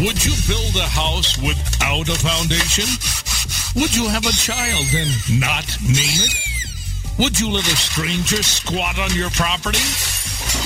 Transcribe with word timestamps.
Would 0.00 0.24
you 0.24 0.32
build 0.48 0.76
a 0.76 0.88
house 0.88 1.36
without 1.36 2.08
a 2.08 2.16
foundation? 2.16 2.88
Would 3.76 3.94
you 3.94 4.08
have 4.08 4.24
a 4.24 4.32
child 4.32 4.86
and 4.94 5.40
not 5.40 5.66
name 5.82 6.20
it? 6.24 6.34
Would 7.18 7.38
you 7.38 7.50
let 7.50 7.66
a 7.66 7.76
stranger 7.76 8.42
squat 8.42 8.98
on 8.98 9.14
your 9.14 9.28
property? 9.30 9.84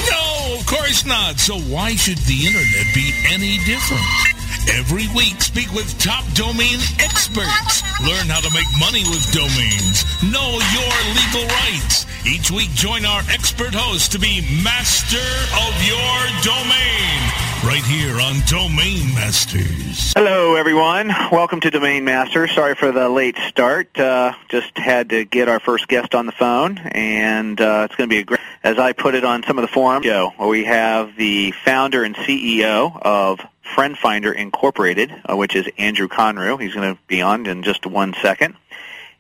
No, 0.09 0.57
of 0.59 0.67
course 0.67 1.05
not. 1.05 1.41
So 1.41 1.59
why 1.59 1.97
should 1.97 2.19
the 2.19 2.47
internet 2.47 2.95
be 2.95 3.13
any 3.29 3.59
different? 3.65 4.34
Every 4.73 5.09
week, 5.15 5.41
speak 5.43 5.71
with 5.73 5.99
top 5.99 6.25
domain 6.33 6.79
experts. 6.99 7.83
Learn 8.01 8.29
how 8.29 8.41
to 8.41 8.51
make 8.55 8.67
money 8.81 9.05
with 9.05 9.31
domains. 9.33 10.05
Know 10.23 10.59
your 10.73 10.95
legal 11.13 11.47
rights. 11.57 12.07
Each 12.27 12.51
week, 12.51 12.71
join 12.71 13.05
our 13.05 13.21
expert 13.31 13.75
host 13.75 14.13
to 14.13 14.19
be 14.19 14.41
master 14.63 15.19
of 15.19 15.75
your 15.85 16.19
domain. 16.43 17.45
Right 17.65 17.85
here 17.85 18.21
on 18.21 18.41
Domain 18.47 19.15
Masters. 19.15 20.13
Hello, 20.15 20.55
everyone. 20.55 21.09
Welcome 21.31 21.61
to 21.61 21.71
Domain 21.71 22.05
Masters. 22.05 22.53
Sorry 22.53 22.75
for 22.75 22.93
the 22.93 23.09
late 23.09 23.37
start. 23.49 23.99
Uh, 23.99 24.33
just 24.49 24.77
had 24.79 25.11
to 25.11 25.25
get 25.25 25.49
our 25.49 25.61
first 25.61 25.89
guest 25.89 26.15
on 26.15 26.27
the 26.27 26.33
phone, 26.33 26.79
and 26.79 27.61
uh, 27.61 27.87
it's 27.89 27.97
going 27.97 28.09
to 28.09 28.15
be 28.15 28.21
a 28.21 28.25
great. 28.25 28.41
As 28.63 28.79
I 28.79 28.93
put 28.93 29.15
it 29.15 29.25
on 29.25 29.43
some 29.43 29.59
of 29.59 29.63
the 29.63 29.69
forums, 29.69 30.07
we 30.39 30.65
have 30.65 31.17
the 31.17 31.53
founder 31.53 32.03
and 32.03 32.17
CEO 32.17 32.99
of 33.03 33.41
Friend 33.75 33.97
Finder 33.97 34.33
Incorporated, 34.33 35.13
uh, 35.29 35.37
which 35.37 35.57
is 35.57 35.67
Andrew 35.79 36.09
Conru. 36.09 36.61
He's 36.61 36.75
going 36.75 36.95
to 36.95 37.01
be 37.07 37.23
on 37.23 37.47
in 37.47 37.63
just 37.63 37.87
one 37.87 38.15
second. 38.23 38.55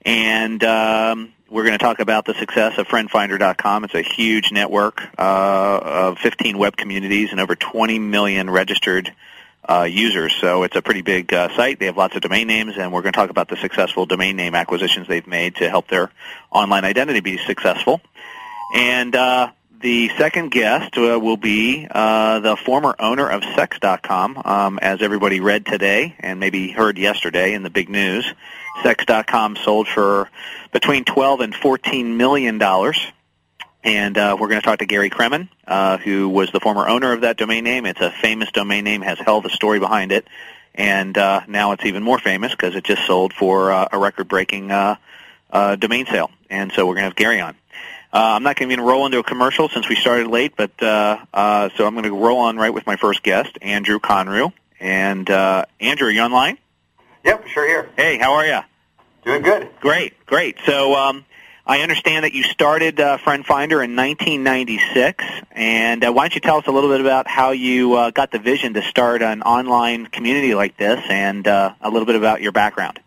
And 0.04 0.62
um, 0.62 1.32
we're 1.48 1.64
going 1.64 1.78
to 1.78 1.82
talk 1.82 1.98
about 1.98 2.26
the 2.26 2.34
success 2.34 2.78
of 2.78 2.86
FriendFinder.com. 2.86 3.84
It's 3.84 3.94
a 3.94 4.02
huge 4.02 4.52
network 4.52 5.02
uh, 5.18 5.80
of 5.82 6.18
15 6.18 6.58
web 6.58 6.76
communities 6.76 7.30
and 7.30 7.40
over 7.40 7.56
20 7.56 7.98
million 7.98 8.50
registered 8.50 9.12
uh, 9.68 9.84
users. 9.90 10.34
So 10.34 10.62
it's 10.62 10.76
a 10.76 10.82
pretty 10.82 11.02
big 11.02 11.32
uh, 11.32 11.54
site. 11.56 11.78
They 11.78 11.86
have 11.86 11.96
lots 11.96 12.14
of 12.14 12.22
domain 12.22 12.46
names, 12.46 12.76
and 12.76 12.92
we're 12.92 13.02
going 13.02 13.12
to 13.12 13.16
talk 13.16 13.30
about 13.30 13.48
the 13.48 13.56
successful 13.56 14.04
domain 14.04 14.36
name 14.36 14.54
acquisitions 14.54 15.08
they've 15.08 15.26
made 15.26 15.56
to 15.56 15.70
help 15.70 15.88
their 15.88 16.10
online 16.50 16.84
identity 16.84 17.20
be 17.20 17.38
successful. 17.38 18.00
And 18.74 19.14
uh, 19.16 19.50
the 19.84 20.08
second 20.16 20.50
guest 20.50 20.96
uh, 20.96 21.20
will 21.20 21.36
be 21.36 21.86
uh, 21.90 22.40
the 22.40 22.56
former 22.56 22.96
owner 22.98 23.28
of 23.28 23.44
Sex.com. 23.54 24.40
Um, 24.42 24.78
as 24.80 25.02
everybody 25.02 25.40
read 25.40 25.66
today 25.66 26.16
and 26.20 26.40
maybe 26.40 26.70
heard 26.70 26.96
yesterday 26.96 27.52
in 27.52 27.62
the 27.62 27.68
big 27.68 27.90
news, 27.90 28.24
Sex.com 28.82 29.56
sold 29.56 29.86
for 29.86 30.30
between 30.72 31.04
12 31.04 31.40
and 31.40 31.54
14 31.54 32.16
million 32.16 32.56
dollars. 32.56 32.98
And 33.82 34.16
uh, 34.16 34.38
we're 34.40 34.48
going 34.48 34.62
to 34.62 34.64
talk 34.64 34.78
to 34.78 34.86
Gary 34.86 35.10
Kremen, 35.10 35.50
uh, 35.66 35.98
who 35.98 36.30
was 36.30 36.50
the 36.50 36.60
former 36.60 36.88
owner 36.88 37.12
of 37.12 37.20
that 37.20 37.36
domain 37.36 37.64
name. 37.64 37.84
It's 37.84 38.00
a 38.00 38.10
famous 38.10 38.50
domain 38.52 38.84
name, 38.84 39.02
has 39.02 39.18
held 39.18 39.44
a 39.44 39.50
story 39.50 39.80
behind 39.80 40.12
it, 40.12 40.26
and 40.74 41.18
uh, 41.18 41.42
now 41.46 41.72
it's 41.72 41.84
even 41.84 42.02
more 42.02 42.18
famous 42.18 42.52
because 42.52 42.74
it 42.74 42.84
just 42.84 43.06
sold 43.06 43.34
for 43.34 43.70
uh, 43.70 43.88
a 43.92 43.98
record-breaking 43.98 44.70
uh, 44.70 44.96
uh, 45.50 45.76
domain 45.76 46.06
sale. 46.06 46.30
And 46.48 46.72
so 46.72 46.86
we're 46.86 46.94
going 46.94 47.02
to 47.02 47.08
have 47.08 47.16
Gary 47.16 47.42
on. 47.42 47.54
Uh, 48.14 48.36
I'm 48.36 48.44
not 48.44 48.54
going 48.54 48.68
to 48.70 48.80
roll 48.80 49.06
into 49.06 49.18
a 49.18 49.24
commercial 49.24 49.68
since 49.68 49.88
we 49.88 49.96
started 49.96 50.28
late, 50.28 50.54
but 50.56 50.70
uh, 50.80 51.18
uh, 51.34 51.70
so 51.76 51.84
I'm 51.84 51.94
going 51.94 52.04
to 52.04 52.12
roll 52.12 52.38
on 52.38 52.56
right 52.56 52.72
with 52.72 52.86
my 52.86 52.94
first 52.94 53.24
guest, 53.24 53.58
Andrew 53.60 53.98
Conru. 53.98 54.52
And 54.78 55.28
uh, 55.28 55.64
Andrew, 55.80 56.06
are 56.06 56.10
you 56.12 56.20
online? 56.20 56.58
Yep, 57.24 57.48
sure 57.48 57.66
here. 57.66 57.90
Hey, 57.96 58.16
how 58.18 58.34
are 58.34 58.46
you? 58.46 58.60
Doing 59.24 59.42
good. 59.42 59.68
Great, 59.80 60.26
great. 60.26 60.58
So 60.64 60.94
um, 60.94 61.24
I 61.66 61.80
understand 61.80 62.24
that 62.24 62.34
you 62.34 62.44
started 62.44 63.00
uh, 63.00 63.16
Friend 63.18 63.44
Finder 63.44 63.82
in 63.82 63.96
1996, 63.96 65.24
and 65.50 66.04
uh, 66.04 66.12
why 66.12 66.24
don't 66.24 66.36
you 66.36 66.40
tell 66.40 66.58
us 66.58 66.68
a 66.68 66.70
little 66.70 66.90
bit 66.90 67.00
about 67.00 67.26
how 67.26 67.50
you 67.50 67.94
uh, 67.94 68.10
got 68.12 68.30
the 68.30 68.38
vision 68.38 68.74
to 68.74 68.82
start 68.82 69.22
an 69.22 69.42
online 69.42 70.06
community 70.06 70.54
like 70.54 70.76
this, 70.76 71.02
and 71.08 71.48
uh, 71.48 71.74
a 71.80 71.90
little 71.90 72.06
bit 72.06 72.14
about 72.14 72.42
your 72.42 72.52
background. 72.52 73.00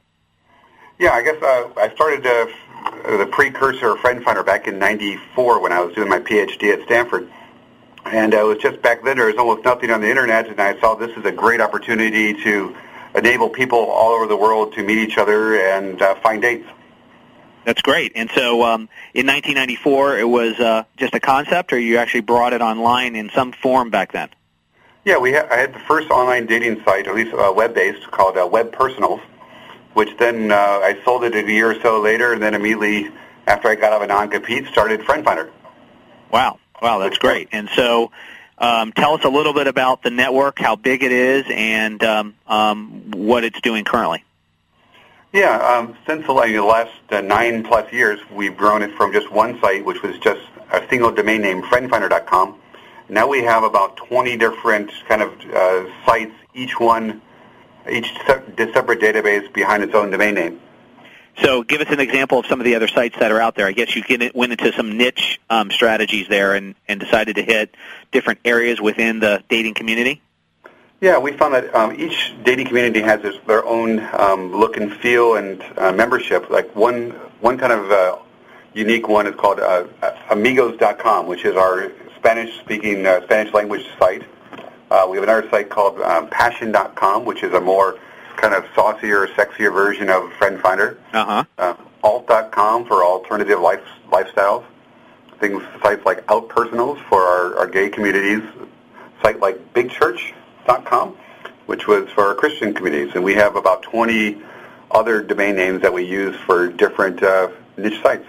Yeah, 0.99 1.11
I 1.11 1.21
guess 1.21 1.41
uh, 1.41 1.69
I 1.77 1.93
started 1.93 2.25
uh, 2.25 2.47
the 3.03 3.27
precursor 3.31 3.91
of 3.91 3.99
Friend 3.99 4.23
Finder 4.23 4.43
back 4.43 4.67
in 4.67 4.79
94 4.79 5.61
when 5.61 5.71
I 5.71 5.81
was 5.81 5.95
doing 5.95 6.09
my 6.09 6.19
PhD 6.19 6.73
at 6.73 6.83
Stanford. 6.85 7.29
And 8.05 8.33
uh, 8.33 8.39
it 8.39 8.43
was 8.43 8.57
just 8.59 8.81
back 8.81 9.03
then 9.03 9.17
there 9.17 9.27
was 9.27 9.37
almost 9.37 9.65
nothing 9.65 9.91
on 9.91 10.01
the 10.01 10.09
internet, 10.09 10.47
and 10.47 10.59
I 10.59 10.79
saw 10.79 10.95
this 10.95 11.11
as 11.17 11.25
a 11.25 11.31
great 11.31 11.59
opportunity 11.59 12.33
to 12.43 12.75
enable 13.15 13.49
people 13.49 13.79
all 13.79 14.11
over 14.13 14.27
the 14.27 14.37
world 14.37 14.73
to 14.73 14.83
meet 14.83 14.97
each 14.97 15.17
other 15.17 15.59
and 15.59 16.01
uh, 16.01 16.15
find 16.15 16.41
dates. 16.41 16.67
That's 17.65 17.81
great. 17.81 18.13
And 18.15 18.29
so 18.31 18.63
um, 18.63 18.87
in 19.13 19.27
1994, 19.27 20.19
it 20.19 20.23
was 20.23 20.57
uh, 20.59 20.83
just 20.95 21.13
a 21.13 21.19
concept, 21.19 21.73
or 21.73 21.79
you 21.79 21.97
actually 21.97 22.21
brought 22.21 22.53
it 22.53 22.61
online 22.61 23.15
in 23.15 23.29
some 23.31 23.51
form 23.51 23.89
back 23.89 24.13
then? 24.13 24.29
Yeah, 25.03 25.17
we 25.17 25.33
ha- 25.33 25.47
I 25.51 25.57
had 25.57 25.73
the 25.73 25.79
first 25.79 26.09
online 26.09 26.45
dating 26.45 26.81
site, 26.85 27.07
at 27.07 27.15
least 27.15 27.33
uh, 27.33 27.51
web-based, 27.53 28.09
called 28.11 28.37
uh, 28.37 28.47
Web 28.47 28.71
Personals 28.71 29.19
which 29.97 30.15
then 30.19 30.51
uh, 30.51 30.55
I 30.55 30.95
sold 31.03 31.23
it 31.23 31.33
a 31.33 31.51
year 31.51 31.71
or 31.71 31.81
so 31.81 31.99
later, 31.99 32.31
and 32.31 32.39
then 32.39 32.53
immediately 32.53 33.09
after 33.47 33.67
I 33.67 33.73
got 33.73 33.93
out 33.93 33.93
of 33.93 34.01
a 34.03 34.07
non-compete, 34.07 34.67
started 34.67 35.03
Friend 35.03 35.25
Finder. 35.25 35.49
Wow, 36.31 36.59
wow, 36.79 36.99
that's 36.99 37.17
great. 37.17 37.49
And 37.51 37.67
so, 37.75 38.11
um, 38.59 38.91
tell 38.91 39.15
us 39.15 39.23
a 39.23 39.29
little 39.29 39.55
bit 39.55 39.65
about 39.65 40.03
the 40.03 40.11
network, 40.11 40.59
how 40.59 40.75
big 40.75 41.01
it 41.01 41.11
is, 41.11 41.45
and 41.49 42.03
um, 42.03 42.35
um, 42.45 43.09
what 43.09 43.43
it's 43.43 43.59
doing 43.61 43.85
currently. 43.85 44.23
Yeah, 45.33 45.57
um, 45.57 45.97
since 46.05 46.27
the 46.27 46.31
last 46.31 46.91
uh, 47.09 47.21
nine 47.21 47.63
plus 47.63 47.91
years, 47.91 48.19
we've 48.31 48.55
grown 48.55 48.83
it 48.83 48.95
from 48.95 49.11
just 49.13 49.31
one 49.31 49.59
site, 49.61 49.83
which 49.83 50.03
was 50.03 50.15
just 50.19 50.41
a 50.71 50.87
single 50.91 51.09
domain 51.09 51.41
name, 51.41 51.63
friendfinder.com. 51.63 52.55
Now 53.09 53.27
we 53.27 53.41
have 53.41 53.63
about 53.63 53.97
20 53.97 54.37
different 54.37 54.91
kind 55.07 55.23
of 55.23 55.33
uh, 55.51 56.05
sites, 56.05 56.35
each 56.53 56.79
one 56.79 57.19
each 57.89 58.11
separate 58.25 58.99
database 58.99 59.51
behind 59.53 59.83
its 59.83 59.93
own 59.93 60.11
domain 60.11 60.35
name. 60.35 60.59
So 61.43 61.61
give 61.61 61.81
us 61.81 61.87
an 61.91 61.99
example 61.99 62.39
of 62.39 62.47
some 62.47 62.59
of 62.59 62.65
the 62.65 62.75
other 62.75 62.87
sites 62.87 63.15
that 63.19 63.31
are 63.31 63.39
out 63.39 63.55
there. 63.55 63.67
I 63.67 63.71
guess 63.71 63.95
you 63.95 64.31
went 64.33 64.53
into 64.53 64.73
some 64.73 64.97
niche 64.97 65.39
um, 65.49 65.69
strategies 65.69 66.27
there 66.27 66.55
and, 66.55 66.73
and 66.87 66.99
decided 66.99 67.35
to 67.35 67.43
hit 67.43 67.75
different 68.11 68.39
areas 68.43 68.81
within 68.81 69.19
the 69.19 69.43
dating 69.47 69.75
community? 69.75 70.21
Yeah, 70.99 71.19
we 71.19 71.31
found 71.33 71.53
that 71.53 71.73
um, 71.75 71.93
each 71.99 72.33
dating 72.43 72.67
community 72.67 73.01
has 73.01 73.21
their 73.45 73.63
own 73.65 73.99
um, 74.13 74.51
look 74.51 74.77
and 74.77 74.91
feel 74.91 75.35
and 75.35 75.61
uh, 75.77 75.91
membership. 75.91 76.49
Like 76.49 76.75
one, 76.75 77.11
one 77.39 77.59
kind 77.59 77.71
of 77.71 77.91
uh, 77.91 78.17
unique 78.73 79.07
one 79.07 79.27
is 79.27 79.35
called 79.35 79.59
uh, 79.59 79.85
Amigos.com, 80.31 81.27
which 81.27 81.45
is 81.45 81.55
our 81.55 81.91
Spanish-speaking, 82.15 83.05
uh, 83.05 83.21
Spanish-language 83.25 83.85
site. 83.99 84.23
Uh, 84.89 85.07
we 85.09 85.17
have 85.17 85.23
another 85.23 85.49
site 85.49 85.69
called 85.69 85.99
um, 86.01 86.29
Passion.com, 86.29 87.25
which 87.25 87.43
is 87.43 87.53
a 87.53 87.61
more 87.61 87.97
kind 88.37 88.53
of 88.53 88.65
saucier, 88.73 89.27
sexier 89.27 89.73
version 89.73 90.09
of 90.09 90.31
Friend 90.33 90.59
Finder. 90.61 90.97
Uh-huh. 91.13 91.43
Uh, 91.57 91.75
Alt.com 92.03 92.85
for 92.85 93.03
alternative 93.03 93.59
life, 93.59 93.83
lifestyles. 94.09 94.63
Things 95.39 95.61
sites 95.81 96.05
like 96.05 96.25
Outpersonals 96.27 97.03
for 97.09 97.21
our, 97.21 97.57
our 97.59 97.67
gay 97.67 97.89
communities. 97.89 98.41
Site 99.21 99.39
like 99.39 99.73
BigChurch.com, 99.73 101.17
which 101.65 101.87
was 101.87 102.09
for 102.11 102.23
our 102.25 102.35
Christian 102.35 102.73
communities, 102.73 103.13
and 103.15 103.23
we 103.23 103.33
have 103.33 103.55
about 103.55 103.81
20 103.81 104.41
other 104.91 105.21
domain 105.21 105.55
names 105.55 105.81
that 105.81 105.93
we 105.93 106.03
use 106.03 106.35
for 106.45 106.69
different 106.69 107.21
uh, 107.21 107.49
niche 107.77 108.01
sites. 108.01 108.25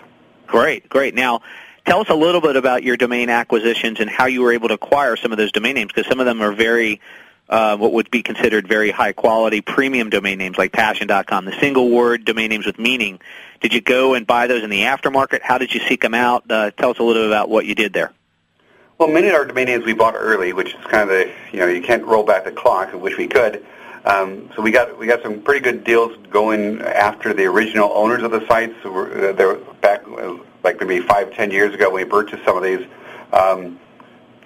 Great, 0.46 0.88
great. 0.88 1.14
Now, 1.14 1.42
Tell 1.88 2.00
us 2.00 2.10
a 2.10 2.14
little 2.14 2.42
bit 2.42 2.54
about 2.56 2.82
your 2.82 2.98
domain 2.98 3.30
acquisitions 3.30 3.98
and 3.98 4.10
how 4.10 4.26
you 4.26 4.42
were 4.42 4.52
able 4.52 4.68
to 4.68 4.74
acquire 4.74 5.16
some 5.16 5.32
of 5.32 5.38
those 5.38 5.50
domain 5.52 5.74
names, 5.74 5.90
because 5.90 6.06
some 6.06 6.20
of 6.20 6.26
them 6.26 6.42
are 6.42 6.52
very, 6.52 7.00
uh, 7.48 7.78
what 7.78 7.94
would 7.94 8.10
be 8.10 8.22
considered 8.22 8.68
very 8.68 8.90
high 8.90 9.14
quality 9.14 9.62
premium 9.62 10.10
domain 10.10 10.36
names 10.36 10.58
like 10.58 10.70
Passion.com, 10.70 11.46
the 11.46 11.58
single 11.60 11.88
word 11.88 12.26
domain 12.26 12.50
names 12.50 12.66
with 12.66 12.78
meaning. 12.78 13.18
Did 13.62 13.72
you 13.72 13.80
go 13.80 14.12
and 14.12 14.26
buy 14.26 14.48
those 14.48 14.62
in 14.62 14.68
the 14.68 14.82
aftermarket? 14.82 15.40
How 15.40 15.56
did 15.56 15.72
you 15.72 15.80
seek 15.80 16.02
them 16.02 16.12
out? 16.12 16.44
Uh, 16.50 16.72
tell 16.72 16.90
us 16.90 16.98
a 16.98 17.02
little 17.02 17.22
bit 17.22 17.30
about 17.30 17.48
what 17.48 17.64
you 17.64 17.74
did 17.74 17.94
there. 17.94 18.12
Well, 18.98 19.08
many 19.08 19.28
of 19.28 19.34
our 19.34 19.46
domain 19.46 19.64
names 19.64 19.86
we 19.86 19.94
bought 19.94 20.14
early, 20.14 20.52
which 20.52 20.74
is 20.74 20.84
kind 20.84 21.04
of 21.04 21.08
the, 21.08 21.32
you 21.52 21.60
know, 21.60 21.68
you 21.68 21.80
can't 21.80 22.04
roll 22.04 22.22
back 22.22 22.44
the 22.44 22.52
clock, 22.52 22.92
wish 22.92 23.16
we 23.16 23.28
could. 23.28 23.64
Um, 24.04 24.50
so 24.54 24.60
we 24.60 24.72
got 24.72 24.98
we 24.98 25.06
got 25.06 25.22
some 25.22 25.40
pretty 25.40 25.60
good 25.60 25.84
deals 25.84 26.14
going 26.28 26.82
after 26.82 27.32
the 27.32 27.46
original 27.46 27.90
owners 27.94 28.22
of 28.22 28.30
the 28.30 28.46
sites. 28.46 28.74
So 28.82 28.92
we're, 28.92 29.30
uh, 29.30 29.32
they're 29.32 29.56
back 29.56 30.02
uh, 30.06 30.36
like 30.68 30.86
maybe 30.86 31.04
five, 31.06 31.32
ten 31.32 31.50
years 31.50 31.74
ago 31.74 31.90
when 31.90 32.04
we 32.04 32.10
purchased 32.10 32.44
some 32.44 32.56
of 32.56 32.62
these, 32.62 32.86
um, 33.32 33.78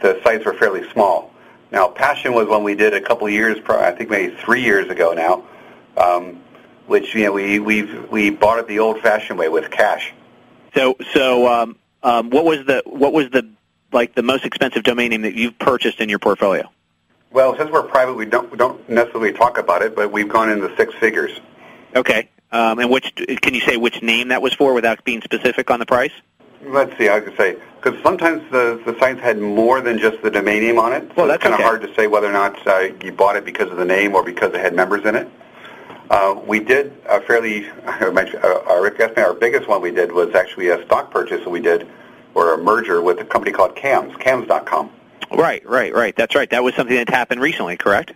the 0.00 0.20
sites 0.22 0.44
were 0.44 0.54
fairly 0.54 0.88
small. 0.90 1.32
Now, 1.70 1.88
Passion 1.88 2.34
was 2.34 2.46
one 2.48 2.62
we 2.64 2.74
did 2.74 2.94
a 2.94 3.00
couple 3.00 3.26
of 3.26 3.32
years, 3.32 3.58
I 3.68 3.92
think 3.92 4.10
maybe 4.10 4.36
three 4.36 4.62
years 4.62 4.88
ago 4.88 5.14
now, 5.14 5.44
um, 5.96 6.40
which 6.86 7.14
you 7.14 7.24
know 7.24 7.32
we 7.32 7.58
we 7.58 7.82
we 7.82 8.30
bought 8.30 8.58
it 8.58 8.68
the 8.68 8.78
old-fashioned 8.78 9.38
way 9.38 9.48
with 9.48 9.70
cash. 9.70 10.12
So 10.74 10.96
so 11.12 11.48
um, 11.48 11.76
um, 12.02 12.30
what 12.30 12.44
was 12.44 12.64
the 12.66 12.82
what 12.86 13.12
was 13.12 13.30
the 13.30 13.48
like 13.90 14.14
the 14.14 14.22
most 14.22 14.44
expensive 14.44 14.82
domain 14.84 15.10
name 15.10 15.22
that 15.22 15.34
you've 15.34 15.58
purchased 15.58 16.00
in 16.00 16.08
your 16.08 16.18
portfolio? 16.18 16.70
Well, 17.30 17.56
since 17.56 17.70
we're 17.70 17.82
private, 17.82 18.14
we 18.14 18.26
don't 18.26 18.50
we 18.50 18.58
don't 18.58 18.86
necessarily 18.88 19.32
talk 19.32 19.58
about 19.58 19.82
it, 19.82 19.96
but 19.96 20.12
we've 20.12 20.28
gone 20.28 20.50
into 20.50 20.74
six 20.76 20.94
figures. 20.94 21.40
Okay. 21.96 22.28
Um, 22.52 22.78
and 22.78 22.90
which 22.90 23.14
can 23.40 23.54
you 23.54 23.60
say 23.62 23.76
which 23.76 24.02
name 24.02 24.28
that 24.28 24.42
was 24.42 24.52
for 24.52 24.74
without 24.74 25.04
being 25.04 25.22
specific 25.22 25.70
on 25.70 25.80
the 25.80 25.86
price? 25.86 26.12
Let's 26.64 26.96
see. 26.96 27.08
I 27.08 27.20
could 27.20 27.36
say 27.36 27.56
because 27.80 28.00
sometimes 28.02 28.42
the 28.52 28.80
the 28.84 28.96
sites 29.00 29.20
had 29.20 29.38
more 29.38 29.80
than 29.80 29.98
just 29.98 30.22
the 30.22 30.30
domain 30.30 30.62
name 30.62 30.78
on 30.78 30.92
it. 30.92 31.08
So 31.08 31.14
well, 31.16 31.26
that's 31.26 31.36
it's 31.36 31.42
kind 31.42 31.54
okay. 31.54 31.62
of 31.62 31.68
hard 31.68 31.82
to 31.82 31.94
say 31.94 32.06
whether 32.06 32.28
or 32.28 32.32
not 32.32 32.66
uh, 32.66 32.88
you 33.02 33.10
bought 33.10 33.36
it 33.36 33.44
because 33.44 33.70
of 33.70 33.78
the 33.78 33.84
name 33.84 34.14
or 34.14 34.22
because 34.22 34.52
it 34.54 34.60
had 34.60 34.74
members 34.74 35.04
in 35.04 35.16
it. 35.16 35.28
Uh, 36.10 36.38
we 36.46 36.60
did 36.60 36.92
a 37.08 37.22
fairly, 37.22 37.68
I 37.86 38.04
uh, 38.04 38.62
our, 38.66 39.18
our 39.18 39.34
biggest 39.34 39.66
one 39.66 39.80
we 39.80 39.90
did 39.90 40.12
was 40.12 40.34
actually 40.34 40.68
a 40.68 40.84
stock 40.84 41.10
purchase 41.10 41.42
that 41.42 41.50
we 41.50 41.60
did, 41.60 41.88
or 42.34 42.54
a 42.54 42.58
merger 42.58 43.00
with 43.00 43.18
a 43.20 43.24
company 43.24 43.50
called 43.50 43.74
CAMS, 43.76 44.14
CAMS.com. 44.16 44.90
Right, 45.32 45.66
right, 45.66 45.94
right. 45.94 46.14
That's 46.14 46.34
right. 46.34 46.50
That 46.50 46.62
was 46.62 46.74
something 46.74 46.96
that 46.96 47.08
happened 47.08 47.40
recently, 47.40 47.78
correct? 47.78 48.12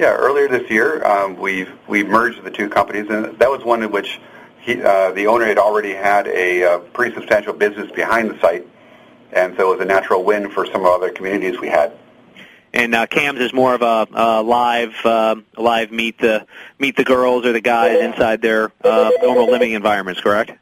Yeah, 0.00 0.14
earlier 0.14 0.48
this 0.48 0.70
year, 0.70 1.04
um, 1.04 1.36
we 1.36 1.66
we 1.86 2.02
merged 2.02 2.42
the 2.42 2.50
two 2.50 2.70
companies, 2.70 3.10
and 3.10 3.38
that 3.38 3.50
was 3.50 3.62
one 3.62 3.82
in 3.82 3.92
which 3.92 4.18
he, 4.58 4.80
uh, 4.82 5.10
the 5.10 5.26
owner 5.26 5.44
had 5.44 5.58
already 5.58 5.92
had 5.92 6.26
a 6.26 6.64
uh, 6.64 6.78
pretty 6.78 7.14
substantial 7.14 7.52
business 7.52 7.92
behind 7.92 8.30
the 8.30 8.40
site, 8.40 8.66
and 9.30 9.54
so 9.58 9.70
it 9.70 9.76
was 9.76 9.84
a 9.84 9.84
natural 9.84 10.24
win 10.24 10.48
for 10.48 10.64
some 10.64 10.76
of 10.76 10.84
the 10.84 10.88
other 10.88 11.10
communities 11.10 11.60
we 11.60 11.68
had. 11.68 11.92
And 12.72 12.94
uh, 12.94 13.08
Cams 13.08 13.40
is 13.40 13.52
more 13.52 13.74
of 13.74 13.82
a, 13.82 14.08
a 14.14 14.42
live, 14.42 14.94
uh, 15.04 15.36
live 15.58 15.92
meet 15.92 16.16
the 16.16 16.46
meet 16.78 16.96
the 16.96 17.04
girls 17.04 17.44
or 17.44 17.52
the 17.52 17.60
guys 17.60 18.00
inside 18.00 18.40
their 18.40 18.72
uh, 18.82 19.10
normal 19.20 19.50
living 19.50 19.72
environments, 19.72 20.22
correct? 20.22 20.52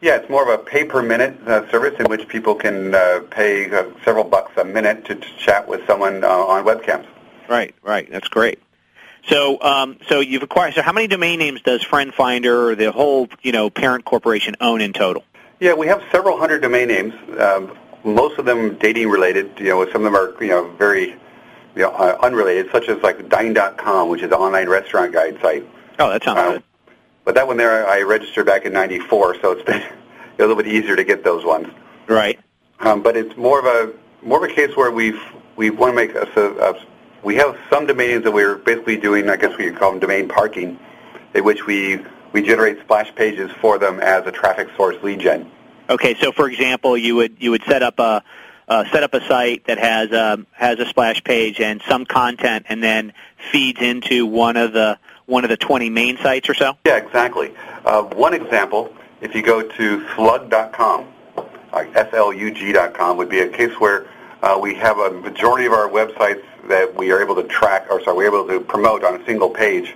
Yeah, 0.00 0.16
it's 0.16 0.30
more 0.30 0.50
of 0.50 0.58
a 0.58 0.64
pay 0.64 0.84
per 0.84 1.02
minute 1.02 1.38
uh, 1.46 1.70
service 1.70 2.00
in 2.00 2.06
which 2.06 2.26
people 2.28 2.54
can 2.54 2.94
uh, 2.94 3.24
pay 3.30 3.70
uh, 3.70 3.90
several 4.06 4.24
bucks 4.24 4.56
a 4.56 4.64
minute 4.64 5.04
to, 5.04 5.16
to 5.16 5.36
chat 5.36 5.68
with 5.68 5.86
someone 5.86 6.24
uh, 6.24 6.28
on 6.28 6.64
webcams. 6.64 7.06
Right, 7.46 7.74
right. 7.82 8.10
That's 8.10 8.28
great. 8.28 8.58
So, 9.28 9.60
um, 9.60 9.98
so 10.08 10.20
you've 10.20 10.42
acquired. 10.42 10.74
So, 10.74 10.82
how 10.82 10.92
many 10.92 11.06
domain 11.08 11.38
names 11.38 11.60
does 11.62 11.82
Friend 11.82 12.12
Finder 12.14 12.68
or 12.70 12.74
the 12.74 12.92
whole, 12.92 13.28
you 13.42 13.52
know, 13.52 13.70
parent 13.70 14.04
corporation 14.04 14.54
own 14.60 14.80
in 14.80 14.92
total? 14.92 15.24
Yeah, 15.58 15.74
we 15.74 15.86
have 15.88 16.02
several 16.12 16.38
hundred 16.38 16.60
domain 16.62 16.88
names. 16.88 17.14
Um, 17.38 17.76
most 18.04 18.38
of 18.38 18.44
them 18.44 18.76
dating 18.76 19.08
related. 19.08 19.52
You 19.58 19.70
know, 19.70 19.84
some 19.90 20.04
of 20.06 20.12
them 20.12 20.16
are 20.16 20.42
you 20.42 20.50
know 20.50 20.70
very 20.76 21.10
you 21.10 21.82
know 21.82 21.90
uh, 21.90 22.18
unrelated, 22.22 22.70
such 22.70 22.88
as 22.88 23.02
like 23.02 23.28
Dine.com, 23.28 24.08
which 24.08 24.20
is 24.20 24.26
an 24.26 24.34
online 24.34 24.68
restaurant 24.68 25.12
guide 25.12 25.38
site. 25.40 25.66
Oh, 25.98 26.10
that 26.10 26.22
sounds 26.22 26.38
Um, 26.38 26.52
good. 26.52 26.62
But 27.24 27.34
that 27.34 27.46
one 27.48 27.56
there, 27.56 27.88
I 27.88 28.02
registered 28.02 28.46
back 28.46 28.64
in 28.66 28.72
'94, 28.72 29.40
so 29.40 29.52
it's 29.52 29.62
been 29.66 29.80
a 29.82 29.86
little 30.38 30.56
bit 30.56 30.68
easier 30.68 30.94
to 30.94 31.04
get 31.04 31.24
those 31.24 31.44
ones. 31.44 31.68
Right. 32.06 32.38
Um, 32.80 33.02
but 33.02 33.16
it's 33.16 33.36
more 33.36 33.58
of 33.58 33.64
a 33.64 33.92
more 34.24 34.44
of 34.44 34.48
a 34.50 34.54
case 34.54 34.76
where 34.76 34.90
we've 34.90 35.20
we 35.56 35.70
want 35.70 35.90
to 35.92 35.96
make 35.96 36.14
a, 36.14 36.28
a, 36.36 36.70
a 36.70 36.86
we 37.26 37.34
have 37.34 37.58
some 37.68 37.86
domains 37.88 38.22
that 38.22 38.30
we're 38.30 38.54
basically 38.54 38.96
doing. 38.96 39.28
I 39.28 39.36
guess 39.36 39.58
we 39.58 39.64
could 39.64 39.76
call 39.76 39.90
them 39.90 39.98
domain 39.98 40.28
parking, 40.28 40.78
in 41.34 41.44
which 41.44 41.66
we 41.66 42.00
we 42.32 42.40
generate 42.40 42.78
splash 42.80 43.12
pages 43.16 43.50
for 43.60 43.78
them 43.78 43.98
as 43.98 44.24
a 44.26 44.32
traffic 44.32 44.68
source 44.76 44.96
lead 45.02 45.18
gen. 45.18 45.50
Okay, 45.90 46.14
so 46.14 46.30
for 46.30 46.48
example, 46.48 46.96
you 46.96 47.16
would 47.16 47.36
you 47.40 47.50
would 47.50 47.64
set 47.64 47.82
up 47.82 47.98
a 47.98 48.22
uh, 48.68 48.84
set 48.92 49.02
up 49.02 49.12
a 49.12 49.20
site 49.26 49.66
that 49.66 49.78
has 49.78 50.12
um, 50.12 50.46
has 50.52 50.78
a 50.78 50.86
splash 50.86 51.22
page 51.24 51.60
and 51.60 51.82
some 51.88 52.06
content, 52.06 52.66
and 52.68 52.80
then 52.80 53.12
feeds 53.50 53.82
into 53.82 54.24
one 54.24 54.56
of 54.56 54.72
the 54.72 54.96
one 55.26 55.42
of 55.42 55.50
the 55.50 55.56
20 55.56 55.90
main 55.90 56.16
sites 56.18 56.48
or 56.48 56.54
so. 56.54 56.78
Yeah, 56.86 56.98
exactly. 56.98 57.52
Uh, 57.84 58.02
one 58.02 58.34
example, 58.34 58.94
if 59.20 59.34
you 59.34 59.42
go 59.42 59.62
to 59.62 60.08
slug.com, 60.14 61.08
like 61.72 61.92
slug.com, 61.92 63.16
would 63.16 63.28
be 63.28 63.40
a 63.40 63.48
case 63.48 63.72
where 63.80 64.06
uh, 64.42 64.56
we 64.62 64.76
have 64.76 64.98
a 64.98 65.10
majority 65.10 65.66
of 65.66 65.72
our 65.72 65.88
websites 65.88 66.44
that 66.66 66.94
we 66.94 67.10
are 67.12 67.20
able 67.20 67.34
to 67.36 67.44
track, 67.44 67.86
or 67.90 68.02
sorry, 68.02 68.16
we're 68.16 68.26
able 68.26 68.46
to 68.48 68.60
promote 68.60 69.04
on 69.04 69.20
a 69.20 69.24
single 69.26 69.50
page. 69.50 69.94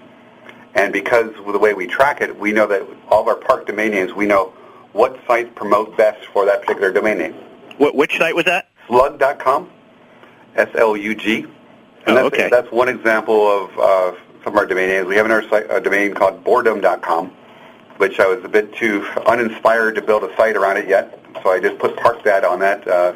And 0.75 0.93
because 0.93 1.34
of 1.37 1.52
the 1.52 1.58
way 1.58 1.75
we 1.75 1.87
track 1.87 2.20
it, 2.20 2.38
we 2.38 2.52
know 2.52 2.67
that 2.67 2.82
all 3.08 3.22
of 3.22 3.28
our 3.28 3.34
park 3.37 3.67
domain 3.67 3.90
names, 3.90 4.12
we 4.12 4.26
know 4.26 4.52
what 4.93 5.19
sites 5.26 5.50
promote 5.55 5.96
best 5.96 6.25
for 6.32 6.44
that 6.46 6.62
particular 6.62 6.93
domain 6.93 7.19
name. 7.19 7.34
What, 7.78 7.94
which 7.94 8.19
site 8.19 8.34
was 8.34 8.44
that? 8.44 8.69
Slug.com, 8.87 9.70
S-L-U-G. 10.56 11.37
And 11.43 11.50
Oh, 12.06 12.14
that's, 12.14 12.26
okay. 12.26 12.49
that's 12.50 12.70
one 12.73 12.88
example 12.88 13.46
of 13.46 13.78
uh, 13.78 14.16
some 14.44 14.55
of 14.55 14.56
our 14.56 14.66
domain 14.66 14.88
names. 14.88 15.06
We 15.06 15.16
have 15.16 15.26
another 15.26 15.49
site, 15.49 15.66
a 15.70 15.81
domain 15.81 16.14
called 16.14 16.43
boredom.com, 16.44 17.28
which 17.99 18.19
I 18.20 18.26
was 18.26 18.43
a 18.44 18.49
bit 18.49 18.75
too 18.75 19.05
uninspired 19.26 19.96
to 19.96 20.02
build 20.02 20.25
a 20.25 20.34
site 20.37 20.56
around 20.56 20.76
it 20.78 20.88
yet. 20.88 21.19
So 21.43 21.50
I 21.50 21.61
just 21.61 21.78
put 21.78 21.96
park 21.96 22.23
that 22.25 22.44
on 22.44 22.58
that 22.61 22.87
uh, 22.88 23.12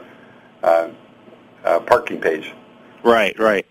uh, 0.62 0.88
uh, 1.64 1.80
parking 1.80 2.20
page. 2.20 2.52
Right, 3.04 3.38
right. 3.38 3.66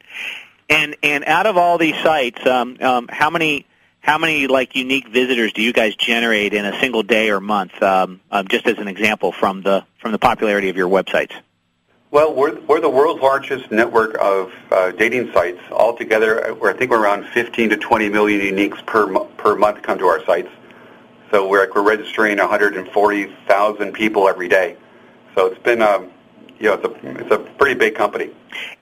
And 0.69 0.95
and 1.03 1.25
out 1.25 1.45
of 1.45 1.57
all 1.57 1.77
these 1.77 1.95
sites, 2.03 2.45
um, 2.45 2.77
um, 2.79 3.09
how 3.11 3.29
many 3.29 3.65
how 3.99 4.17
many 4.17 4.47
like 4.47 4.75
unique 4.75 5.09
visitors 5.09 5.51
do 5.53 5.61
you 5.61 5.73
guys 5.73 5.95
generate 5.95 6.53
in 6.53 6.65
a 6.65 6.79
single 6.79 7.03
day 7.03 7.29
or 7.29 7.41
month? 7.41 7.81
Um, 7.81 8.21
um, 8.31 8.47
just 8.47 8.65
as 8.67 8.77
an 8.77 8.87
example 8.87 9.31
from 9.31 9.63
the 9.63 9.83
from 9.99 10.11
the 10.11 10.19
popularity 10.19 10.69
of 10.69 10.77
your 10.77 10.87
websites. 10.87 11.33
Well, 12.13 12.31
we're, 12.35 12.59
we're 12.67 12.79
the 12.79 12.91
world's 12.91 13.23
largest 13.23 13.71
network 13.71 14.15
of 14.21 14.51
uh, 14.69 14.91
dating 14.91 15.33
sites. 15.33 15.59
Altogether, 15.71 16.55
I 16.63 16.73
think 16.73 16.91
we're 16.91 17.01
around 17.01 17.25
15 17.29 17.71
to 17.71 17.77
20 17.77 18.09
million 18.09 18.39
uniques 18.39 18.85
per, 18.85 19.11
per 19.35 19.55
month 19.55 19.81
come 19.81 19.97
to 19.97 20.05
our 20.05 20.23
sites. 20.23 20.49
So 21.31 21.47
we're, 21.47 21.61
like 21.61 21.73
we're 21.73 21.81
registering 21.81 22.37
140,000 22.37 23.93
people 23.93 24.29
every 24.29 24.47
day. 24.47 24.77
So 25.33 25.47
it's 25.47 25.63
been, 25.63 25.81
um, 25.81 26.11
you 26.59 26.67
know, 26.67 26.75
it's 26.75 26.85
a, 26.85 27.19
it's 27.19 27.31
a 27.31 27.39
pretty 27.63 27.79
big 27.79 27.95
company. 27.95 28.29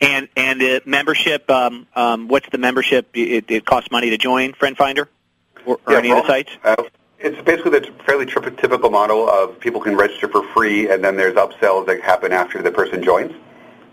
And 0.01 0.27
and 0.35 0.61
uh, 0.61 0.79
membership. 0.85 1.49
Um, 1.49 1.87
um, 1.95 2.27
what's 2.27 2.49
the 2.49 2.57
membership? 2.57 3.09
It, 3.13 3.49
it 3.49 3.65
costs 3.65 3.91
money 3.91 4.09
to 4.09 4.17
join 4.17 4.53
Friend 4.53 4.75
Finder 4.75 5.07
or, 5.65 5.79
or 5.85 5.93
Yeah, 5.93 5.99
any 5.99 6.11
of 6.11 6.23
the 6.23 6.27
sites. 6.27 6.51
Uh, 6.63 6.75
it's 7.19 7.39
basically 7.43 7.79
the 7.79 7.93
fairly 8.05 8.25
typical 8.25 8.89
model 8.89 9.29
of 9.29 9.59
people 9.59 9.79
can 9.81 9.95
register 9.95 10.27
for 10.27 10.41
free, 10.53 10.89
and 10.89 11.03
then 11.03 11.15
there's 11.15 11.35
upsells 11.35 11.85
that 11.85 12.01
happen 12.01 12.31
after 12.31 12.63
the 12.63 12.71
person 12.71 13.03
joins, 13.03 13.31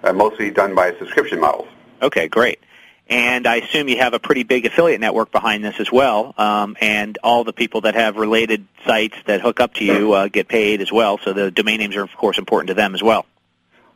uh, 0.04 0.14
mostly 0.14 0.50
done 0.50 0.74
by 0.74 0.96
subscription 0.98 1.38
models. 1.38 1.68
Okay, 2.00 2.28
great. 2.28 2.58
And 3.10 3.46
I 3.46 3.56
assume 3.56 3.88
you 3.88 3.98
have 3.98 4.14
a 4.14 4.18
pretty 4.18 4.44
big 4.44 4.64
affiliate 4.64 5.00
network 5.00 5.30
behind 5.30 5.62
this 5.62 5.78
as 5.80 5.92
well, 5.92 6.34
um, 6.38 6.76
and 6.80 7.18
all 7.22 7.44
the 7.44 7.52
people 7.52 7.82
that 7.82 7.94
have 7.94 8.16
related 8.16 8.66
sites 8.86 9.16
that 9.26 9.42
hook 9.42 9.60
up 9.60 9.74
to 9.74 9.84
you 9.84 10.14
uh, 10.14 10.28
get 10.28 10.48
paid 10.48 10.80
as 10.80 10.90
well. 10.90 11.18
So 11.18 11.34
the 11.34 11.50
domain 11.50 11.80
names 11.80 11.96
are, 11.96 12.02
of 12.02 12.14
course, 12.16 12.38
important 12.38 12.68
to 12.68 12.74
them 12.74 12.94
as 12.94 13.02
well. 13.02 13.26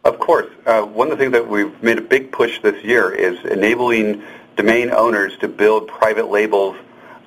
Of 0.04 0.18
course. 0.18 0.50
Uh, 0.66 0.82
one 0.82 1.12
of 1.12 1.18
the 1.18 1.22
things 1.22 1.32
that 1.32 1.46
we've 1.46 1.80
made 1.80 1.98
a 1.98 2.02
big 2.02 2.32
push 2.32 2.60
this 2.60 2.82
year 2.84 3.12
is 3.12 3.38
enabling 3.44 4.22
domain 4.56 4.90
owners 4.90 5.36
to 5.38 5.48
build 5.48 5.86
private 5.86 6.28
labels 6.28 6.76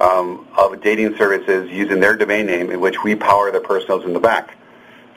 um, 0.02 0.46
of 0.58 0.82
dating 0.82 1.16
services 1.16 1.72
using 1.72 2.02
their 2.02 2.18
domain 2.18 2.46
name 2.46 2.70
in 2.72 2.82
which 2.82 3.02
we 3.02 3.16
power 3.16 3.50
the 3.50 3.62
personals 3.62 4.04
in 4.04 4.12
the 4.12 4.20
back. 4.20 4.58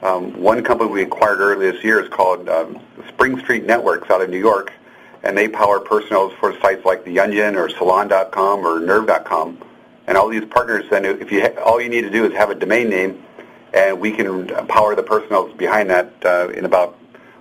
Um, 0.02 0.40
one 0.40 0.62
company 0.62 0.88
we 0.88 1.02
acquired 1.02 1.40
earlier 1.40 1.72
this 1.72 1.82
year 1.82 2.00
is 2.00 2.08
called 2.08 2.48
um, 2.48 2.80
Spring 3.08 3.40
Street 3.40 3.66
Networks 3.66 4.08
out 4.08 4.22
of 4.22 4.30
New 4.30 4.38
York, 4.38 4.72
and 5.24 5.36
they 5.36 5.48
power 5.48 5.80
personals 5.80 6.32
for 6.38 6.56
sites 6.60 6.84
like 6.84 7.04
The 7.04 7.18
Onion 7.18 7.56
or 7.56 7.68
Salon.com 7.68 8.64
or 8.64 8.78
Nerve.com. 8.78 9.58
And 10.06 10.16
all 10.16 10.28
these 10.28 10.44
partners, 10.44 10.84
then, 10.90 11.04
if 11.04 11.32
you 11.32 11.40
ha- 11.40 11.60
all 11.60 11.80
you 11.80 11.88
need 11.88 12.02
to 12.02 12.10
do 12.10 12.24
is 12.24 12.32
have 12.34 12.50
a 12.50 12.54
domain 12.54 12.88
name, 12.88 13.20
and 13.74 13.98
we 13.98 14.12
can 14.12 14.46
power 14.68 14.94
the 14.94 15.02
personals 15.02 15.52
behind 15.56 15.90
that 15.90 16.12
uh, 16.24 16.48
in 16.50 16.64
about 16.64 16.96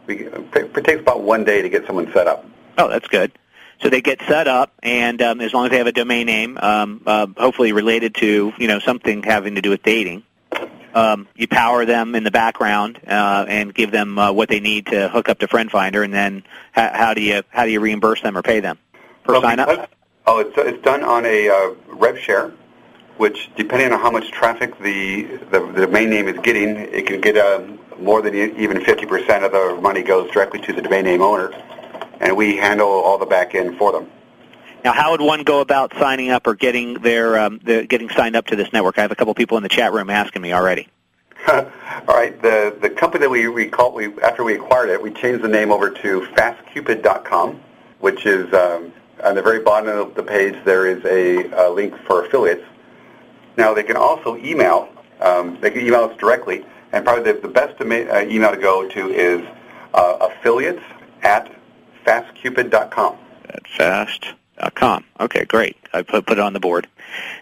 it 0.07 0.83
takes 0.83 1.01
about 1.01 1.21
one 1.21 1.43
day 1.43 1.61
to 1.61 1.69
get 1.69 1.85
someone 1.85 2.11
set 2.13 2.27
up. 2.27 2.45
Oh, 2.77 2.87
that's 2.87 3.07
good. 3.07 3.31
So 3.81 3.89
they 3.89 4.01
get 4.01 4.19
set 4.27 4.47
up, 4.47 4.73
and 4.81 5.21
um, 5.21 5.39
as 5.39 5.53
long 5.53 5.65
as 5.65 5.71
they 5.71 5.77
have 5.77 5.87
a 5.87 5.91
domain 5.91 6.25
name, 6.25 6.57
um, 6.59 7.01
uh, 7.05 7.27
hopefully 7.37 7.71
related 7.73 8.15
to 8.15 8.51
you 8.57 8.67
know 8.67 8.79
something 8.79 9.21
having 9.23 9.55
to 9.55 9.61
do 9.61 9.69
with 9.69 9.83
dating, 9.83 10.23
um, 10.95 11.27
you 11.35 11.47
power 11.47 11.85
them 11.85 12.15
in 12.15 12.23
the 12.23 12.31
background 12.31 12.99
uh, 13.07 13.45
and 13.47 13.73
give 13.73 13.91
them 13.91 14.17
uh, 14.17 14.31
what 14.31 14.49
they 14.49 14.59
need 14.59 14.87
to 14.87 15.09
hook 15.09 15.29
up 15.29 15.39
to 15.39 15.47
Friend 15.47 15.69
Finder, 15.69 16.01
and 16.01 16.11
then 16.13 16.43
how, 16.71 16.89
how 16.93 17.13
do 17.13 17.21
you 17.21 17.43
how 17.49 17.65
do 17.65 17.71
you 17.71 17.79
reimburse 17.79 18.21
them 18.21 18.35
or 18.35 18.41
pay 18.41 18.59
them 18.61 18.79
per 19.23 19.33
Well, 19.33 19.41
sign 19.43 19.59
up? 19.59 19.69
because- 19.69 19.87
Oh, 20.29 20.39
it's, 20.39 20.51
it's 20.57 20.83
done 20.83 21.03
on 21.05 21.25
a 21.25 21.47
uh, 21.47 21.69
rev 21.87 22.19
share, 22.19 22.51
which 23.17 23.49
depending 23.55 23.91
on 23.91 23.99
how 23.99 24.11
much 24.11 24.31
traffic 24.31 24.77
the, 24.79 25.23
the, 25.51 25.59
the 25.73 25.85
domain 25.85 26.09
name 26.09 26.27
is 26.27 26.37
getting, 26.39 26.77
it 26.77 27.07
can 27.07 27.19
get 27.19 27.37
uh, 27.37 27.61
more 27.99 28.21
than 28.21 28.35
even 28.35 28.77
50% 28.77 29.45
of 29.45 29.51
the 29.51 29.81
money 29.81 30.03
goes 30.03 30.29
directly 30.31 30.59
to 30.61 30.73
the 30.73 30.81
domain 30.81 31.05
name 31.05 31.21
owner, 31.21 31.51
and 32.19 32.35
we 32.35 32.57
handle 32.57 32.87
all 32.87 33.17
the 33.17 33.25
back 33.25 33.55
end 33.55 33.77
for 33.77 33.91
them. 33.91 34.09
Now, 34.83 34.93
how 34.93 35.11
would 35.11 35.21
one 35.21 35.43
go 35.43 35.59
about 35.59 35.93
signing 35.97 36.29
up 36.29 36.47
or 36.47 36.55
getting 36.55 36.95
their 36.95 37.37
um, 37.39 37.59
the, 37.63 37.85
getting 37.85 38.09
signed 38.09 38.35
up 38.35 38.45
to 38.47 38.55
this 38.55 38.71
network? 38.71 38.97
I 38.97 39.01
have 39.01 39.11
a 39.11 39.15
couple 39.15 39.33
people 39.33 39.57
in 39.57 39.63
the 39.63 39.69
chat 39.69 39.91
room 39.91 40.09
asking 40.09 40.41
me 40.41 40.53
already. 40.53 40.87
All 41.47 41.65
right, 42.07 42.39
the 42.41 42.75
the 42.79 42.89
company 42.89 43.21
that 43.23 43.29
we 43.29 43.47
we 43.47 43.67
called 43.67 43.95
we 43.95 44.13
after 44.21 44.43
we 44.43 44.53
acquired 44.55 44.89
it, 44.89 45.01
we 45.01 45.11
changed 45.11 45.43
the 45.43 45.47
name 45.47 45.71
over 45.71 45.89
to 45.89 46.21
FastCupid.com, 46.35 47.59
which 47.99 48.25
is 48.25 48.53
um, 48.53 48.93
on 49.23 49.35
the 49.35 49.41
very 49.41 49.59
bottom 49.59 49.89
of 49.89 50.15
the 50.15 50.23
page. 50.23 50.55
There 50.63 50.87
is 50.87 51.03
a, 51.05 51.67
a 51.67 51.69
link 51.69 51.95
for 52.05 52.25
affiliates. 52.25 52.63
Now 53.57 53.73
they 53.73 53.83
can 53.83 53.97
also 53.97 54.37
email. 54.37 54.89
Um, 55.19 55.57
they 55.59 55.71
can 55.71 55.85
email 55.85 56.03
us 56.03 56.17
directly, 56.17 56.63
and 56.91 57.03
probably 57.03 57.31
the, 57.33 57.39
the 57.39 57.47
best 57.47 57.81
uh, 57.81 57.85
email 57.85 58.51
to 58.51 58.57
go 58.57 58.87
to 58.87 59.09
is 59.09 59.45
uh, 59.93 60.29
affiliates 60.29 60.83
at 61.23 61.51
fastcupid.com. 62.05 63.17
At 63.49 63.67
fast.com. 63.67 65.03
Okay, 65.19 65.45
great. 65.45 65.75
I 65.91 66.03
put, 66.03 66.25
put 66.27 66.37
it 66.37 66.41
on 66.41 66.53
the 66.53 66.59
board. 66.59 66.87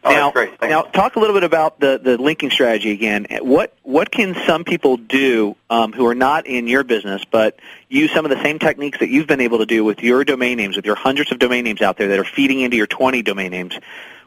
Oh, 0.04 0.12
now, 0.12 0.32
that's 0.32 0.50
great. 0.58 0.70
Now 0.70 0.84
talk 0.84 1.16
a 1.16 1.20
little 1.20 1.36
bit 1.36 1.44
about 1.44 1.80
the, 1.80 2.00
the 2.02 2.18
linking 2.18 2.52
strategy 2.52 2.92
again. 2.92 3.26
What 3.42 3.76
what 3.84 4.12
can 4.12 4.36
some 4.46 4.64
people 4.64 4.98
do 4.98 5.56
um, 5.70 5.92
who 5.92 6.06
are 6.06 6.16
not 6.16 6.46
in 6.46 6.68
your 6.68 6.84
business 6.84 7.24
but 7.26 7.60
use 7.90 8.12
some 8.12 8.26
of 8.26 8.30
the 8.30 8.42
same 8.44 8.60
techniques 8.60 9.00
that 9.00 9.10
you've 9.10 9.28
been 9.28 9.42
able 9.42 9.58
to 9.58 9.66
do 9.66 9.84
with 9.84 10.02
your 10.02 10.24
domain 10.24 10.58
names, 10.58 10.76
with 10.76 10.86
your 10.86 10.96
hundreds 10.96 11.32
of 11.32 11.40
domain 11.40 11.64
names 11.64 11.82
out 11.82 11.98
there 11.98 12.10
that 12.10 12.20
are 12.20 12.26
feeding 12.26 12.62
into 12.62 12.78
your 12.78 12.88
20 12.88 13.22
domain 13.24 13.52
names? 13.52 13.78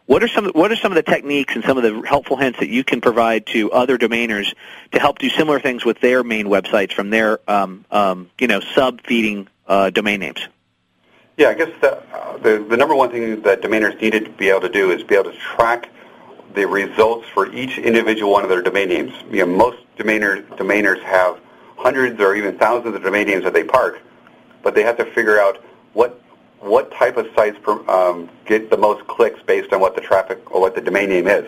What 0.09 0.23
are 0.23 0.29
some 0.29 0.47
what 0.47 0.73
are 0.73 0.77
some 0.77 0.91
of 0.91 0.97
the 0.97 1.03
techniques 1.03 1.55
and 1.55 1.63
some 1.63 1.77
of 1.77 1.83
the 1.83 2.01
helpful 2.09 2.39
hints 2.39 2.61
that 2.61 2.71
you 2.71 2.83
can 2.83 3.03
provide 3.03 3.45
to 3.49 3.71
other 3.71 3.99
domainers 3.99 4.55
to 4.93 4.99
help 4.99 5.19
do 5.19 5.29
similar 5.29 5.61
things 5.61 5.85
with 5.85 6.01
their 6.01 6.25
main 6.25 6.47
websites 6.47 6.95
from 6.95 7.11
their 7.11 7.41
um, 7.47 7.85
um, 7.91 8.31
you 8.39 8.47
know 8.47 8.61
sub 8.61 9.03
feeding 9.03 9.49
uh, 9.67 9.91
domain 9.91 10.21
names? 10.21 10.41
Yeah, 11.37 11.51
I 11.51 11.55
guess 11.55 11.69
the, 11.83 11.99
uh, 11.99 12.39
the, 12.39 12.67
the 12.71 12.79
number 12.79 12.95
one 12.95 13.11
thing 13.11 13.43
that 13.43 13.61
domainers 13.61 14.01
needed 14.01 14.25
to 14.25 14.31
be 14.31 14.49
able 14.49 14.63
to 14.63 14.71
do 14.71 14.93
is 14.93 15.03
be 15.03 15.15
able 15.15 15.31
to 15.31 15.37
track 15.37 15.91
the 16.55 16.67
results 16.67 17.29
for 17.35 17.53
each 17.53 17.77
individual 17.77 18.33
one 18.33 18.45
of 18.45 18.49
their 18.49 18.63
domain 18.63 18.89
names. 18.89 19.13
You 19.31 19.45
know, 19.45 19.55
most 19.55 19.77
domainers, 19.99 20.43
domainers 20.57 21.03
have 21.03 21.39
hundreds 21.77 22.19
or 22.19 22.35
even 22.35 22.57
thousands 22.57 22.95
of 22.95 23.03
domain 23.03 23.27
names 23.27 23.45
that 23.45 23.53
they 23.53 23.63
park, 23.63 24.01
but 24.63 24.75
they 24.75 24.85
have 24.85 24.97
to 24.97 25.05
figure 25.05 25.39
out 25.39 25.63
what 25.93 26.19
what 26.61 26.93
type 26.93 27.17
of 27.17 27.29
sites 27.35 27.59
per, 27.63 27.73
um, 27.89 28.29
get 28.47 28.71
the 28.71 28.77
most 28.77 29.07
clicks 29.07 29.41
based 29.47 29.73
on 29.73 29.81
what 29.81 29.95
the 29.95 30.01
traffic 30.01 30.51
or 30.51 30.61
what 30.61 30.75
the 30.75 30.81
domain 30.81 31.09
name 31.09 31.27
is. 31.27 31.47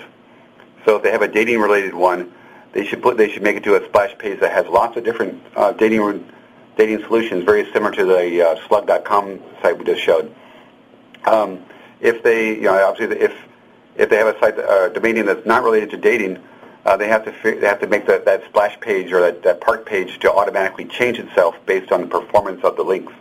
So 0.85 0.97
if 0.97 1.03
they 1.03 1.11
have 1.11 1.23
a 1.23 1.29
dating 1.29 1.59
related 1.59 1.95
one, 1.95 2.33
they 2.73 2.87
should 2.87 3.03
put 3.03 3.17
they 3.17 3.29
should 3.31 3.43
make 3.43 3.57
it 3.57 3.65
to 3.65 3.75
a 3.75 3.85
splash 3.87 4.17
page 4.19 4.41
that 4.41 4.53
has 4.53 4.67
lots 4.67 4.97
of 4.97 5.05
different 5.05 5.43
uh, 5.57 5.73
dating 5.73 6.25
dating 6.77 7.01
solutions, 7.07 7.45
very 7.45 7.71
similar 7.73 7.91
to 7.93 8.05
the 8.05 8.43
uh, 8.43 8.69
slug.com 8.69 9.41
site 9.61 9.79
we 9.79 9.85
just 9.85 10.01
showed. 10.01 10.35
Um, 11.25 11.65
if 12.01 12.23
they, 12.23 12.55
you 12.55 12.63
know, 12.63 12.87
obviously 12.87 13.19
if 13.21 13.35
if 13.97 14.09
they 14.09 14.17
have 14.17 14.35
a 14.35 14.39
site, 14.39 14.59
uh, 14.59 14.89
domain 14.91 15.17
name 15.17 15.27
that's 15.27 15.45
not 15.45 15.63
related 15.65 15.91
to 15.91 15.97
dating, 15.97 16.39
uh, 16.85 16.97
they 16.97 17.09
have 17.09 17.25
to 17.25 17.33
they 17.43 17.67
have 17.67 17.81
to 17.81 17.87
make 17.87 18.07
that, 18.07 18.25
that 18.25 18.45
splash 18.45 18.79
page 18.81 19.13
or 19.13 19.21
that, 19.21 19.43
that 19.43 19.61
park 19.61 19.85
page 19.85 20.19
to 20.21 20.33
automatically 20.33 20.85
change 20.87 21.19
itself 21.19 21.57
based 21.67 21.93
on 21.93 22.03
the 22.03 22.07
performance 22.07 22.63
of 22.65 22.77
the 22.77 22.83
links. 22.83 23.13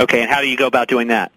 Okay, 0.00 0.22
and 0.22 0.30
how 0.30 0.40
do 0.40 0.48
you 0.48 0.56
go 0.56 0.66
about 0.66 0.88
doing 0.88 1.08
that? 1.08 1.32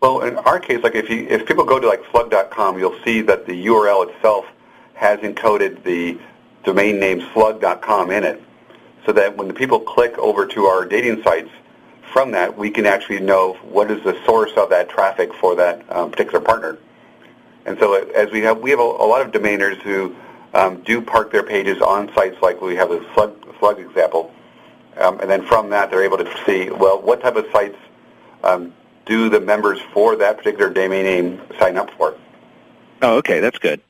Well, 0.00 0.20
in 0.20 0.36
our 0.36 0.60
case, 0.60 0.82
like 0.82 0.94
if 0.94 1.08
you 1.08 1.26
if 1.28 1.46
people 1.46 1.64
go 1.64 1.80
to 1.80 1.86
like 1.88 2.02
slug.com, 2.10 2.78
you'll 2.78 2.98
see 3.04 3.22
that 3.22 3.46
the 3.46 3.66
URL 3.66 4.14
itself 4.14 4.44
has 4.94 5.18
encoded 5.20 5.82
the 5.82 6.18
domain 6.62 7.00
name 7.00 7.26
slug.com 7.32 8.10
in 8.10 8.22
it, 8.22 8.42
so 9.06 9.12
that 9.12 9.36
when 9.36 9.48
the 9.48 9.54
people 9.54 9.80
click 9.80 10.16
over 10.18 10.46
to 10.46 10.66
our 10.66 10.84
dating 10.84 11.22
sites, 11.22 11.48
from 12.12 12.32
that 12.32 12.56
we 12.56 12.70
can 12.70 12.84
actually 12.84 13.20
know 13.20 13.54
what 13.62 13.90
is 13.90 14.02
the 14.04 14.22
source 14.26 14.52
of 14.56 14.68
that 14.68 14.90
traffic 14.90 15.32
for 15.32 15.56
that 15.56 15.82
um, 15.90 16.10
particular 16.10 16.40
partner. 16.40 16.76
And 17.64 17.78
so 17.78 17.94
as 17.94 18.30
we 18.30 18.40
have 18.40 18.58
we 18.58 18.70
have 18.70 18.80
a, 18.80 18.82
a 18.82 19.08
lot 19.08 19.22
of 19.22 19.32
domainers 19.32 19.80
who 19.80 20.14
um, 20.52 20.82
do 20.82 21.00
park 21.00 21.32
their 21.32 21.42
pages 21.42 21.80
on 21.80 22.12
sites 22.14 22.36
like 22.42 22.60
we 22.60 22.76
have 22.76 22.90
the 22.90 23.04
slug, 23.14 23.34
slug 23.58 23.80
example, 23.80 24.33
um, 24.98 25.20
and 25.20 25.30
then 25.30 25.46
from 25.46 25.70
that 25.70 25.90
they're 25.90 26.04
able 26.04 26.18
to 26.18 26.44
see 26.46 26.70
well 26.70 27.00
what 27.00 27.20
type 27.20 27.36
of 27.36 27.46
sites 27.52 27.76
um, 28.42 28.72
do 29.06 29.28
the 29.28 29.40
members 29.40 29.80
for 29.92 30.16
that 30.16 30.38
particular 30.38 30.70
domain 30.70 31.04
name 31.04 31.40
sign 31.58 31.76
up 31.76 31.90
for. 31.96 32.16
Oh, 33.02 33.18
okay, 33.18 33.40
that's 33.40 33.58
good. 33.58 33.80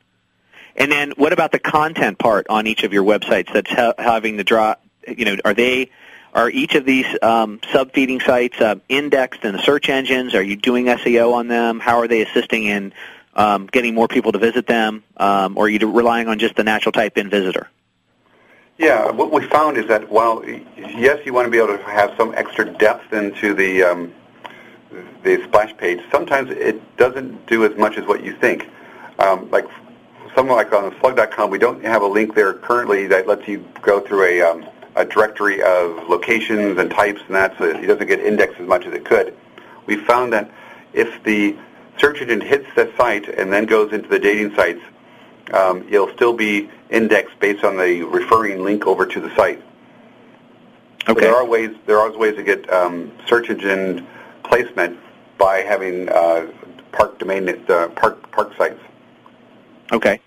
And 0.77 0.91
then 0.91 1.13
what 1.17 1.33
about 1.33 1.53
the 1.53 1.59
content 1.59 2.19
part 2.19 2.47
on 2.49 2.67
each 2.67 2.83
of 2.83 2.93
your 2.93 3.05
websites 3.05 3.53
that's 3.53 3.71
ha- 3.71 3.95
having 3.99 4.37
the 4.37 4.45
draw? 4.45 4.75
You 5.07 5.25
know, 5.25 5.37
are 5.45 5.55
they 5.55 5.91
are 6.33 6.51
each 6.51 6.75
of 6.75 6.85
these 6.85 7.07
um, 7.23 7.61
sub-feeding 7.73 8.21
sites 8.21 8.61
uh, 8.61 8.77
indexed 8.89 9.45
in 9.45 9.53
the 9.53 9.63
search 9.63 9.89
engines? 9.89 10.35
Are 10.35 10.43
you 10.43 10.57
doing 10.57 10.87
SEO 10.87 11.33
on 11.33 11.47
them? 11.47 11.79
How 11.79 11.99
are 11.99 12.09
they 12.09 12.23
assisting 12.23 12.65
in 12.65 12.93
um, 13.35 13.67
getting 13.67 13.95
more 13.95 14.09
people 14.09 14.33
to 14.33 14.39
visit 14.39 14.67
them? 14.67 15.05
Um, 15.17 15.57
or 15.57 15.67
are 15.67 15.69
you 15.69 15.79
relying 15.89 16.27
on 16.27 16.41
just 16.41 16.57
the 16.57 16.65
natural 16.65 16.91
type-in 16.91 17.31
visitor? 17.31 17.69
Yeah, 18.77 19.13
what 19.13 19.31
we 19.31 19.47
found 19.47 19.77
is 19.77 19.87
that 19.87 20.11
while 20.11 20.45
yes, 20.45 21.25
you 21.25 21.33
want 21.33 21.47
to 21.47 21.51
be 21.51 21.59
able 21.59 21.77
to 21.79 21.83
have 21.85 22.13
some 22.17 22.35
extra 22.35 22.65
depth 22.65 23.13
into 23.13 23.55
the 23.55 23.85
um, 23.85 24.13
the 25.23 25.43
splash 25.45 25.77
page, 25.77 26.01
sometimes 26.11 26.51
it 26.51 26.97
doesn't 26.97 27.47
do 27.47 27.65
as 27.65 27.77
much 27.79 27.97
as 27.97 28.05
what 28.05 28.25
you 28.25 28.35
think. 28.35 28.69
Um, 29.21 29.49
like 29.51 29.67
somewhere 30.35 30.57
like 30.57 30.73
on 30.73 30.95
slug.com, 30.99 31.51
we 31.51 31.59
don't 31.59 31.85
have 31.85 32.03
a 32.03 32.07
link 32.07 32.35
there 32.35 32.53
currently 32.53 33.07
that 33.07 33.29
lets 33.29 33.47
you 33.47 33.65
go 33.81 34.01
through 34.01 34.25
a, 34.25 34.43
um, 34.43 34.67
a 34.97 35.05
directory 35.05 35.63
of 35.63 36.09
locations 36.09 36.77
and 36.77 36.91
types 36.91 37.21
and 37.27 37.37
that, 37.37 37.57
so 37.59 37.65
it 37.65 37.87
doesn't 37.87 38.09
get 38.09 38.19
indexed 38.19 38.61
as 38.61 38.67
much 38.67 38.87
as 38.87 38.93
it 38.93 39.05
could. 39.05 39.37
We 39.87 39.97
found 39.97 40.33
that 40.33 40.51
if 40.93 41.23
the 41.23 41.57
search 41.99 42.21
engine 42.21 42.41
hits 42.41 42.67
the 42.75 42.93
site 42.97 43.29
and 43.29 43.53
then 43.53 43.67
goes 43.67 43.93
into 43.93 44.09
the 44.09 44.19
dating 44.19 44.55
sites, 44.57 44.81
um, 45.53 45.87
it'll 45.89 46.13
still 46.15 46.33
be 46.33 46.71
indexed 46.91 47.39
based 47.41 47.65
on 47.65 47.77
the 47.77 48.03
referring 48.03 48.63
link 48.65 48.87
over 48.87 49.07
to 49.07 49.21
the 49.21 49.35
site. 49.35 49.63
So 51.07 51.13
Okay. 51.13 51.21
there 51.21 51.35
are 51.35 51.45
ways. 51.45 51.71
There 51.87 51.99
are 51.99 52.11
ways 52.17 52.37
to 52.37 52.43
get 52.43 52.71
um, 52.73 53.13
search 53.27 53.51
engine 53.51 54.07
placement 54.43 54.99
by 55.37 55.59
having 55.59 56.09
uh, 56.09 56.47
park 56.93 57.19
domain 57.19 57.49
uh, 57.49 57.89
park 57.89 58.31
park 58.33 58.53
sites. 58.57 58.81
Okay. 59.93 60.21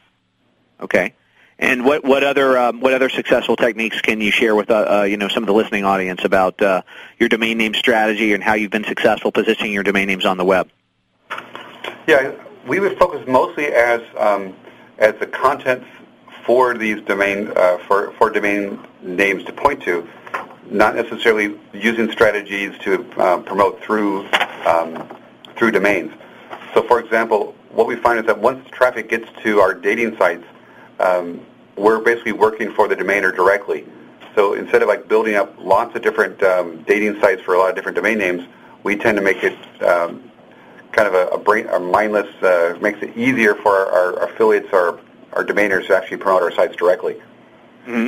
Okay. 0.79 1.13
And 1.59 1.83
what 1.83 2.03
what 2.03 2.24
other 2.24 2.57
um, 2.57 2.81
what 2.81 2.93
other 2.93 3.09
successful 3.09 3.55
techniques 3.55 4.00
can 4.01 4.21
you 4.21 4.29
share 4.29 4.55
with 4.55 4.69
uh, 4.69 5.00
uh, 5.00 5.03
you 5.03 5.17
know 5.17 5.27
some 5.27 5.41
of 5.41 5.47
the 5.47 5.53
listening 5.53 5.86
audience 5.86 6.24
about 6.24 6.62
uh, 6.62 6.83
your 7.19 7.29
domain 7.29 7.57
name 7.57 7.74
strategy 7.74 8.33
and 8.33 8.43
how 8.43 8.53
you've 8.53 8.69
been 8.69 8.83
successful 8.83 9.31
positioning 9.31 9.74
your 9.74 9.83
domain 9.83 10.07
names 10.07 10.25
on 10.25 10.38
the 10.38 10.45
web? 10.45 10.69
Yeah, 12.05 12.36
we 12.67 12.79
would 12.79 13.00
focus 13.00 13.27
mostly 13.27 13.65
as 13.65 14.01
um, 14.17 14.55
as 14.98 15.16
the 15.20 15.27
content 15.27 15.84
for 16.46 16.74
these 16.74 17.01
domain 17.04 17.51
uh, 17.56 17.77
for 17.88 18.12
for 18.13 18.30
domain 18.30 18.80
names 19.01 19.44
to 19.46 19.54
point 19.54 19.82
to, 19.84 20.08
not 20.70 20.96
necessarily 20.96 21.56
using 21.74 22.12
strategies 22.12 22.77
to 22.80 23.06
uh, 23.18 23.38
promote 23.39 23.82
through 23.84 24.27
um, 24.66 25.08
through 25.56 25.72
domains. 25.72 26.12
So, 26.74 26.84
for 26.84 27.00
example, 27.00 27.56
what 27.72 27.88
we 27.88 27.96
find 27.96 28.20
is 28.20 28.25
that 28.25 28.39
once 28.39 28.68
traffic 28.72 29.10
gets 29.10 29.27
to 29.44 29.60
our 29.60 29.74
dating 29.74 30.18
sites, 30.18 30.46
um, 31.00 31.42
we're 31.75 32.00
basically 32.00 32.32
working 32.32 32.74
for 32.74 32.88
the 32.88 32.96
domainer 32.96 33.36
directly. 33.36 33.86
So 34.36 34.54
instead 34.54 34.82
of 34.82 34.88
like 34.88 35.08
building 35.08 35.36
up 35.36 35.56
lots 35.58 35.96
of 35.96 36.01
different 36.01 36.42
um, 36.44 36.84
dating 36.84 37.20
sites 37.20 37.42
for 37.42 37.56
a 37.56 37.60
lot 37.60 37.70
of 37.70 37.75
different 37.75 37.96
domain 37.96 38.18
names, 38.20 38.44
we 38.84 38.96
tend 38.96 39.18
to 39.18 39.24
make 39.24 39.44
it 39.44 39.58
um, 39.82 40.32
kind 40.98 41.08
of 41.08 41.13
a, 41.13 41.27
a 41.27 41.38
brain, 41.38 41.68
a 41.68 41.80
mindless, 41.80 42.27
uh, 42.42 42.75
makes 42.82 43.01
it 43.04 43.16
easier 43.16 43.54
for 43.54 43.72
our, 43.75 44.20
our 44.20 44.30
affiliates, 44.30 44.74
our, 44.74 45.00
our 45.34 45.46
domainers 45.46 45.86
to 45.86 45.96
actually 45.96 46.18
promote 46.18 46.42
our 46.42 46.51
sites 46.51 46.75
directly. 46.75 47.13
Mm-hmm. 47.86 48.08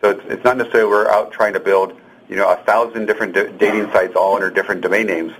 So 0.00 0.10
it's, 0.10 0.22
it's 0.28 0.44
not 0.44 0.56
necessarily 0.56 0.88
we're 0.88 1.10
out 1.10 1.32
trying 1.32 1.54
to 1.54 1.60
build, 1.60 1.98
you 2.28 2.36
know, 2.36 2.48
a 2.48 2.56
thousand 2.64 3.06
different 3.06 3.34
d- 3.34 3.48
dating 3.58 3.90
sites 3.90 4.14
all 4.14 4.36
under 4.36 4.48
different 4.48 4.80
domain 4.80 5.08
names. 5.08 5.32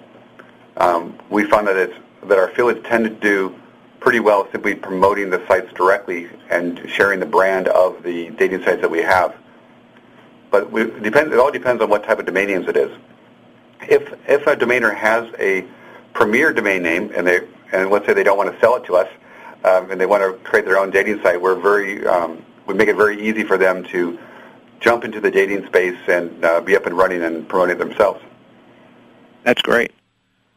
Um, 0.76 1.16
we 1.30 1.44
found 1.44 1.68
that 1.68 1.76
it's 1.76 1.94
that 2.24 2.38
our 2.38 2.48
affiliates 2.48 2.86
tend 2.88 3.04
to 3.04 3.10
do 3.10 3.54
pretty 4.00 4.20
well 4.20 4.48
simply 4.50 4.74
promoting 4.74 5.30
the 5.30 5.44
sites 5.46 5.72
directly 5.74 6.28
and 6.50 6.80
sharing 6.88 7.20
the 7.20 7.26
brand 7.26 7.68
of 7.68 8.02
the 8.02 8.30
dating 8.30 8.64
sites 8.64 8.80
that 8.80 8.90
we 8.90 8.98
have. 8.98 9.36
But 10.50 10.72
we, 10.72 10.84
depend, 10.84 11.32
it 11.32 11.38
all 11.38 11.52
depends 11.52 11.82
on 11.82 11.88
what 11.88 12.04
type 12.04 12.18
of 12.18 12.26
domain 12.26 12.48
names 12.48 12.68
it 12.68 12.76
is. 12.76 12.90
If 13.82 14.12
if 14.28 14.46
a 14.46 14.56
domainer 14.56 14.94
has 14.94 15.32
a 15.38 15.64
premier 16.12 16.52
domain 16.52 16.82
name 16.82 17.12
and 17.14 17.26
they 17.26 17.40
and 17.72 17.90
let's 17.90 18.06
say 18.06 18.12
they 18.12 18.24
don't 18.24 18.36
want 18.36 18.52
to 18.52 18.60
sell 18.60 18.76
it 18.76 18.84
to 18.84 18.96
us 18.96 19.08
um, 19.64 19.90
and 19.90 20.00
they 20.00 20.06
want 20.06 20.22
to 20.22 20.32
create 20.48 20.64
their 20.64 20.78
own 20.78 20.90
dating 20.90 21.22
site, 21.22 21.40
we're 21.40 21.54
very 21.54 22.06
um, 22.06 22.44
we 22.66 22.74
make 22.74 22.88
it 22.88 22.96
very 22.96 23.20
easy 23.20 23.44
for 23.44 23.56
them 23.56 23.84
to 23.84 24.18
jump 24.80 25.04
into 25.04 25.20
the 25.20 25.30
dating 25.30 25.66
space 25.66 25.98
and 26.08 26.44
uh, 26.44 26.60
be 26.60 26.76
up 26.76 26.86
and 26.86 26.96
running 26.96 27.22
and 27.22 27.48
promoting 27.48 27.78
themselves. 27.78 28.20
That's 29.44 29.62
great. 29.62 29.92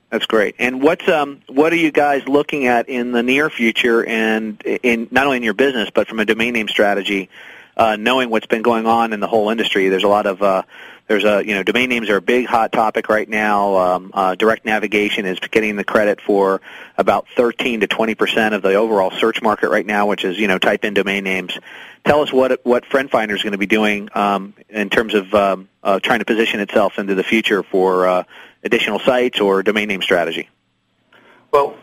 That's 0.10 0.26
great. 0.26 0.56
And 0.60 0.82
what's 0.82 1.08
um 1.08 1.42
what 1.48 1.74
are 1.74 1.78
you 1.78 1.92
guys 1.92 2.28
looking 2.28 2.68
at 2.68 2.88
in 2.90 3.12
the 3.12 3.24
near 3.24 3.50
future 3.50 4.06
and 4.06 4.62
in 4.62 5.08
not 5.12 5.26
only 5.26 5.38
in 5.38 5.44
your 5.44 5.54
business 5.54 5.90
but 5.94 6.08
from 6.08 6.20
a 6.20 6.26
domain 6.26 6.54
name 6.54 6.68
strategy, 6.68 7.30
uh, 7.76 7.96
knowing 7.98 8.30
what's 8.30 8.46
been 8.46 8.62
going 8.62 8.86
on 8.86 9.14
in 9.14 9.20
the 9.20 9.28
whole 9.28 9.50
industry? 9.50 9.90
There's 9.90 10.04
a 10.04 10.08
lot 10.08 10.26
of 10.26 10.42
uh, 10.42 10.64
there's 11.08 11.24
a 11.24 11.46
you 11.46 11.54
know 11.54 11.64
domain 11.64 11.90
names 11.90 12.10
are 12.10 12.18
a 12.18 12.22
big 12.22 12.46
hot 12.46 12.72
topic 12.72 13.10
right 13.10 13.28
now. 13.28 13.76
Um, 13.78 14.12
uh, 14.14 14.36
direct 14.36 14.66
navigation 14.66 15.26
is 15.26 15.40
getting 15.40 15.76
the 15.76 15.84
credit 15.84 16.20
for 16.20 16.62
about 16.98 17.28
13 17.36 17.82
to 17.82 17.88
20 17.88 18.16
percent 18.16 18.56
of 18.56 18.62
the 18.62 18.74
overall 18.74 19.12
search 19.12 19.42
market 19.42 19.70
right 19.70 19.86
now, 19.86 20.08
which 20.08 20.26
is 20.26 20.40
you 20.40 20.48
know 20.48 20.58
type 20.58 20.84
in 20.84 20.94
domain 20.94 21.24
names. 21.24 21.58
Tell 22.06 22.22
us 22.22 22.34
what 22.34 22.60
what 22.66 22.86
Friend 22.86 23.10
Finder 23.10 23.36
is 23.36 23.44
going 23.44 23.52
to 23.52 23.58
be 23.58 23.68
doing 23.68 24.10
um, 24.16 24.54
in 24.70 24.90
terms 24.90 25.14
of 25.14 25.34
um, 25.34 25.70
uh, 25.84 26.00
trying 26.00 26.20
to 26.20 26.26
position 26.26 26.60
itself 26.60 26.98
into 26.98 27.14
the 27.14 27.24
future 27.24 27.62
for 27.62 28.08
uh, 28.08 28.24
additional 28.64 29.00
sites 29.00 29.40
or 29.40 29.62
domain 29.62 29.88
name 29.88 30.02
strategy? 30.02 30.50
Well, 31.52 31.78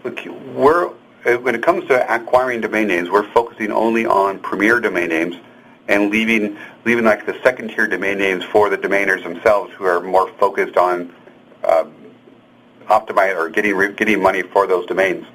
we're 0.55 0.89
when 1.25 1.55
it 1.55 1.63
comes 1.63 1.87
to 1.87 2.13
acquiring 2.13 2.61
domain 2.63 2.89
names, 2.89 3.09
we're 3.09 3.31
focusing 3.33 3.71
only 3.71 4.05
on 4.05 4.41
premier 4.41 4.81
domain 4.81 5.09
names 5.09 5.37
and 5.89 6.11
leaving 6.11 6.59
leaving 6.85 7.05
like 7.05 7.27
the 7.27 7.39
second 7.43 7.69
tier 7.69 7.87
domain 7.87 8.19
names 8.19 8.45
for 8.45 8.69
the 8.69 8.79
domainers 8.79 9.23
themselves 9.23 9.73
who 9.75 9.85
are 9.85 10.01
more 10.01 10.33
focused 10.35 10.77
on 10.77 11.13
uh, 11.65 11.85
optimizing 12.87 13.37
or 13.37 13.49
getting 13.49 13.95
getting 13.95 14.23
money 14.23 14.43
for 14.43 14.67
those 14.67 14.87
domains. 14.87 15.27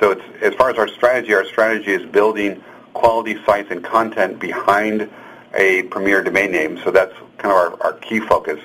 So 0.00 0.10
it's 0.10 0.22
as 0.42 0.54
far 0.54 0.70
as 0.70 0.78
our 0.78 0.88
strategy, 0.88 1.34
our 1.34 1.44
strategy 1.44 1.92
is 1.92 2.04
building 2.10 2.62
quality 2.92 3.42
sites 3.44 3.70
and 3.70 3.82
content 3.82 4.38
behind 4.38 5.10
a 5.54 5.82
premier 5.84 6.22
domain 6.22 6.52
name. 6.52 6.80
So 6.82 6.90
that's 6.90 7.14
kind 7.38 7.52
of 7.52 7.52
our, 7.52 7.82
our 7.82 7.92
key 7.94 8.20
focus. 8.20 8.60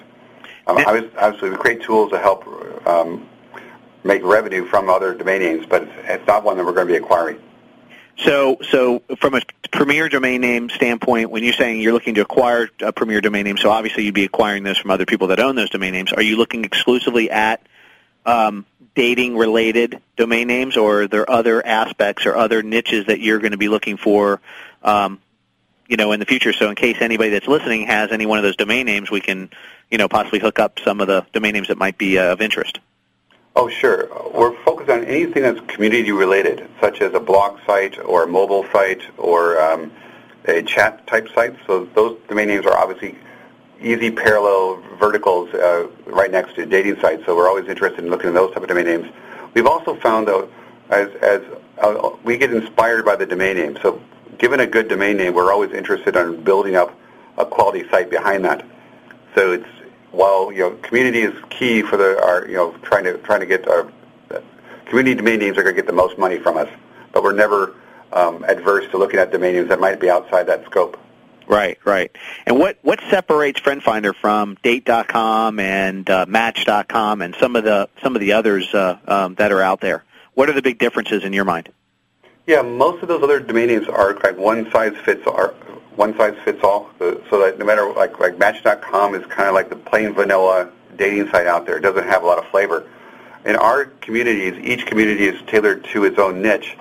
Um, 0.68 0.78
obviously, 0.86 1.50
we 1.50 1.56
create 1.56 1.82
tools 1.82 2.12
to 2.12 2.20
help 2.20 2.48
um, 2.88 3.28
make 4.04 4.24
revenue 4.24 4.66
from 4.66 4.90
other 4.90 5.14
domain 5.14 5.40
names, 5.42 5.66
but 5.66 5.84
it's, 5.84 5.92
it's 6.04 6.28
not 6.28 6.44
one 6.44 6.58
that 6.58 6.66
we're 6.66 6.74
going 6.74 6.88
to 6.88 6.94
be 6.94 6.98
acquiring. 6.98 7.40
So, 8.20 8.58
so 8.70 9.00
from 9.18 9.36
a 9.36 9.42
premier 9.72 10.10
domain 10.10 10.42
name 10.42 10.70
standpoint, 10.70 11.30
when 11.32 11.44
you're 11.44 11.54
saying 11.54 11.80
you're 11.80 11.94
looking 11.94 12.16
to 12.16 12.22
acquire 12.22 12.70
a 12.82 12.92
premier 12.92 13.22
domain 13.22 13.46
name, 13.46 13.58
so 13.58 13.70
obviously 13.70 14.04
you'd 14.04 14.14
be 14.14 14.26
acquiring 14.26 14.64
those 14.64 14.78
from 14.78 14.92
other 14.92 15.06
people 15.06 15.28
that 15.28 15.40
own 15.40 15.56
those 15.56 15.70
domain 15.70 15.94
names. 15.94 16.12
Are 16.12 16.22
you 16.22 16.36
looking 16.36 16.66
exclusively 16.66 17.32
at 17.32 17.62
um, 18.26 18.66
dating-related 18.94 20.02
domain 20.18 20.48
names, 20.48 20.76
or 20.76 21.04
are 21.04 21.08
there 21.08 21.30
other 21.30 21.66
aspects 21.66 22.26
or 22.26 22.36
other 22.36 22.62
niches 22.62 23.06
that 23.06 23.22
you're 23.22 23.40
going 23.40 23.54
to 23.54 23.58
be 23.58 23.70
looking 23.70 23.96
for, 23.96 24.42
um, 24.84 25.22
you 25.88 25.96
know, 25.96 26.12
in 26.12 26.20
the 26.20 26.26
future? 26.26 26.52
So, 26.52 26.70
in 26.70 26.76
case 26.76 26.98
anybody 27.00 27.30
that's 27.30 27.48
listening 27.48 27.88
has 27.88 28.12
any 28.12 28.26
one 28.26 28.38
of 28.38 28.44
those 28.44 28.58
domain 28.58 28.86
names, 28.86 29.10
we 29.10 29.22
can, 29.22 29.50
you 29.90 29.98
know, 29.98 30.10
possibly 30.10 30.40
hook 30.40 30.60
up 30.60 30.80
some 30.84 31.00
of 31.00 31.08
the 31.08 31.26
domain 31.32 31.54
names 31.54 31.70
that 31.70 31.78
might 31.78 31.98
be 31.98 32.20
uh, 32.20 32.34
of 32.34 32.42
interest. 32.42 32.80
Oh, 33.62 33.68
sure. 33.68 34.08
We're 34.34 34.56
focused 34.64 34.90
on 34.90 35.04
anything 35.04 35.44
that's 35.44 35.60
community 35.68 36.14
related, 36.14 36.66
such 36.80 37.02
as 37.02 37.14
a 37.14 37.20
blog 37.20 37.60
site 37.66 38.00
or 38.00 38.24
a 38.24 38.28
mobile 38.28 38.66
site 38.72 39.02
or 39.18 39.62
um, 39.62 39.92
a 40.46 40.64
chat 40.64 41.06
type 41.08 41.28
site. 41.36 41.58
So 41.68 41.84
those 41.94 42.18
domain 42.30 42.48
names 42.48 42.66
are 42.66 42.78
obviously 42.78 43.18
easy 43.82 44.12
parallel 44.12 44.82
verticals 44.98 45.54
uh, 45.54 45.88
right 46.06 46.32
next 46.32 46.56
to 46.56 46.66
dating 46.66 47.02
sites. 47.02 47.26
So 47.26 47.36
we're 47.36 47.50
always 47.50 47.68
interested 47.68 48.06
in 48.06 48.10
looking 48.10 48.30
at 48.30 48.34
those 48.34 48.54
type 48.54 48.64
of 48.64 48.70
domain 48.70 48.86
names. 48.86 49.12
We've 49.54 49.68
also 49.68 49.94
found, 49.94 50.30
though, 50.30 50.50
as, 50.90 51.10
as 51.16 51.42
uh, 51.80 52.12
we 52.24 52.38
get 52.38 52.54
inspired 52.54 53.04
by 53.04 53.18
the 53.18 53.26
domain 53.26 53.58
name. 53.58 53.78
So 53.82 54.02
given 54.38 54.62
a 54.62 54.68
good 54.68 54.88
domain 54.88 55.18
name, 55.18 55.34
we're 55.34 55.52
always 55.52 55.74
interested 55.74 56.16
in 56.16 56.46
building 56.46 56.78
up 56.78 56.98
a 57.38 57.46
quality 57.46 57.86
site 57.90 58.10
behind 58.10 58.46
that. 58.46 58.66
So 59.36 59.52
it's 59.52 59.68
while 60.12 60.52
you 60.52 60.60
know 60.60 60.72
community 60.78 61.22
is 61.22 61.34
key 61.50 61.82
for 61.82 61.98
the 61.98 62.22
our 62.24 62.48
you 62.48 62.56
know 62.56 62.72
trying 62.84 63.04
to 63.04 63.18
trying 63.20 63.40
to 63.40 63.46
get 63.46 63.68
our 63.68 63.92
community 64.90 65.16
domain 65.16 65.40
names 65.40 65.58
are 65.58 65.64
going 65.64 65.76
to 65.76 65.82
get 65.82 65.88
the 65.88 65.94
most 65.94 66.18
money 66.18 66.40
from 66.40 66.58
us, 66.58 66.70
but 67.14 67.24
we're 67.24 67.32
never 67.32 67.76
um, 68.12 68.44
adverse 68.46 68.90
to 68.92 68.98
looking 68.98 69.20
at 69.20 69.32
domain 69.32 69.54
names 69.54 69.70
that 69.70 69.80
might 69.80 70.00
be 70.00 70.10
outside 70.10 70.48
that 70.48 70.66
scope. 70.66 71.00
Right, 71.48 71.80
right. 71.86 72.16
And 72.46 72.60
what 72.60 72.78
what 72.82 73.00
separates 73.10 73.60
FriendFinder 73.60 74.14
from 74.16 74.58
Date.com 74.62 75.60
and 75.60 76.08
uh, 76.10 76.26
Match.com 76.28 77.22
and 77.22 77.36
some 77.36 77.56
of 77.56 77.64
the 77.64 77.90
some 78.04 78.16
of 78.16 78.20
the 78.20 78.34
others 78.34 78.74
uh, 78.74 79.00
um, 79.08 79.36
that 79.36 79.52
are 79.52 79.62
out 79.62 79.82
there? 79.82 80.04
What 80.34 80.50
are 80.50 80.54
the 80.54 80.62
big 80.62 80.78
differences 80.78 81.24
in 81.24 81.34
your 81.34 81.46
mind? 81.46 81.70
Yeah, 82.46 82.62
most 82.62 83.02
of 83.02 83.08
those 83.08 83.24
other 83.24 83.40
domain 83.40 83.68
names 83.68 83.88
are 83.88 84.16
like 84.24 84.38
one 84.38 84.70
size 84.72 84.96
fits 85.04 85.26
all, 85.26 85.54
one 86.00 86.16
size 86.16 86.34
fits 86.46 86.64
all. 86.64 86.90
So, 86.98 87.40
that 87.42 87.60
no 87.60 87.66
matter 87.66 87.92
like 87.92 88.20
like 88.20 88.40
Match.com 88.40 89.16
is 89.16 89.26
kind 89.26 89.50
of 89.50 89.54
like 89.54 89.70
the 89.70 89.76
plain 89.76 90.14
vanilla 90.14 90.72
dating 90.98 91.30
site 91.30 91.46
out 91.46 91.66
there. 91.66 91.78
It 91.78 91.82
doesn't 91.82 92.06
have 92.06 92.24
a 92.24 92.26
lot 92.26 92.38
of 92.40 92.48
flavor. 92.48 92.88
In 93.46 93.58
our 93.58 93.86
communities, 93.86 94.54
each 94.64 94.86
community 94.86 95.28
is 95.28 95.40
tailored 95.48 95.84
to 95.92 96.06
its 96.06 96.18
own 96.18 96.42
niche, 96.42 96.78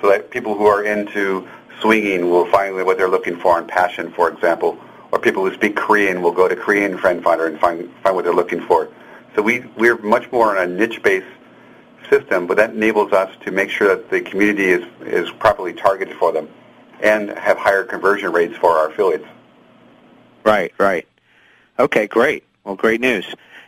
so 0.00 0.08
that 0.08 0.30
people 0.30 0.56
who 0.56 0.66
are 0.66 0.84
into 0.84 1.48
swinging 1.80 2.30
will 2.30 2.46
find 2.46 2.76
what 2.86 2.96
they're 2.96 3.08
looking 3.08 3.36
for 3.36 3.58
in 3.58 3.66
Passion, 3.66 4.12
for 4.12 4.30
example, 4.30 4.78
or 5.10 5.18
people 5.18 5.44
who 5.44 5.52
speak 5.52 5.74
Korean 5.74 6.22
will 6.22 6.32
go 6.32 6.46
to 6.46 6.54
Korean 6.54 6.96
Friend 6.96 7.22
Finder 7.24 7.46
and 7.46 7.58
find 7.58 7.90
find 8.04 8.14
what 8.14 8.24
they're 8.24 8.40
looking 8.42 8.60
for. 8.60 8.88
So 9.34 9.42
we 9.42 9.64
we're 9.76 9.98
much 9.98 10.30
more 10.30 10.56
on 10.56 10.62
a 10.62 10.72
niche-based 10.72 11.26
system, 12.08 12.46
but 12.46 12.56
that 12.58 12.70
enables 12.70 13.12
us 13.12 13.34
to 13.44 13.50
make 13.50 13.70
sure 13.70 13.88
that 13.88 14.10
the 14.10 14.20
community 14.20 14.66
is 14.66 14.84
is 15.00 15.28
properly 15.32 15.72
targeted 15.72 16.16
for 16.18 16.30
them 16.30 16.48
and 17.00 17.30
have 17.30 17.58
higher 17.58 17.84
conversion 17.84 18.32
rates 18.32 18.56
for 18.56 18.70
our 18.70 18.90
affiliates. 18.90 19.26
Right, 20.44 20.72
right. 20.78 21.06
Okay, 21.78 22.06
great. 22.06 22.44
Well, 22.64 22.76
great 22.76 23.00
news. 23.00 23.26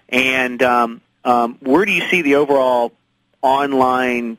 And 0.08 0.62
um, 0.62 1.00
um, 1.24 1.58
where 1.60 1.84
do 1.84 1.92
you 1.92 2.06
see 2.08 2.22
the 2.22 2.36
overall 2.36 2.92
online, 3.42 4.38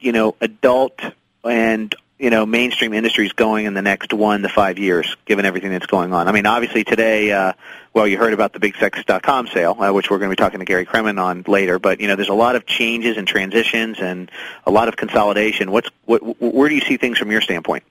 you 0.00 0.12
know, 0.12 0.36
adult 0.40 1.00
and 1.44 1.94
you 2.18 2.30
know 2.30 2.44
mainstream 2.44 2.92
industries 2.92 3.32
going 3.32 3.66
in 3.66 3.74
the 3.74 3.82
next 3.82 4.12
one 4.12 4.42
to 4.42 4.48
five 4.48 4.78
years, 4.78 5.16
given 5.24 5.46
everything 5.46 5.70
that's 5.70 5.86
going 5.86 6.12
on? 6.12 6.28
I 6.28 6.32
mean, 6.32 6.46
obviously 6.46 6.84
today, 6.84 7.32
uh, 7.32 7.54
well, 7.94 8.06
you 8.06 8.18
heard 8.18 8.34
about 8.34 8.52
the 8.52 8.60
BigSex.com 8.60 9.48
sale, 9.48 9.76
uh, 9.80 9.92
which 9.92 10.10
we're 10.10 10.18
going 10.18 10.30
to 10.30 10.32
be 10.32 10.36
talking 10.36 10.60
to 10.60 10.66
Gary 10.66 10.84
Kremen 10.84 11.20
on 11.20 11.44
later. 11.46 11.78
But 11.78 12.00
you 12.00 12.08
know, 12.08 12.16
there's 12.16 12.28
a 12.28 12.34
lot 12.34 12.56
of 12.56 12.66
changes 12.66 13.16
and 13.16 13.26
transitions 13.26 13.98
and 14.00 14.30
a 14.66 14.70
lot 14.70 14.88
of 14.88 14.96
consolidation. 14.96 15.70
What's 15.70 15.88
what, 16.04 16.20
where 16.40 16.68
do 16.68 16.74
you 16.74 16.82
see 16.82 16.98
things 16.98 17.18
from 17.18 17.30
your 17.30 17.40
standpoint? 17.40 17.84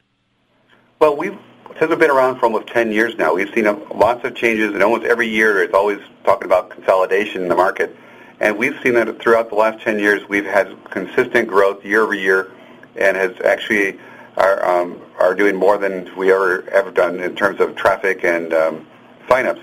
Well, 0.99 1.15
we've 1.15 1.37
since 1.77 1.89
we've 1.91 1.99
been 1.99 2.09
around 2.09 2.39
for 2.39 2.47
almost 2.47 2.65
10 2.69 2.91
years 2.91 3.15
now, 3.17 3.35
we've 3.35 3.53
seen 3.53 3.65
lots 3.95 4.25
of 4.25 4.33
changes, 4.33 4.73
and 4.73 4.81
almost 4.81 5.05
every 5.05 5.27
year 5.27 5.61
it's 5.61 5.75
always 5.75 5.99
talking 6.23 6.45
about 6.45 6.71
consolidation 6.71 7.43
in 7.43 7.49
the 7.49 7.55
market. 7.55 7.95
And 8.39 8.57
we've 8.57 8.75
seen 8.81 8.95
that 8.95 9.21
throughout 9.21 9.49
the 9.49 9.55
last 9.55 9.83
10 9.83 9.99
years, 9.99 10.27
we've 10.27 10.47
had 10.47 10.75
consistent 10.89 11.47
growth 11.47 11.85
year 11.85 12.01
over 12.01 12.15
year, 12.15 12.51
and 12.95 13.15
has 13.15 13.39
actually 13.45 13.99
are 14.37 14.65
um, 14.67 14.99
are 15.19 15.35
doing 15.35 15.55
more 15.55 15.77
than 15.77 16.09
we 16.17 16.31
ever 16.31 16.67
ever 16.71 16.89
done 16.89 17.19
in 17.19 17.35
terms 17.35 17.59
of 17.59 17.75
traffic 17.75 18.23
and 18.23 18.51
um, 18.53 18.87
signups. 19.29 19.61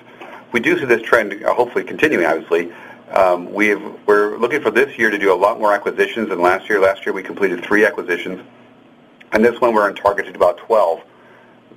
We 0.52 0.60
do 0.60 0.78
see 0.78 0.84
this 0.84 1.02
trend 1.02 1.44
uh, 1.44 1.52
hopefully 1.52 1.82
continuing. 1.82 2.24
Obviously, 2.26 2.72
um, 3.10 3.52
we've 3.52 3.82
we're 4.06 4.38
looking 4.38 4.62
for 4.62 4.70
this 4.70 4.96
year 4.96 5.10
to 5.10 5.18
do 5.18 5.32
a 5.32 5.34
lot 5.34 5.58
more 5.58 5.74
acquisitions 5.74 6.28
than 6.28 6.40
last 6.40 6.68
year. 6.68 6.78
Last 6.78 7.04
year 7.04 7.12
we 7.12 7.24
completed 7.24 7.64
three 7.64 7.84
acquisitions, 7.84 8.40
and 9.32 9.44
this 9.44 9.60
one 9.60 9.74
we're 9.74 9.88
on 9.88 9.96
target 9.96 10.26
to 10.26 10.34
about 10.36 10.58
12 10.58 11.02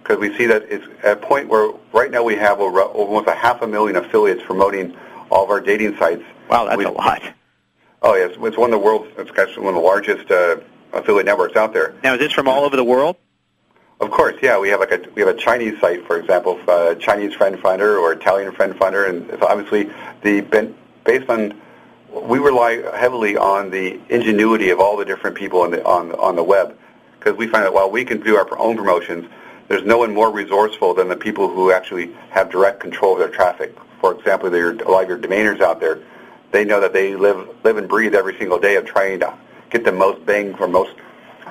because 0.07 0.21
we 0.21 0.35
see 0.37 0.45
that 0.45 0.63
it's 0.69 0.85
at 1.03 1.17
a 1.17 1.27
point 1.27 1.49
where 1.49 1.73
right 1.91 2.09
now 2.09 2.23
we 2.23 2.35
have 2.35 2.61
over, 2.61 2.81
almost 2.81 3.27
a 3.27 3.35
half 3.35 3.61
a 3.61 3.67
million 3.67 3.97
affiliates 3.97 4.41
promoting 4.43 4.95
all 5.29 5.43
of 5.43 5.49
our 5.49 5.59
dating 5.59 5.97
sites. 5.97 6.23
Wow, 6.49 6.65
that's 6.65 6.77
we, 6.77 6.85
a 6.85 6.91
lot. 6.91 7.21
Oh 8.01 8.15
yes, 8.15 8.31
it's 8.39 8.57
one 8.57 8.73
of 8.73 8.79
the 8.79 8.85
world's, 8.85 9.09
it's 9.17 9.29
actually 9.37 9.65
one 9.65 9.75
of 9.75 9.81
the 9.81 9.85
largest 9.85 10.31
uh, 10.31 10.57
affiliate 10.93 11.25
networks 11.25 11.57
out 11.57 11.73
there. 11.73 11.93
Now, 12.03 12.13
is 12.13 12.19
this 12.19 12.31
from 12.31 12.47
all 12.47 12.63
over 12.63 12.77
the 12.77 12.85
world? 12.85 13.17
Of 13.99 14.11
course, 14.11 14.35
yeah. 14.41 14.57
We 14.57 14.69
have 14.69 14.79
like 14.79 14.91
a 14.91 15.01
we 15.15 15.23
have 15.23 15.35
a 15.35 15.37
Chinese 15.37 15.77
site, 15.81 16.05
for 16.05 16.17
example, 16.17 16.57
uh, 16.67 16.95
Chinese 16.95 17.33
Friend 17.33 17.59
Finder 17.59 17.97
or 17.97 18.13
Italian 18.13 18.53
Friend 18.53 18.77
Finder, 18.77 19.05
and 19.05 19.29
obviously 19.41 19.91
the 20.21 20.41
based 21.03 21.29
on 21.29 21.59
we 22.13 22.39
rely 22.39 22.81
heavily 22.95 23.35
on 23.35 23.71
the 23.71 23.99
ingenuity 24.09 24.69
of 24.69 24.79
all 24.79 24.95
the 24.95 25.05
different 25.05 25.35
people 25.35 25.61
on 25.61 25.71
the 25.71 25.83
on 25.83 26.13
on 26.13 26.35
the 26.37 26.43
web 26.43 26.77
because 27.19 27.35
we 27.35 27.47
find 27.47 27.65
that 27.65 27.73
while 27.73 27.89
we 27.89 28.05
can 28.05 28.21
do 28.21 28.37
our 28.37 28.57
own 28.59 28.77
promotions, 28.77 29.27
there's 29.67 29.83
no 29.83 29.97
one 29.97 30.13
more 30.13 30.31
resourceful 30.31 30.93
than 30.93 31.07
the 31.09 31.15
people 31.15 31.49
who 31.49 31.71
actually 31.71 32.13
have 32.29 32.49
direct 32.49 32.79
control 32.79 33.13
of 33.13 33.19
their 33.19 33.29
traffic. 33.29 33.75
For 33.99 34.13
example, 34.17 34.49
there 34.49 34.67
are 34.67 34.71
a 34.71 34.91
lot 34.91 35.03
of 35.03 35.09
your 35.09 35.17
domainers 35.17 35.61
out 35.61 35.79
there. 35.79 35.99
They 36.51 36.63
know 36.63 36.79
that 36.79 36.93
they 36.93 37.15
live 37.15 37.49
live 37.63 37.77
and 37.77 37.87
breathe 37.87 38.15
every 38.15 38.37
single 38.37 38.59
day 38.59 38.75
of 38.75 38.85
trying 38.85 39.19
to 39.19 39.33
get 39.69 39.83
the 39.83 39.91
most 39.91 40.25
bang 40.25 40.55
for 40.55 40.67
most 40.67 40.93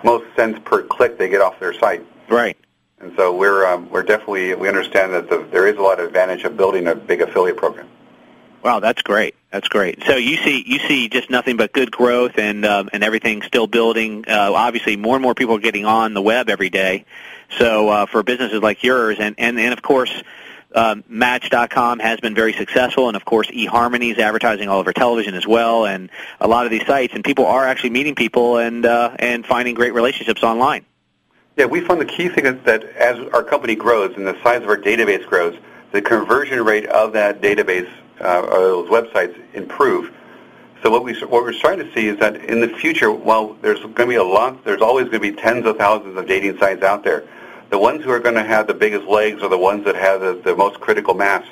most 0.05 0.25
cents 0.37 0.61
per 0.65 0.83
click 0.83 1.19
they 1.19 1.29
get 1.29 1.41
off 1.41 1.61
their 1.61 1.75
site. 1.75 2.05
Right. 2.29 2.57
And 3.01 3.13
so 3.17 3.37
we're 3.37 3.67
um, 3.67 3.91
we're 3.91 4.03
definitely 4.03 4.55
we 4.55 4.69
understand 4.69 5.13
that 5.13 5.29
the, 5.29 5.47
there 5.51 5.67
is 5.67 5.77
a 5.77 5.83
lot 5.83 6.01
of 6.01 6.07
advantage 6.07 6.45
of 6.45 6.57
building 6.57 6.87
a 6.87 6.95
big 6.95 7.21
affiliate 7.21 7.57
program. 7.57 7.89
Wow, 8.62 8.81
that's 8.81 9.03
great. 9.03 9.35
That's 9.51 9.69
great. 9.69 10.03
So 10.05 10.16
you 10.16 10.37
see 10.37 10.64
you 10.66 10.79
see 10.81 11.09
just 11.09 11.31
nothing 11.31 11.57
but 11.57 11.73
good 11.73 11.90
growth 11.90 12.37
and 12.37 12.64
um, 12.64 12.90
and 12.92 13.03
everything 13.05 13.42
still 13.42 13.66
building. 13.66 14.25
Uh, 14.29 14.53
obviously, 14.53 14.97
more 14.97 15.14
and 15.16 15.23
more 15.23 15.35
people 15.35 15.57
are 15.57 15.61
getting 15.61 15.87
on 15.87 16.14
the 16.14 16.23
web 16.23 16.51
every 16.51 16.69
day. 16.69 17.05
So 17.59 17.88
uh, 17.88 18.07
for 18.07 18.23
businesses 18.23 18.61
like 18.61 18.83
yours, 18.83 19.16
and 19.19 19.35
and 19.38 19.59
and 19.59 19.73
of 19.73 19.83
course. 19.83 20.12
Um, 20.75 21.05
Match.com 21.09 22.01
has 22.01 22.21
been 22.21 22.35
very 22.35 22.53
successful, 22.53 23.09
and 23.09 23.16
of 23.16 23.25
course, 23.25 23.47
eHarmony 23.47 24.12
is 24.12 24.19
advertising 24.19 24.69
all 24.69 24.79
over 24.79 24.92
television 24.92 25.35
as 25.35 25.47
well, 25.47 25.87
and 25.87 26.11
a 26.38 26.47
lot 26.47 26.66
of 26.66 26.71
these 26.71 26.85
sites, 26.85 27.14
and 27.14 27.25
people 27.25 27.47
are 27.47 27.64
actually 27.66 27.90
meeting 27.90 28.14
people 28.14 28.59
and 28.59 28.85
uh, 28.85 29.16
and 29.19 29.47
finding 29.47 29.75
great 29.75 29.95
relationships 29.95 30.42
online. 30.42 30.85
Yeah, 31.57 31.64
we 31.64 31.81
found 31.81 32.01
the 32.03 32.05
key 32.05 32.29
thing 32.29 32.45
is 32.45 32.62
that 32.64 32.85
as 32.85 33.16
our 33.33 33.42
company 33.42 33.75
grows 33.75 34.16
and 34.16 34.27
the 34.27 34.37
size 34.42 34.62
of 34.62 34.69
our 34.69 34.77
database 34.77 35.27
grows, 35.27 35.57
the 35.92 36.03
conversion 36.03 36.62
rate 36.62 36.85
of 36.87 37.14
that 37.14 37.40
database 37.40 37.90
uh, 38.21 38.41
or 38.41 38.61
those 38.61 38.89
websites 38.89 39.37
improve. 39.55 40.13
So 40.83 40.91
what 40.91 41.05
we 41.05 41.15
what 41.21 41.43
we're 41.43 41.53
starting 41.53 41.87
to 41.87 41.95
see 41.95 42.09
is 42.09 42.19
that 42.19 42.37
in 42.37 42.61
the 42.61 42.69
future, 42.69 43.11
while 43.11 43.55
there's 43.63 43.81
going 43.81 43.95
to 43.95 44.07
be 44.07 44.15
a 44.17 44.25
lot, 44.25 44.65
there's 44.65 44.83
always 44.83 45.05
going 45.05 45.23
to 45.23 45.33
be 45.33 45.33
tens 45.33 45.67
of 45.67 45.77
thousands 45.79 46.17
of 46.17 46.27
dating 46.27 46.59
sites 46.59 46.83
out 46.83 47.03
there. 47.03 47.25
The 47.71 47.79
ones 47.79 48.05
who 48.05 48.11
are 48.11 48.21
going 48.21 48.37
to 48.37 48.45
have 48.45 48.67
the 48.67 48.75
biggest 48.75 49.07
legs 49.09 49.43
are 49.43 49.49
the 49.49 49.59
ones 49.59 49.85
that 49.87 49.97
have 49.97 50.21
the, 50.21 50.41
the 50.45 50.55
most 50.55 50.79
critical 50.81 51.15
mass. 51.15 51.45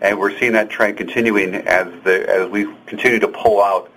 and 0.00 0.18
we're 0.18 0.36
seeing 0.38 0.52
that 0.52 0.70
trend 0.70 0.96
continuing 0.96 1.54
as 1.54 1.86
the 2.04 2.28
as 2.28 2.48
we 2.48 2.66
continue 2.86 3.18
to 3.18 3.28
pull 3.28 3.62
out 3.62 3.90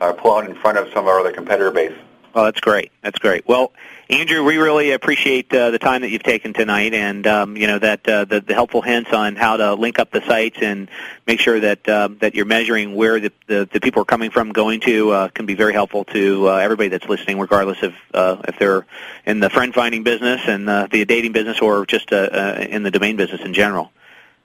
uh, 0.00 0.12
pull 0.12 0.36
out 0.36 0.48
in 0.48 0.54
front 0.54 0.78
of 0.78 0.86
some 0.88 1.04
of 1.04 1.08
our 1.08 1.20
other 1.20 1.32
competitor 1.32 1.70
base. 1.70 1.96
Well, 2.34 2.44
that's 2.44 2.60
great. 2.60 2.92
That's 3.02 3.18
great. 3.18 3.46
Well, 3.48 3.72
Andrew, 4.08 4.44
we 4.44 4.56
really 4.56 4.92
appreciate 4.92 5.52
uh, 5.52 5.70
the 5.70 5.78
time 5.78 6.02
that 6.02 6.10
you've 6.10 6.22
taken 6.22 6.52
tonight, 6.52 6.94
and 6.94 7.26
um, 7.26 7.56
you 7.56 7.66
know 7.66 7.78
that 7.78 8.08
uh, 8.08 8.24
the, 8.24 8.40
the 8.40 8.54
helpful 8.54 8.82
hints 8.82 9.12
on 9.12 9.36
how 9.36 9.56
to 9.56 9.74
link 9.74 9.98
up 9.98 10.10
the 10.10 10.20
sites 10.22 10.58
and 10.60 10.88
make 11.26 11.40
sure 11.40 11.58
that 11.60 11.88
uh, 11.88 12.08
that 12.20 12.34
you're 12.34 12.44
measuring 12.44 12.94
where 12.94 13.18
the, 13.18 13.32
the, 13.46 13.68
the 13.72 13.80
people 13.80 14.02
are 14.02 14.04
coming 14.04 14.30
from, 14.30 14.52
going 14.52 14.80
to, 14.80 15.10
uh, 15.10 15.28
can 15.28 15.46
be 15.46 15.54
very 15.54 15.72
helpful 15.72 16.04
to 16.06 16.48
uh, 16.48 16.56
everybody 16.56 16.88
that's 16.88 17.08
listening, 17.08 17.38
regardless 17.38 17.82
of 17.82 17.94
uh, 18.14 18.36
if 18.48 18.58
they're 18.58 18.86
in 19.26 19.40
the 19.40 19.50
friend 19.50 19.74
finding 19.74 20.02
business 20.02 20.40
and 20.46 20.68
the 20.68 21.04
dating 21.06 21.32
business, 21.32 21.60
or 21.60 21.86
just 21.86 22.12
in 22.12 22.82
the 22.82 22.90
domain 22.90 23.16
business 23.16 23.40
in 23.42 23.54
general. 23.54 23.92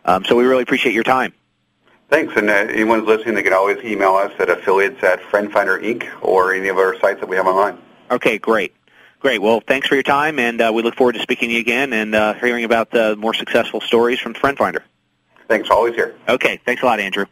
Um, 0.06 0.26
so 0.26 0.36
we 0.36 0.43
really 0.45 0.63
appreciate 0.63 0.93
your 0.93 1.04
time. 1.04 1.34
Thanks, 2.10 2.36
and 2.36 2.50
uh, 2.50 2.54
anyone 2.54 3.06
listening, 3.06 3.36
they 3.36 3.44
can 3.44 3.54
always 3.54 3.84
email 3.84 4.15
us 4.15 4.32
at 4.39 4.50
affiliates 4.50 5.04
at 5.04 5.20
FriendFinder 5.22 5.82
Inc. 5.82 6.08
or 6.22 6.54
any 6.54 6.68
of 6.68 6.78
our 6.78 6.98
sites 7.00 7.20
that 7.20 7.28
we 7.28 7.36
have 7.36 7.48
online. 7.48 7.78
Okay, 8.12 8.38
great. 8.38 8.74
Great. 9.20 9.41
Well, 9.41 9.60
thanks 9.60 9.88
for 9.88 9.96
your 9.96 10.04
time, 10.04 10.38
and 10.38 10.62
uh, 10.62 10.72
we 10.74 10.84
look 10.84 10.96
forward 10.96 11.13
to 11.13 11.20
speaking 11.20 11.50
to 11.50 11.56
you 11.56 11.62
again 11.62 11.94
and 11.94 12.13
uh, 12.13 12.34
hearing 12.36 12.63
about 12.63 12.91
the 12.91 13.15
more 13.15 13.34
successful 13.34 13.82
stories 13.82 14.20
from 14.20 14.36
Friend 14.36 14.56
Finder. 14.56 14.84
Thanks. 15.48 15.70
Always 15.72 15.96
here. 15.96 16.15
Okay. 16.30 16.60
Thanks 16.63 16.84
a 16.84 16.86
lot, 16.86 17.00
Andrew. 17.00 17.26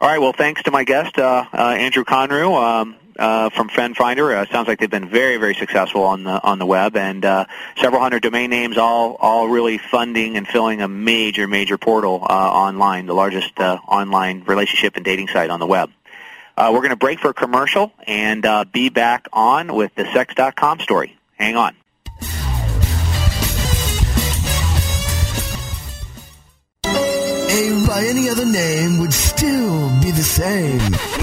All 0.00 0.08
right. 0.08 0.18
Well, 0.18 0.32
thanks 0.32 0.64
to 0.64 0.70
my 0.72 0.82
guest, 0.82 1.16
uh, 1.16 1.44
uh, 1.52 1.56
Andrew 1.56 2.04
Conru 2.04 2.60
um, 2.60 2.96
uh, 3.18 3.50
from 3.50 3.68
Friend 3.68 3.96
Finder. 3.96 4.34
Uh, 4.34 4.46
sounds 4.46 4.68
like 4.68 4.78
they've 4.78 4.90
been 4.90 5.08
very, 5.08 5.36
very 5.36 5.54
successful 5.54 6.02
on 6.02 6.24
the 6.24 6.42
on 6.42 6.58
the 6.58 6.66
web, 6.66 6.96
and 6.96 7.24
uh, 7.24 7.46
several 7.76 8.00
hundred 8.00 8.22
domain 8.22 8.50
names, 8.50 8.78
all 8.78 9.16
all 9.20 9.48
really 9.48 9.78
funding 9.78 10.36
and 10.36 10.46
filling 10.46 10.82
a 10.82 10.88
major, 10.88 11.46
major 11.46 11.78
portal 11.78 12.20
uh, 12.22 12.32
online, 12.32 13.06
the 13.06 13.14
largest 13.14 13.58
uh, 13.58 13.78
online 13.88 14.42
relationship 14.44 14.96
and 14.96 15.04
dating 15.04 15.28
site 15.28 15.50
on 15.50 15.60
the 15.60 15.66
web. 15.66 15.90
Uh, 16.56 16.70
we're 16.72 16.80
going 16.80 16.90
to 16.90 16.96
break 16.96 17.18
for 17.20 17.28
a 17.30 17.34
commercial 17.34 17.92
and 18.06 18.46
uh, 18.46 18.64
be 18.64 18.88
back 18.88 19.28
on 19.32 19.74
with 19.74 19.94
the 19.94 20.10
sex.com 20.12 20.80
story. 20.80 21.16
Hang 21.34 21.56
on. 21.56 21.76
A 27.58 27.86
by 27.86 28.04
any 28.06 28.28
other 28.28 28.46
name 28.46 28.98
would 29.00 29.12
still 29.12 29.88
be 30.00 30.10
the 30.10 30.22
same. 30.22 31.15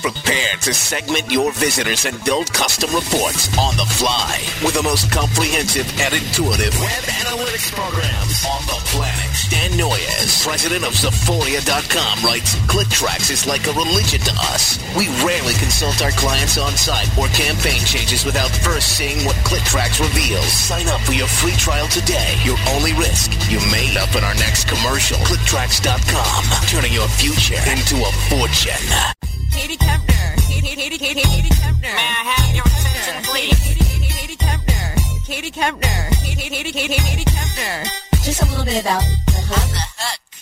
Prepare 0.00 0.56
to 0.62 0.74
segment 0.74 1.30
your 1.30 1.52
visitors 1.52 2.04
and 2.04 2.16
build 2.24 2.52
custom 2.52 2.90
reports 2.94 3.46
on 3.58 3.76
the 3.76 3.86
fly 3.86 4.40
with 4.64 4.74
the 4.74 4.82
most 4.82 5.10
comprehensive 5.12 5.86
and 6.00 6.14
intuitive 6.14 6.74
web 6.80 7.04
analytics 7.22 7.70
programs 7.70 8.42
on 8.48 8.62
the 8.66 8.78
planet. 8.90 9.30
Dan 9.50 9.76
Noyes, 9.76 10.42
president 10.42 10.84
of 10.84 10.94
Sephoria.com, 10.94 12.24
writes, 12.24 12.54
ClickTracks 12.66 13.30
is 13.30 13.46
like 13.46 13.66
a 13.66 13.72
religion 13.72 14.20
to 14.26 14.34
us. 14.50 14.82
We 14.96 15.06
rarely 15.22 15.54
consult 15.54 16.02
our 16.02 16.12
clients 16.12 16.58
on 16.58 16.72
site 16.74 17.10
or 17.16 17.28
campaign 17.28 17.80
changes 17.84 18.24
without 18.24 18.50
first 18.62 18.96
seeing 18.96 19.24
what 19.24 19.36
ClickTracks 19.46 20.00
reveals. 20.00 20.46
Sign 20.50 20.88
up 20.88 21.00
for 21.02 21.12
your 21.12 21.28
free 21.28 21.56
trial 21.56 21.86
today. 21.88 22.34
Your 22.44 22.58
only 22.74 22.92
risk, 22.94 23.30
you 23.50 23.60
may 23.70 23.88
end 23.88 23.98
up 23.98 24.14
in 24.16 24.24
our 24.24 24.34
next 24.34 24.68
commercial. 24.68 25.18
ClickTracks.com, 25.28 26.66
turning 26.66 26.92
your 26.92 27.08
future 27.08 27.60
into 27.70 27.96
a 28.02 28.10
fortune. 28.30 29.21
Katie 29.52 29.76
Kempner. 29.76 30.36
Katie, 30.48 30.74
Katie, 30.76 30.98
Katie, 30.98 31.22
Katie 31.22 31.54
Kempner. 31.60 31.94
May 31.94 32.08
I 32.08 32.22
have 32.32 32.54
your 32.54 32.64
attention, 32.64 33.22
please? 33.24 33.58
Katie, 33.60 33.84
Katie, 33.84 34.12
Katie 34.12 34.36
Kempner. 34.36 34.86
Katie 35.26 35.50
Kempner. 35.50 36.10
Katie, 36.22 36.48
Katie, 36.50 36.72
Katie, 36.72 36.96
Katie 36.96 37.24
Kempner. 37.24 37.86
Just 38.24 38.42
a 38.42 38.46
little 38.46 38.64
bit 38.64 38.80
about 38.80 39.02
the 39.02 39.40
hook. 39.50 39.72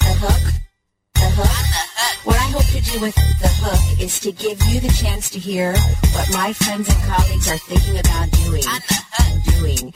The 0.00 0.14
hook. 0.22 0.44
The 1.14 1.28
hook. 1.36 2.26
What 2.26 2.36
I 2.36 2.48
hope 2.54 2.66
to 2.66 2.80
do 2.80 3.00
with 3.00 3.14
the 3.14 3.48
hook 3.62 4.00
is 4.00 4.20
to 4.20 4.32
give 4.32 4.62
you 4.68 4.80
the 4.80 4.92
chance 4.92 5.30
to 5.30 5.38
hear 5.38 5.72
what 6.12 6.28
my 6.32 6.52
friends 6.52 6.88
and 6.88 7.02
colleagues 7.04 7.48
are 7.50 7.58
thinking 7.58 7.98
about 7.98 8.30
doing. 8.30 8.62
Doing. 9.58 9.94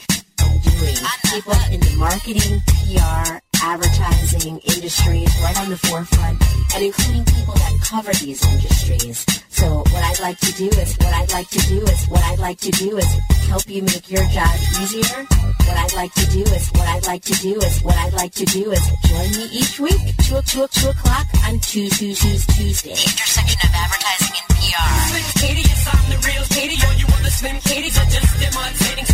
Doing. 0.64 0.96
People 1.31 1.55
in 1.70 1.81
the 1.81 1.96
marketing, 1.98 2.62
PR, 2.66 3.40
advertising 3.64 4.59
industries 4.61 5.33
right 5.40 5.59
on 5.59 5.70
the 5.70 5.79
forefront 5.88 6.37
and 6.74 6.85
including 6.85 7.24
people 7.24 7.55
that 7.55 7.72
cover 7.81 8.12
these 8.20 8.44
industries. 8.53 9.24
So 9.48 9.79
what 9.88 10.03
I'd 10.05 10.20
like 10.20 10.38
to 10.40 10.53
do 10.53 10.68
is 10.68 10.96
what 11.00 11.14
I'd 11.14 11.33
like 11.33 11.48
to 11.48 11.61
do 11.61 11.81
is 11.81 12.05
what 12.09 12.22
I'd 12.24 12.38
like 12.38 12.61
to 12.61 12.70
do 12.72 12.98
is 12.98 13.11
help 13.48 13.64
you 13.68 13.83
make 13.83 14.11
your 14.11 14.24
job 14.29 14.53
easier. 14.83 15.24
What 15.64 15.77
I'd 15.81 15.94
like 15.94 16.12
to 16.12 16.27
do 16.27 16.42
is 16.42 16.68
what 16.77 16.88
I'd 16.88 17.07
like 17.07 17.24
to 17.24 17.35
do 17.40 17.57
is 17.57 17.81
what 17.81 17.96
I'd 17.96 18.12
like 18.12 18.35
to 18.35 18.44
do 18.44 18.70
is 18.70 18.85
join 19.09 19.31
me 19.33 19.44
each 19.50 19.81
week 19.81 20.03
two 20.29 20.40
two 20.44 20.66
two 20.68 20.88
o'clock 20.90 21.27
on 21.48 21.59
Tuesday 21.61 22.12
Tuesday. 22.12 22.92
Intersection 22.92 23.61
of 23.64 23.72
advertising 23.72 24.35
and 24.44 24.48
PR. 24.61 24.92
Slim 25.09 25.29
Katie, 25.40 25.64
yes, 25.64 25.88
I'm 25.88 26.05
the 26.12 26.18
real 26.20 26.44
Katie. 26.53 26.79
All 26.85 26.94
you 27.00 27.07
other 27.16 27.33
Slim 27.33 27.59
Katie's 27.64 27.96
are 27.96 28.11
just 28.12 28.33
imitating. 28.44 29.13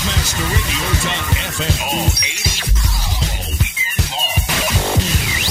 WebmasterRadio.fm. 0.00 1.76
All 1.84 2.08
80 2.08 2.72
all 3.20 3.52
weekend 3.60 4.00
long. 4.08 4.40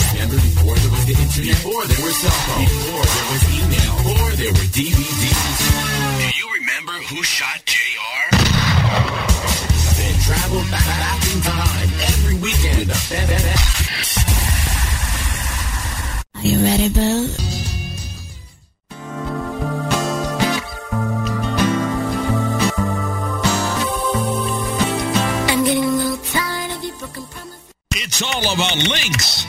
Remember 0.10 0.42
before 0.42 0.74
there 0.74 0.90
was 0.90 1.06
the 1.06 1.14
internet, 1.14 1.54
before 1.54 1.86
there 1.86 2.02
were 2.02 2.10
cell 2.10 2.34
phones, 2.50 2.66
before 2.66 3.06
there 3.06 3.30
was 3.30 3.46
email, 3.54 3.94
before 4.02 4.34
there 4.42 4.50
were 4.50 4.70
DVDs. 4.74 5.62
Do 6.18 6.34
you 6.34 6.50
remember 6.66 6.94
who 7.14 7.22
shot 7.22 7.62
JR? 7.70 8.26
Then 10.02 10.18
travel 10.26 10.66
back, 10.74 10.82
back 10.98 11.22
in 11.30 11.42
time 11.46 11.90
every 12.10 12.34
weekend. 12.42 12.90
Are 16.34 16.42
you 16.42 16.58
ready, 16.64 16.90
Boo? 16.90 17.59
All 28.50 28.56
about 28.56 28.88
links. 28.88 29.49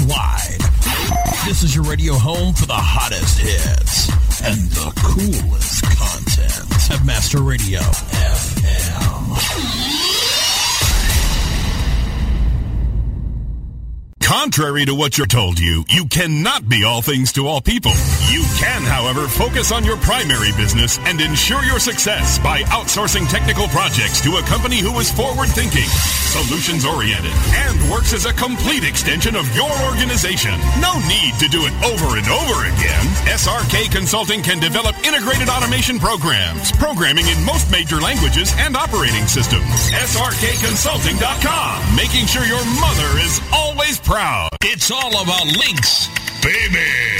worldwide. 0.00 0.60
This 1.46 1.62
is 1.62 1.74
your 1.74 1.84
radio 1.84 2.14
home 2.14 2.54
for 2.54 2.66
the 2.66 2.74
hottest 2.74 3.38
hits 3.38 4.08
and 4.42 4.70
the 4.70 4.92
coolest 4.96 5.82
content. 5.84 6.70
Webmaster 6.88 7.46
Radio 7.46 7.80
FM. 7.80 9.30
Contrary 14.30 14.84
to 14.84 14.94
what 14.94 15.18
you're 15.18 15.26
told 15.26 15.58
you, 15.58 15.82
you 15.88 16.06
cannot 16.06 16.68
be 16.68 16.84
all 16.84 17.02
things 17.02 17.32
to 17.32 17.48
all 17.48 17.60
people. 17.60 17.90
You 18.30 18.44
can, 18.62 18.86
however, 18.86 19.26
focus 19.26 19.72
on 19.72 19.82
your 19.82 19.96
primary 19.96 20.52
business 20.52 21.00
and 21.02 21.20
ensure 21.20 21.64
your 21.64 21.80
success 21.80 22.38
by 22.38 22.62
outsourcing 22.70 23.28
technical 23.28 23.66
projects 23.74 24.20
to 24.22 24.36
a 24.36 24.42
company 24.42 24.78
who 24.78 24.96
is 25.00 25.10
forward-thinking, 25.10 25.90
solutions-oriented, 26.30 27.34
and 27.66 27.90
works 27.90 28.14
as 28.14 28.24
a 28.24 28.32
complete 28.34 28.84
extension 28.86 29.34
of 29.34 29.50
your 29.50 29.66
organization. 29.90 30.54
No 30.78 30.94
need 31.10 31.34
to 31.42 31.50
do 31.50 31.66
it 31.66 31.74
over 31.82 32.14
and 32.14 32.30
over 32.30 32.70
again. 32.70 33.02
SRK 33.26 33.90
Consulting 33.90 34.46
can 34.46 34.62
develop 34.62 34.94
integrated 35.02 35.48
automation 35.48 35.98
programs, 35.98 36.70
programming 36.78 37.26
in 37.26 37.44
most 37.44 37.68
major 37.72 37.98
languages 37.98 38.54
and 38.62 38.76
operating 38.76 39.26
systems. 39.26 39.90
SRKConsulting.com, 39.90 41.96
making 41.98 42.30
sure 42.30 42.46
your 42.46 42.62
mother 42.78 43.10
is 43.26 43.42
always 43.50 43.98
proud. 43.98 44.19
It's 44.62 44.90
all 44.90 45.22
about 45.22 45.46
links, 45.56 46.08
baby. 46.42 47.19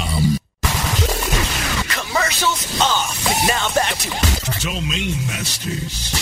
Commercials 1.89 2.79
off. 2.81 3.25
Now 3.47 3.69
back 3.75 3.97
to 3.99 4.09
Domain 4.59 5.11
Masters. 5.27 6.13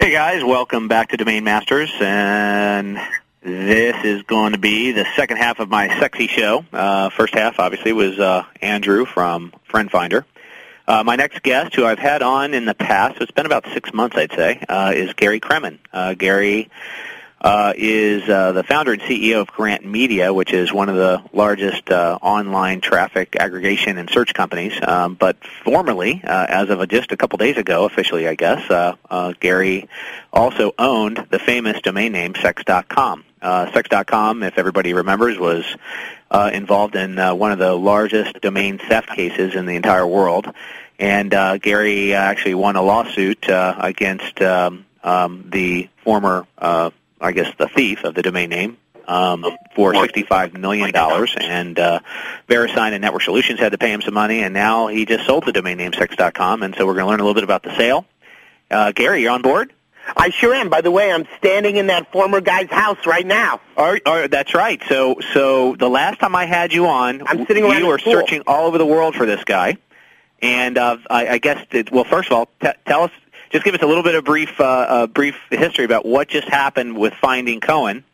Hey 0.00 0.12
guys, 0.12 0.42
welcome 0.44 0.88
back 0.88 1.10
to 1.10 1.16
Domain 1.16 1.44
Masters, 1.44 1.92
and 2.00 2.98
this 3.42 3.96
is 4.04 4.22
going 4.22 4.52
to 4.52 4.58
be 4.58 4.92
the 4.92 5.06
second 5.14 5.36
half 5.36 5.58
of 5.58 5.68
my 5.68 5.88
sexy 5.98 6.26
show. 6.26 6.64
Uh, 6.72 7.10
first 7.10 7.34
half, 7.34 7.58
obviously, 7.58 7.92
was 7.92 8.18
uh, 8.18 8.44
Andrew 8.62 9.04
from 9.04 9.52
Friend 9.64 9.90
Finder. 9.90 10.24
Uh, 10.88 11.02
my 11.04 11.16
next 11.16 11.42
guest, 11.42 11.74
who 11.74 11.84
I've 11.84 11.98
had 11.98 12.22
on 12.22 12.54
in 12.54 12.64
the 12.64 12.74
past, 12.74 13.20
it's 13.20 13.32
been 13.32 13.46
about 13.46 13.66
six 13.74 13.92
months, 13.92 14.16
I'd 14.16 14.32
say, 14.32 14.64
uh, 14.68 14.92
is 14.94 15.12
Gary 15.14 15.40
Kremen. 15.40 15.78
Uh, 15.92 16.14
Gary 16.14 16.70
uh, 17.40 17.74
is 17.76 18.28
uh, 18.28 18.52
the 18.52 18.62
founder 18.62 18.92
and 18.92 19.02
CEO 19.02 19.40
of 19.40 19.48
Grant 19.48 19.84
Media, 19.84 20.32
which 20.32 20.52
is 20.52 20.72
one 20.72 20.88
of 20.88 20.96
the 20.96 21.22
largest 21.32 21.90
uh, 21.90 22.18
online 22.22 22.80
traffic 22.80 23.36
aggregation 23.38 23.98
and 23.98 24.08
search 24.08 24.32
companies. 24.32 24.72
Um, 24.82 25.14
but 25.14 25.36
formerly, 25.62 26.22
uh, 26.24 26.46
as 26.48 26.70
of 26.70 26.86
just 26.88 27.12
a 27.12 27.16
couple 27.16 27.36
days 27.36 27.56
ago, 27.56 27.84
officially, 27.84 28.26
I 28.26 28.34
guess, 28.34 28.68
uh, 28.70 28.96
uh, 29.10 29.34
Gary 29.38 29.88
also 30.32 30.72
owned 30.78 31.26
the 31.30 31.38
famous 31.38 31.80
domain 31.82 32.12
name 32.12 32.34
Sex.com. 32.40 33.24
Sex.com, 33.42 34.42
if 34.42 34.58
everybody 34.58 34.92
remembers, 34.92 35.38
was 35.38 35.64
involved 36.52 36.96
in 36.96 37.16
one 37.16 37.52
of 37.52 37.58
the 37.58 37.74
largest 37.74 38.40
domain 38.40 38.78
theft 38.78 39.10
cases 39.10 39.54
in 39.54 39.66
the 39.66 39.76
entire 39.76 40.06
world. 40.06 40.52
And 40.98 41.30
Gary 41.60 42.14
actually 42.14 42.54
won 42.54 42.74
a 42.74 42.82
lawsuit 42.82 43.46
against 43.48 44.42
um, 44.42 44.84
um, 45.04 45.44
the 45.52 45.88
former, 46.02 46.46
I 47.20 47.32
guess, 47.32 47.52
the 47.58 47.68
thief 47.68 48.04
of 48.04 48.14
the 48.14 48.22
domain 48.22 48.50
name 48.50 48.78
um, 49.06 49.44
for 49.74 49.92
$65 49.92 50.58
million. 50.58 50.94
And 50.94 51.78
uh, 51.78 52.00
VeriSign 52.48 52.92
and 52.92 53.00
Network 53.00 53.22
Solutions 53.22 53.60
had 53.60 53.72
to 53.72 53.78
pay 53.78 53.92
him 53.92 54.02
some 54.02 54.14
money, 54.14 54.42
and 54.42 54.52
now 54.52 54.88
he 54.88 55.04
just 55.04 55.26
sold 55.26 55.44
the 55.46 55.52
domain 55.52 55.78
name 55.78 55.92
Sex.com. 55.92 56.62
And 56.62 56.74
so 56.74 56.86
we're 56.86 56.94
going 56.94 57.04
to 57.04 57.10
learn 57.10 57.20
a 57.20 57.24
little 57.24 57.34
bit 57.34 57.44
about 57.44 57.62
the 57.62 57.74
sale. 57.76 58.06
Uh, 58.70 58.92
Gary, 58.92 59.22
you're 59.22 59.32
on 59.32 59.42
board? 59.42 59.72
I 60.16 60.30
sure 60.30 60.54
am. 60.54 60.68
By 60.68 60.82
the 60.82 60.90
way, 60.90 61.10
I'm 61.10 61.26
standing 61.38 61.76
in 61.76 61.88
that 61.88 62.12
former 62.12 62.40
guy's 62.40 62.70
house 62.70 63.04
right 63.06 63.26
now. 63.26 63.60
Are, 63.76 63.98
are, 64.06 64.28
that's 64.28 64.54
right. 64.54 64.80
So, 64.88 65.16
so 65.32 65.74
the 65.76 65.88
last 65.88 66.20
time 66.20 66.36
I 66.36 66.46
had 66.46 66.72
you 66.72 66.86
on, 66.86 67.26
I'm 67.26 67.44
sitting 67.46 67.64
around 67.64 67.80
you 67.80 67.88
were 67.88 67.98
searching 67.98 68.42
all 68.46 68.66
over 68.66 68.78
the 68.78 68.86
world 68.86 69.16
for 69.16 69.26
this 69.26 69.42
guy. 69.44 69.78
And 70.42 70.78
uh, 70.78 70.98
I, 71.10 71.28
I 71.28 71.38
guess, 71.38 71.66
it, 71.72 71.90
well, 71.90 72.04
first 72.04 72.30
of 72.30 72.36
all, 72.36 72.48
t- 72.60 72.68
tell 72.86 73.04
us, 73.04 73.10
just 73.50 73.64
give 73.64 73.74
us 73.74 73.82
a 73.82 73.86
little 73.86 74.02
bit 74.02 74.14
of 74.14 74.24
brief, 74.24 74.60
uh, 74.60 74.64
uh, 74.64 75.06
brief 75.06 75.36
history 75.50 75.84
about 75.84 76.04
what 76.04 76.28
just 76.28 76.48
happened 76.48 76.96
with 76.96 77.14
finding 77.14 77.60
Cohen. 77.60 78.04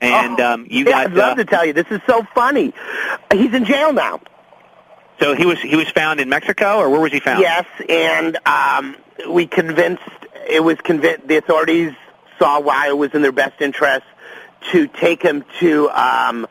And 0.00 0.38
um, 0.40 0.66
you 0.68 0.84
yeah, 0.84 0.90
got, 0.90 1.06
I'd 1.06 1.12
love 1.14 1.32
uh, 1.32 1.34
to 1.36 1.44
tell 1.44 1.64
you. 1.64 1.72
This 1.72 1.86
is 1.90 2.00
so 2.06 2.26
funny. 2.34 2.74
He's 3.32 3.54
in 3.54 3.64
jail 3.64 3.92
now. 3.92 4.20
so 5.18 5.34
he 5.34 5.46
was 5.46 5.60
he 5.60 5.76
was 5.76 5.88
found 5.90 6.20
in 6.20 6.28
Mexico, 6.28 6.76
or 6.76 6.90
where 6.90 7.00
was 7.00 7.12
he 7.12 7.20
found? 7.20 7.40
Yes, 7.40 7.66
and 7.88 8.36
um, 8.44 8.96
we 9.28 9.46
convinced 9.46 10.02
it 10.48 10.62
was 10.62 10.76
convinced 10.82 11.26
the 11.26 11.36
authorities 11.36 11.92
saw 12.38 12.60
why 12.60 12.88
it 12.88 12.98
was 12.98 13.14
in 13.14 13.22
their 13.22 13.32
best 13.32 13.60
interest 13.60 14.04
to 14.72 14.86
take 14.88 15.22
him 15.22 15.44
to 15.60 15.88
um, 15.90 16.46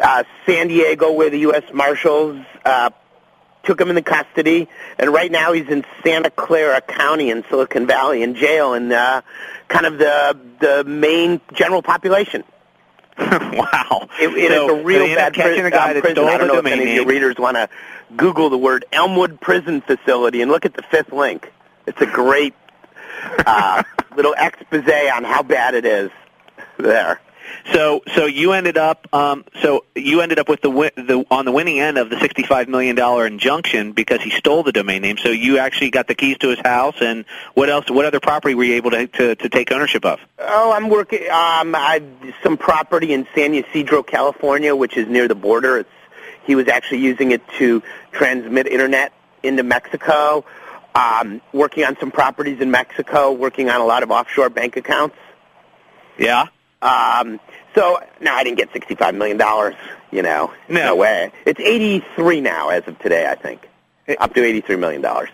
uh, 0.00 0.24
San 0.46 0.68
Diego, 0.68 1.12
where 1.12 1.30
the 1.30 1.40
U.S. 1.40 1.64
Marshals 1.72 2.44
uh, 2.64 2.90
took 3.64 3.80
him 3.80 3.88
into 3.90 4.02
custody, 4.02 4.68
and 4.98 5.12
right 5.12 5.30
now 5.30 5.52
he's 5.52 5.68
in 5.68 5.84
Santa 6.02 6.30
Clara 6.30 6.80
County 6.80 7.30
in 7.30 7.44
Silicon 7.48 7.86
Valley 7.86 8.22
in 8.22 8.34
jail, 8.34 8.74
and 8.74 8.92
uh, 8.92 9.22
kind 9.68 9.86
of 9.86 9.98
the 9.98 10.38
the 10.60 10.84
main 10.84 11.40
general 11.52 11.82
population. 11.82 12.44
wow, 13.18 14.08
It, 14.18 14.28
it 14.30 14.50
So- 14.50 14.64
is 14.76 14.80
a 14.80 14.82
real 14.84 15.00
so 15.00 15.04
they 15.06 15.10
ended 15.12 15.16
bad 15.16 15.34
catching 15.34 15.60
pri- 15.60 15.66
a 15.66 15.70
guy 15.70 15.94
um, 15.94 16.00
prison. 16.00 16.24
I 16.24 16.38
don't 16.38 16.48
know 16.48 16.56
if 16.58 16.66
any 16.66 16.82
of 16.90 16.94
your 16.94 17.06
readers 17.06 17.36
want 17.38 17.56
to 17.56 17.68
Google 18.16 18.48
the 18.48 18.56
word 18.58 18.84
Elmwood 18.92 19.40
Prison 19.40 19.82
Facility 19.82 20.40
and 20.40 20.50
look 20.50 20.64
at 20.64 20.72
the 20.74 20.82
fifth 20.90 21.12
link. 21.12 21.52
It's 21.86 22.00
a 22.00 22.06
great 22.06 22.54
uh, 23.44 23.82
little 24.16 24.34
expose 24.38 24.88
on 25.12 25.24
how 25.24 25.42
bad 25.42 25.74
it 25.74 25.84
is 25.84 26.10
there. 26.78 27.20
So, 27.72 28.02
so 28.14 28.26
you 28.26 28.52
ended 28.52 28.76
up, 28.76 29.06
um, 29.12 29.44
so 29.62 29.84
you 29.94 30.20
ended 30.20 30.38
up 30.38 30.48
with 30.48 30.60
the, 30.60 30.68
wi- 30.68 30.92
the 30.96 31.24
on 31.30 31.44
the 31.44 31.52
winning 31.52 31.78
end 31.78 31.98
of 31.98 32.10
the 32.10 32.18
sixty-five 32.18 32.68
million 32.68 32.96
dollar 32.96 33.26
injunction 33.26 33.92
because 33.92 34.20
he 34.22 34.30
stole 34.30 34.62
the 34.62 34.72
domain 34.72 35.02
name. 35.02 35.16
So 35.18 35.28
you 35.28 35.58
actually 35.58 35.90
got 35.90 36.08
the 36.08 36.14
keys 36.14 36.38
to 36.38 36.48
his 36.48 36.58
house, 36.60 36.96
and 37.00 37.24
what 37.54 37.68
else? 37.70 37.90
What 37.90 38.04
other 38.04 38.20
property 38.20 38.54
were 38.54 38.64
you 38.64 38.74
able 38.74 38.90
to 38.92 39.06
to, 39.06 39.34
to 39.36 39.48
take 39.48 39.72
ownership 39.72 40.04
of? 40.04 40.20
Oh, 40.38 40.72
I'm 40.72 40.88
working. 40.88 41.22
Um, 41.24 41.74
I 41.74 42.02
some 42.42 42.56
property 42.56 43.12
in 43.12 43.26
San 43.34 43.54
Ysidro, 43.54 44.02
California, 44.02 44.74
which 44.74 44.96
is 44.96 45.06
near 45.08 45.28
the 45.28 45.34
border. 45.34 45.78
It's 45.78 45.90
he 46.44 46.54
was 46.54 46.68
actually 46.68 47.00
using 47.00 47.32
it 47.32 47.42
to 47.58 47.82
transmit 48.12 48.66
internet 48.66 49.12
into 49.42 49.62
Mexico. 49.62 50.44
Um, 50.94 51.40
working 51.52 51.84
on 51.84 51.96
some 52.00 52.10
properties 52.10 52.60
in 52.60 52.70
Mexico. 52.70 53.32
Working 53.32 53.70
on 53.70 53.80
a 53.80 53.84
lot 53.84 54.02
of 54.02 54.10
offshore 54.10 54.50
bank 54.50 54.76
accounts. 54.76 55.16
Yeah. 56.18 56.46
Um, 56.82 57.40
So 57.74 58.00
no, 58.20 58.34
I 58.34 58.42
didn't 58.44 58.58
get 58.58 58.72
sixty-five 58.72 59.14
million 59.14 59.36
dollars. 59.36 59.74
You 60.10 60.22
know, 60.22 60.52
No. 60.68 60.96
way. 60.96 61.30
It's 61.46 61.60
eighty-three 61.60 62.40
now 62.40 62.70
as 62.70 62.82
of 62.88 62.98
today. 62.98 63.26
I 63.28 63.34
think 63.36 63.68
up 64.18 64.34
to 64.34 64.42
eighty-three 64.44 64.76
million 64.76 65.02
dollars. 65.02 65.28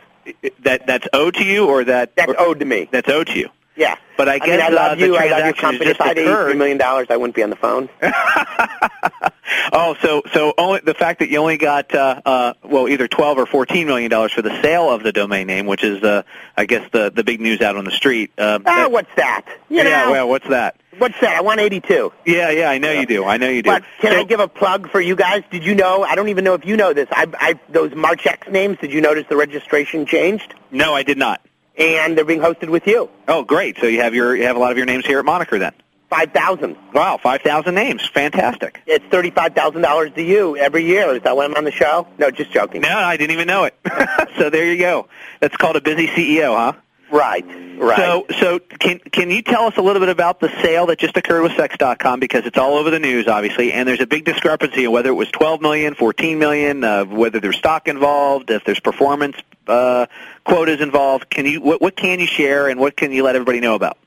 That 0.64 0.86
that's 0.86 1.06
owed 1.12 1.34
to 1.36 1.44
you, 1.44 1.66
or 1.66 1.84
that 1.84 2.14
That's 2.16 2.32
owed 2.38 2.58
to 2.60 2.64
me. 2.66 2.88
that's 2.90 3.08
owed 3.08 3.28
to 3.28 3.38
you. 3.38 3.48
Yeah. 3.76 3.96
But 4.16 4.28
I 4.28 4.34
I 4.34 4.38
guess 4.38 4.48
mean, 4.48 4.60
I 4.60 4.66
uh, 4.66 4.72
love 4.74 4.98
the 4.98 5.06
you. 5.06 5.16
I 5.16 5.26
love 5.28 5.44
your 5.44 5.52
company. 5.54 5.90
If 5.90 6.00
I 6.00 6.08
had 6.08 6.18
eighty-three 6.18 6.54
million 6.54 6.78
dollars, 6.78 7.06
I 7.10 7.16
wouldn't 7.16 7.36
be 7.36 7.42
on 7.42 7.50
the 7.50 7.56
phone. 7.56 7.88
Oh, 9.72 9.96
so 10.00 10.22
so 10.32 10.54
only 10.58 10.80
the 10.80 10.94
fact 10.94 11.18
that 11.20 11.28
you 11.28 11.38
only 11.38 11.56
got 11.56 11.92
uh, 11.94 12.20
uh, 12.24 12.52
well 12.64 12.88
either 12.88 13.08
twelve 13.08 13.36
or 13.38 13.46
fourteen 13.46 13.86
million 13.86 14.10
dollars 14.10 14.32
for 14.32 14.42
the 14.42 14.60
sale 14.62 14.90
of 14.90 15.02
the 15.02 15.12
domain 15.12 15.46
name, 15.46 15.66
which 15.66 15.82
is 15.84 16.02
uh, 16.02 16.22
I 16.56 16.66
guess 16.66 16.88
the 16.92 17.10
the 17.10 17.24
big 17.24 17.40
news 17.40 17.60
out 17.60 17.76
on 17.76 17.84
the 17.84 17.90
street. 17.90 18.32
Uh, 18.38 18.58
Ah, 18.64 18.76
that- 18.76 18.92
what's 18.92 19.10
that? 19.16 19.42
You 19.68 19.78
yeah, 19.78 20.04
know, 20.06 20.10
well, 20.12 20.28
what's 20.28 20.48
that? 20.48 20.80
What's 20.98 21.18
that? 21.20 21.36
I 21.36 21.40
want 21.42 21.60
eighty-two. 21.60 22.12
Yeah, 22.24 22.50
yeah, 22.50 22.70
I 22.70 22.78
know 22.78 22.90
you 22.92 23.06
do. 23.06 23.24
I 23.24 23.36
know 23.36 23.48
you 23.48 23.62
do. 23.62 23.70
But 23.70 23.84
can 24.00 24.12
So- 24.12 24.18
I 24.20 24.24
give 24.24 24.40
a 24.40 24.48
plug 24.48 24.90
for 24.90 25.00
you 25.00 25.16
guys? 25.16 25.42
Did 25.50 25.64
you 25.64 25.74
know? 25.74 26.02
I 26.04 26.14
don't 26.14 26.28
even 26.28 26.44
know 26.44 26.54
if 26.54 26.64
you 26.64 26.76
know 26.76 26.92
this. 26.92 27.08
I, 27.10 27.26
I 27.38 27.60
those 27.68 27.92
Marchex 27.92 28.50
names. 28.50 28.78
Did 28.80 28.92
you 28.92 29.00
notice 29.00 29.24
the 29.28 29.36
registration 29.36 30.06
changed? 30.06 30.54
no, 30.70 30.94
I 30.94 31.02
did 31.02 31.18
not. 31.18 31.40
And 31.78 32.16
they're 32.16 32.24
being 32.24 32.40
hosted 32.40 32.70
with 32.70 32.86
you. 32.86 33.10
Oh, 33.28 33.42
great. 33.44 33.76
So 33.78 33.86
you 33.86 34.00
have 34.00 34.14
your 34.14 34.34
you 34.34 34.44
have 34.44 34.56
a 34.56 34.58
lot 34.58 34.70
of 34.70 34.76
your 34.78 34.86
names 34.86 35.04
here 35.06 35.18
at 35.18 35.24
Moniker 35.24 35.58
then. 35.58 35.72
Five 36.08 36.30
thousand. 36.32 36.76
Wow, 36.94 37.18
five 37.22 37.42
thousand 37.42 37.74
names. 37.74 38.06
Fantastic. 38.06 38.80
It's 38.86 39.04
thirty-five 39.06 39.54
thousand 39.54 39.82
dollars 39.82 40.12
to 40.14 40.22
you 40.22 40.56
every 40.56 40.84
year. 40.86 41.14
Is 41.14 41.22
that 41.24 41.36
why 41.36 41.44
I'm 41.44 41.54
on 41.54 41.64
the 41.64 41.72
show? 41.72 42.06
No, 42.18 42.30
just 42.30 42.52
joking. 42.52 42.80
No, 42.82 42.96
I 42.96 43.16
didn't 43.16 43.32
even 43.32 43.48
know 43.48 43.64
it. 43.64 43.74
so 44.38 44.48
there 44.48 44.64
you 44.72 44.78
go. 44.78 45.08
That's 45.40 45.56
called 45.56 45.74
a 45.76 45.80
busy 45.80 46.06
CEO, 46.06 46.56
huh? 46.56 46.72
Right. 47.10 47.44
Right. 47.78 47.98
So, 47.98 48.26
so 48.40 48.58
can 48.58 48.98
can 48.98 49.30
you 49.30 49.42
tell 49.42 49.64
us 49.64 49.76
a 49.76 49.82
little 49.82 50.00
bit 50.00 50.08
about 50.08 50.40
the 50.40 50.48
sale 50.62 50.86
that 50.86 50.98
just 50.98 51.16
occurred 51.16 51.42
with 51.42 51.52
Sex.com 51.56 52.20
because 52.20 52.46
it's 52.46 52.58
all 52.58 52.74
over 52.74 52.90
the 52.90 52.98
news, 52.98 53.28
obviously, 53.28 53.72
and 53.72 53.86
there's 53.86 54.00
a 54.00 54.06
big 54.06 54.24
discrepancy 54.24 54.84
in 54.84 54.92
whether 54.92 55.10
it 55.10 55.14
was 55.14 55.28
12 55.30 55.60
million, 55.60 55.94
14 55.94 56.38
million, 56.38 56.82
uh, 56.82 57.04
whether 57.04 57.38
there's 57.38 57.56
stock 57.56 57.86
involved, 57.86 58.50
if 58.50 58.64
there's 58.64 58.80
performance 58.80 59.36
uh, 59.68 60.06
quotas 60.44 60.80
involved. 60.80 61.28
Can 61.30 61.46
you 61.46 61.60
what, 61.60 61.80
what 61.80 61.96
can 61.96 62.18
you 62.18 62.26
share 62.26 62.68
and 62.68 62.80
what 62.80 62.96
can 62.96 63.12
you 63.12 63.22
let 63.22 63.36
everybody 63.36 63.60
know 63.60 63.74
about? 63.74 63.98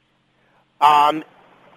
Um, 0.81 1.23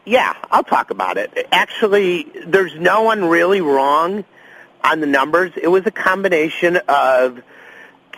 yeah, 0.04 0.34
I'll 0.50 0.64
talk 0.64 0.90
about 0.90 1.18
it. 1.18 1.46
Actually, 1.52 2.26
there's 2.46 2.74
no 2.74 3.02
one 3.02 3.26
really 3.26 3.60
wrong 3.60 4.24
on 4.82 5.00
the 5.00 5.06
numbers. 5.06 5.52
It 5.56 5.68
was 5.68 5.86
a 5.86 5.90
combination 5.90 6.78
of 6.88 7.42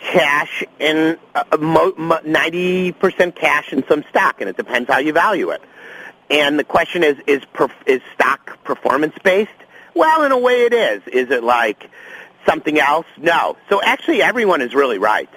cash 0.05 0.62
and 0.79 1.19
uh, 1.35 1.45
mo- 1.59 1.95
mo- 1.97 2.21
90% 2.25 3.35
cash 3.35 3.73
and 3.73 3.85
some 3.88 4.05
stock, 4.11 4.40
and 4.40 4.49
it 4.49 4.57
depends 4.57 4.88
how 4.90 4.99
you 4.99 5.12
value 5.12 5.51
it. 5.51 5.62
And 6.31 6.59
the 6.59 6.64
question 6.64 7.03
is, 7.03 7.17
is, 7.27 7.43
perf- 7.55 7.73
is 7.87 8.01
stock 8.14 8.62
performance 8.64 9.14
based? 9.23 9.51
Well, 9.95 10.25
in 10.25 10.33
a 10.33 10.38
way 10.38 10.64
it 10.67 10.73
is. 10.73 11.03
Is 11.09 11.31
it 11.31 11.43
like 11.45 11.90
something 12.47 12.79
else? 12.79 13.07
No. 13.19 13.57
So 13.69 13.81
actually 13.83 14.23
everyone 14.23 14.61
is 14.61 14.75
really 14.75 14.99
right. 14.99 15.29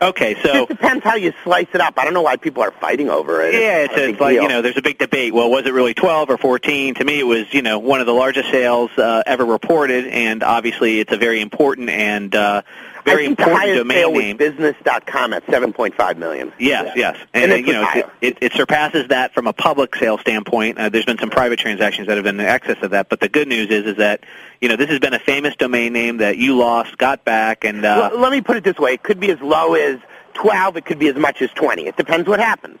Okay, 0.00 0.32
It 0.32 0.38
so 0.44 0.52
just 0.52 0.68
depends 0.68 1.02
how 1.02 1.16
you 1.16 1.32
slice 1.42 1.66
it 1.74 1.80
up. 1.80 1.94
I 1.98 2.04
don't 2.04 2.14
know 2.14 2.22
why 2.22 2.36
people 2.36 2.62
are 2.62 2.70
fighting 2.70 3.10
over 3.10 3.42
it. 3.42 3.52
yeah, 3.54 3.78
it's, 3.78 3.94
it's 3.96 4.20
like 4.20 4.34
deal. 4.34 4.44
you 4.44 4.48
know, 4.48 4.62
there's 4.62 4.76
a 4.76 4.82
big 4.82 4.96
debate. 4.98 5.34
Well, 5.34 5.50
was 5.50 5.66
it 5.66 5.72
really 5.74 5.92
12 5.92 6.30
or 6.30 6.38
14? 6.38 6.94
To 6.94 7.04
me, 7.04 7.18
it 7.18 7.24
was 7.24 7.52
you 7.52 7.62
know 7.62 7.80
one 7.80 7.98
of 7.98 8.06
the 8.06 8.12
largest 8.12 8.48
sales 8.52 8.92
uh, 8.96 9.24
ever 9.26 9.44
reported, 9.44 10.06
and 10.06 10.44
obviously 10.44 11.00
it's 11.00 11.12
a 11.12 11.16
very 11.16 11.40
important 11.40 11.90
and 11.90 12.32
uh, 12.32 12.62
very 13.08 13.26
important 13.26 13.74
domain 13.76 14.12
name. 14.12 14.36
business.com 14.36 15.32
at 15.32 15.46
7.5 15.46 16.16
million. 16.16 16.52
Yes, 16.58 16.92
yes, 16.96 17.16
and, 17.34 17.52
And 17.52 17.52
uh, 17.52 17.66
you 17.66 17.72
know 17.72 17.88
it, 17.94 18.06
it, 18.20 18.38
it 18.40 18.52
surpasses 18.52 19.08
that 19.08 19.34
from 19.34 19.46
a 19.46 19.52
public 19.52 19.94
sale 19.96 20.18
standpoint. 20.18 20.78
Uh, 20.78 20.88
there's 20.88 21.04
been 21.04 21.18
some 21.18 21.30
private 21.30 21.58
transactions 21.58 22.06
that 22.08 22.16
have 22.16 22.24
been 22.24 22.38
in 22.40 22.46
excess 22.46 22.76
of 22.82 22.90
that, 22.92 23.08
but 23.08 23.20
the 23.20 23.28
good 23.28 23.48
news 23.48 23.68
is 23.70 23.86
is 23.86 23.96
that 23.96 24.24
you 24.60 24.68
know 24.68 24.76
this 24.76 24.88
has 24.90 24.98
been 24.98 25.14
a 25.14 25.18
famous 25.18 25.54
domain 25.56 25.92
name 25.92 26.18
that 26.18 26.36
you 26.38 26.56
lost, 26.56 26.98
got 26.98 27.24
back, 27.24 27.64
and 27.64 27.84
uh, 27.84 28.10
Well, 28.12 28.20
let 28.20 28.32
me 28.32 28.40
put 28.40 28.56
it 28.56 28.64
this 28.64 28.76
way: 28.78 28.92
it 28.94 29.02
could 29.02 29.20
be 29.20 29.30
as 29.30 29.40
low 29.40 29.74
as 29.74 29.98
12. 30.34 30.76
It 30.76 30.84
could 30.84 30.98
be 30.98 31.08
as 31.08 31.16
much 31.16 31.42
as 31.42 31.50
20. 31.50 31.86
It 31.86 31.96
depends 31.96 32.28
what 32.28 32.38
happens. 32.40 32.78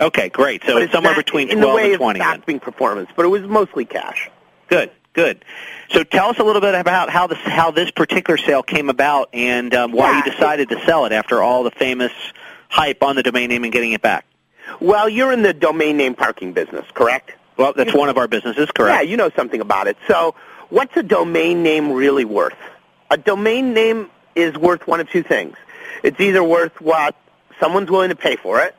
okay, 0.00 0.28
great. 0.28 0.62
So 0.64 0.74
But 0.74 0.82
it's 0.82 0.92
somewhere 0.92 1.14
not 1.14 1.24
between 1.24 1.48
in 1.50 1.58
12 1.58 1.70
the 1.70 1.74
way 1.76 1.84
and 1.86 1.94
of 1.94 2.00
20. 2.00 2.20
stock 2.20 2.46
being 2.46 2.60
performance, 2.60 3.10
but 3.16 3.24
it 3.24 3.28
was 3.28 3.42
mostly 3.42 3.84
cash. 3.84 4.30
Good, 4.68 4.90
good. 5.18 5.44
So 5.90 6.04
tell 6.04 6.28
us 6.28 6.38
a 6.38 6.44
little 6.44 6.60
bit 6.60 6.76
about 6.76 7.10
how 7.10 7.26
this 7.26 7.38
how 7.38 7.72
this 7.72 7.90
particular 7.90 8.38
sale 8.38 8.62
came 8.62 8.88
about 8.88 9.30
and 9.32 9.74
um, 9.74 9.90
why 9.90 10.12
Yeah, 10.12 10.24
you 10.24 10.30
decided 10.30 10.68
to 10.68 10.80
sell 10.84 11.06
it 11.06 11.12
after 11.12 11.42
all 11.42 11.64
the 11.64 11.72
famous 11.72 12.12
hype 12.68 13.02
on 13.02 13.16
the 13.16 13.24
domain 13.24 13.48
name 13.48 13.64
and 13.64 13.72
getting 13.72 13.92
it 13.92 14.00
back. 14.00 14.24
Well, 14.80 15.08
you're 15.08 15.32
in 15.32 15.42
the 15.42 15.52
domain 15.52 15.96
name 15.96 16.14
parking 16.14 16.52
business, 16.52 16.84
correct? 16.94 17.32
Well, 17.56 17.72
that's 17.74 17.92
one 17.92 18.08
of 18.08 18.16
our 18.16 18.28
businesses, 18.28 18.70
correct? 18.70 19.02
Yeah, 19.02 19.10
you 19.10 19.16
know 19.16 19.30
something 19.34 19.60
about 19.60 19.88
it. 19.88 19.96
So, 20.06 20.36
what's 20.68 20.96
a 20.96 21.02
domain 21.02 21.64
name 21.64 21.90
really 21.90 22.24
worth? 22.24 22.54
A 23.10 23.16
domain 23.16 23.74
name 23.74 24.10
is 24.36 24.56
worth 24.56 24.86
one 24.86 25.00
of 25.00 25.10
two 25.10 25.24
things. 25.24 25.56
It's 26.04 26.20
either 26.20 26.44
worth 26.44 26.80
what 26.80 27.16
someone's 27.58 27.90
willing 27.90 28.10
to 28.10 28.16
pay 28.16 28.36
for 28.36 28.60
it, 28.60 28.76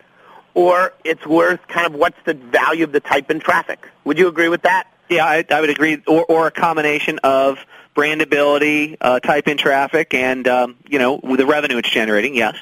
or 0.54 0.94
it's 1.04 1.26
worth 1.26 1.68
kind 1.68 1.86
of 1.86 1.96
what's 1.96 2.18
the 2.24 2.36
value 2.36 2.86
of 2.86 2.94
the 2.94 3.02
type 3.02 3.30
in 3.30 3.42
traffic. 3.42 3.86
Would 4.06 4.18
you 4.18 4.30
agree 4.30 4.48
with 4.48 4.62
that? 4.62 4.88
Yeah, 5.10 5.26
I, 5.26 5.46
I 5.50 5.62
would 5.62 5.70
agree, 5.70 6.02
or, 6.08 6.24
or 6.26 6.48
a 6.48 6.52
combination 6.52 7.20
of 7.24 7.58
brandability, 7.96 8.98
uh, 9.02 9.20
type 9.20 9.48
in 9.48 9.58
traffic, 9.58 10.14
and 10.14 10.48
um, 10.48 10.78
you 10.88 11.00
know 11.00 11.20
the 11.20 11.46
revenue 11.46 11.78
it's 11.78 11.90
generating. 11.90 12.36
Yes. 12.36 12.56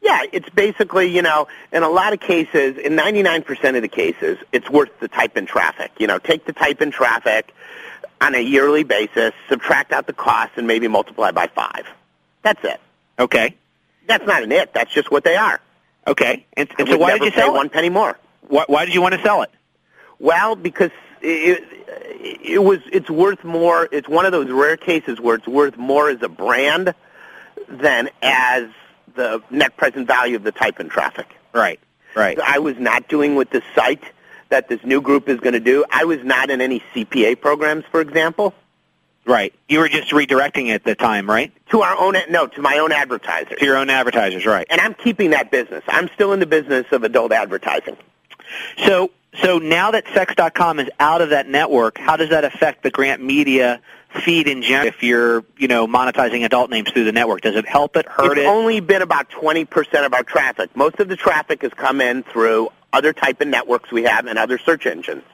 Yeah, 0.00 0.22
it's 0.32 0.48
basically, 0.50 1.06
you 1.06 1.22
know, 1.22 1.46
in 1.72 1.84
a 1.84 1.88
lot 1.88 2.12
of 2.12 2.18
cases, 2.18 2.76
in 2.76 2.94
99% 2.94 3.76
of 3.76 3.82
the 3.82 3.88
cases, 3.88 4.36
it's 4.50 4.68
worth 4.68 4.90
the 4.98 5.06
type 5.06 5.36
in 5.36 5.46
traffic. 5.46 5.92
You 6.00 6.08
know, 6.08 6.18
take 6.18 6.44
the 6.44 6.52
type 6.52 6.82
in 6.82 6.90
traffic 6.90 7.54
on 8.20 8.34
a 8.34 8.40
yearly 8.40 8.82
basis, 8.82 9.32
subtract 9.48 9.92
out 9.92 10.08
the 10.08 10.12
cost, 10.12 10.52
and 10.56 10.66
maybe 10.66 10.88
multiply 10.88 11.30
by 11.30 11.46
five. 11.46 11.86
That's 12.42 12.64
it. 12.64 12.80
Okay. 13.16 13.54
That's 14.08 14.26
not 14.26 14.42
an 14.42 14.50
it. 14.50 14.74
That's 14.74 14.92
just 14.92 15.08
what 15.12 15.22
they 15.22 15.36
are. 15.36 15.60
Okay. 16.06 16.46
And, 16.56 16.68
and 16.78 16.88
so 16.88 16.98
why 16.98 17.12
did 17.12 17.22
you 17.22 17.30
pay 17.30 17.42
sell 17.42 17.54
one 17.54 17.68
penny 17.68 17.88
more. 17.88 18.18
Why, 18.48 18.64
why 18.66 18.84
did 18.84 18.94
you 18.94 19.02
want 19.02 19.14
to 19.14 19.22
sell 19.22 19.42
it? 19.42 19.50
Well, 20.18 20.56
because 20.56 20.90
it, 21.22 21.64
it 22.42 22.62
was 22.62 22.80
it's 22.92 23.10
worth 23.10 23.44
more. 23.44 23.88
It's 23.92 24.08
one 24.08 24.26
of 24.26 24.32
those 24.32 24.50
rare 24.50 24.76
cases 24.76 25.20
where 25.20 25.36
it's 25.36 25.46
worth 25.46 25.76
more 25.76 26.10
as 26.10 26.22
a 26.22 26.28
brand 26.28 26.94
than 27.68 28.10
as 28.22 28.68
the 29.14 29.42
net 29.50 29.76
present 29.76 30.06
value 30.06 30.36
of 30.36 30.42
the 30.42 30.52
type 30.52 30.80
in 30.80 30.88
traffic. 30.88 31.26
Right. 31.52 31.80
Right. 32.14 32.38
I 32.38 32.58
was 32.58 32.76
not 32.78 33.08
doing 33.08 33.36
with 33.36 33.50
this 33.50 33.64
site 33.74 34.02
that 34.50 34.68
this 34.68 34.80
new 34.84 35.00
group 35.00 35.28
is 35.28 35.40
going 35.40 35.54
to 35.54 35.60
do. 35.60 35.84
I 35.90 36.04
was 36.04 36.22
not 36.22 36.50
in 36.50 36.60
any 36.60 36.82
CPA 36.94 37.40
programs, 37.40 37.84
for 37.90 38.02
example, 38.02 38.54
Right. 39.24 39.54
You 39.68 39.78
were 39.78 39.88
just 39.88 40.10
redirecting 40.10 40.68
it 40.68 40.74
at 40.74 40.84
the 40.84 40.94
time, 40.94 41.30
right? 41.30 41.52
to 41.70 41.80
our 41.82 41.96
own 41.96 42.16
no 42.28 42.46
to 42.48 42.60
my 42.60 42.78
own 42.78 42.92
advertisers. 42.92 43.58
To 43.58 43.64
your 43.64 43.76
own 43.76 43.88
advertisers, 43.88 44.44
right? 44.44 44.66
And 44.68 44.80
I'm 44.80 44.94
keeping 44.94 45.30
that 45.30 45.50
business. 45.50 45.82
I'm 45.88 46.08
still 46.08 46.32
in 46.32 46.40
the 46.40 46.46
business 46.46 46.86
of 46.92 47.04
adult 47.04 47.32
advertising. 47.32 47.96
So, 48.84 49.10
so 49.40 49.58
now 49.58 49.92
that 49.92 50.04
Sex.com 50.12 50.78
is 50.78 50.88
out 51.00 51.22
of 51.22 51.30
that 51.30 51.48
network, 51.48 51.98
how 51.98 52.16
does 52.16 52.30
that 52.30 52.44
affect 52.44 52.82
the 52.82 52.90
Grant 52.90 53.22
Media 53.22 53.80
feed 54.24 54.46
in 54.46 54.62
general? 54.62 54.88
If 54.88 55.02
you're, 55.02 55.44
you 55.56 55.68
know, 55.68 55.86
monetizing 55.86 56.44
adult 56.44 56.70
names 56.70 56.90
through 56.90 57.04
the 57.04 57.12
network, 57.12 57.40
does 57.40 57.56
it 57.56 57.66
help 57.66 57.96
it, 57.96 58.06
hurt 58.06 58.32
it's 58.38 58.40
it? 58.42 58.46
only 58.46 58.80
been 58.80 59.00
about 59.00 59.30
20% 59.30 60.04
of 60.04 60.12
our 60.12 60.22
traffic. 60.22 60.76
Most 60.76 61.00
of 61.00 61.08
the 61.08 61.16
traffic 61.16 61.62
has 61.62 61.72
come 61.72 62.00
in 62.00 62.22
through 62.24 62.68
other 62.92 63.14
type 63.14 63.40
of 63.40 63.48
networks 63.48 63.90
we 63.90 64.02
have 64.02 64.26
and 64.26 64.38
other 64.38 64.58
search 64.58 64.84
engines. 64.84 65.24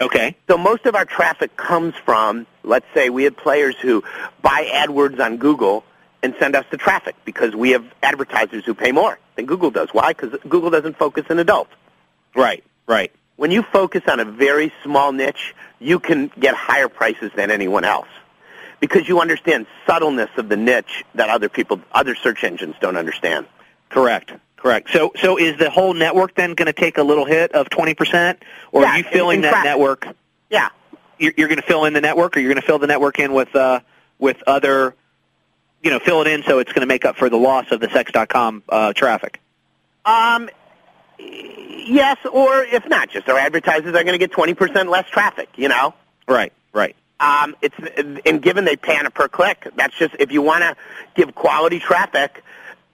Okay. 0.00 0.34
So 0.48 0.56
most 0.56 0.86
of 0.86 0.94
our 0.94 1.04
traffic 1.04 1.56
comes 1.56 1.94
from, 1.94 2.46
let's 2.64 2.86
say 2.94 3.10
we 3.10 3.24
have 3.24 3.36
players 3.36 3.76
who 3.80 4.02
buy 4.40 4.68
AdWords 4.72 5.20
on 5.20 5.36
Google 5.36 5.84
and 6.22 6.34
send 6.38 6.56
us 6.56 6.64
the 6.70 6.78
traffic 6.78 7.16
because 7.24 7.54
we 7.54 7.70
have 7.70 7.84
advertisers 8.02 8.64
who 8.64 8.74
pay 8.74 8.92
more 8.92 9.18
than 9.36 9.44
Google 9.44 9.70
does. 9.70 9.90
Why? 9.92 10.12
Because 10.14 10.38
Google 10.48 10.70
doesn't 10.70 10.96
focus 10.96 11.26
on 11.28 11.38
adults. 11.38 11.72
Right. 12.34 12.64
Right. 12.86 13.12
When 13.36 13.50
you 13.50 13.62
focus 13.62 14.02
on 14.08 14.20
a 14.20 14.24
very 14.24 14.72
small 14.82 15.12
niche, 15.12 15.54
you 15.80 15.98
can 15.98 16.30
get 16.38 16.54
higher 16.54 16.88
prices 16.88 17.30
than 17.34 17.50
anyone 17.50 17.84
else 17.84 18.08
because 18.80 19.08
you 19.08 19.20
understand 19.20 19.66
subtleness 19.86 20.30
of 20.36 20.48
the 20.48 20.56
niche 20.56 21.04
that 21.14 21.28
other 21.28 21.48
people, 21.48 21.80
other 21.92 22.14
search 22.14 22.44
engines 22.44 22.74
don't 22.80 22.96
understand. 22.96 23.46
Correct. 23.88 24.32
Correct. 24.56 24.90
So, 24.90 25.12
so 25.20 25.38
is 25.38 25.58
the 25.58 25.70
whole 25.70 25.92
network 25.92 26.34
then 26.36 26.54
going 26.54 26.66
to 26.66 26.72
take 26.72 26.96
a 26.98 27.02
little 27.02 27.24
hit 27.24 27.50
of 27.52 27.68
twenty 27.68 27.94
percent, 27.94 28.40
or 28.70 28.82
Yeah, 28.82 28.90
are 28.90 28.98
you 28.98 29.04
filling 29.04 29.36
in 29.38 29.42
that 29.42 29.50
traffic. 29.50 29.70
network? 29.70 30.06
Yeah. 30.50 30.68
You're, 31.18 31.32
you're 31.36 31.48
going 31.48 31.60
to 31.60 31.66
fill 31.66 31.84
in 31.84 31.94
the 31.94 32.00
network, 32.00 32.36
or 32.36 32.40
you're 32.40 32.52
going 32.52 32.60
to 32.60 32.66
fill 32.66 32.78
the 32.78 32.86
network 32.86 33.18
in 33.18 33.32
with 33.32 33.54
uh, 33.56 33.80
with 34.20 34.36
other, 34.46 34.94
you 35.82 35.90
know, 35.90 35.98
fill 35.98 36.20
it 36.20 36.28
in 36.28 36.44
so 36.44 36.60
it's 36.60 36.72
going 36.72 36.82
to 36.82 36.86
make 36.86 37.04
up 37.04 37.16
for 37.16 37.28
the 37.28 37.36
loss 37.36 37.72
of 37.72 37.80
the 37.80 37.90
Sex.com 37.90 38.62
uh, 38.68 38.92
traffic. 38.92 39.40
Um, 40.04 40.48
yes, 41.18 42.18
or 42.32 42.64
if 42.64 42.86
not, 42.88 43.10
just 43.10 43.28
our 43.28 43.38
advertisers 43.38 43.88
are 43.94 44.04
going 44.04 44.18
to 44.18 44.18
get 44.18 44.32
20% 44.32 44.88
less 44.88 45.08
traffic, 45.08 45.48
you 45.56 45.68
know? 45.68 45.94
Right. 46.28 46.52
Right. 46.72 46.96
Um, 47.20 47.54
it's 47.62 47.76
and 48.26 48.42
given 48.42 48.64
they 48.64 48.72
a 48.72 49.10
per 49.10 49.28
click, 49.28 49.68
that's 49.76 49.96
just 49.96 50.16
if 50.18 50.32
you 50.32 50.42
want 50.42 50.62
to 50.62 50.74
give 51.14 51.34
quality 51.36 51.78
traffic, 51.78 52.42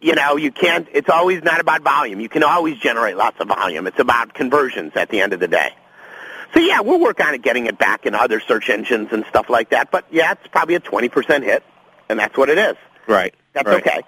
you 0.00 0.14
know, 0.14 0.36
you 0.36 0.52
can't. 0.52 0.86
It's 0.92 1.08
always 1.08 1.42
not 1.42 1.60
about 1.60 1.80
volume. 1.82 2.20
You 2.20 2.28
can 2.28 2.42
always 2.42 2.78
generate 2.78 3.16
lots 3.16 3.40
of 3.40 3.48
volume. 3.48 3.86
It's 3.86 3.98
about 3.98 4.34
conversions 4.34 4.92
at 4.96 5.08
the 5.08 5.20
end 5.20 5.32
of 5.32 5.40
the 5.40 5.48
day. 5.48 5.70
So 6.52 6.60
yeah, 6.60 6.80
we'll 6.80 7.00
work 7.00 7.20
on 7.20 7.34
it, 7.34 7.42
getting 7.42 7.66
it 7.66 7.78
back 7.78 8.04
in 8.04 8.14
other 8.14 8.38
search 8.40 8.68
engines 8.68 9.08
and 9.12 9.24
stuff 9.30 9.48
like 9.48 9.70
that. 9.70 9.90
But 9.90 10.04
yeah, 10.10 10.32
it's 10.32 10.46
probably 10.48 10.74
a 10.74 10.80
20% 10.80 11.42
hit, 11.42 11.62
and 12.10 12.18
that's 12.18 12.36
what 12.36 12.48
it 12.50 12.58
is. 12.58 12.76
Right. 13.06 13.34
That's 13.54 13.66
right. 13.66 13.86
okay. 13.86 14.02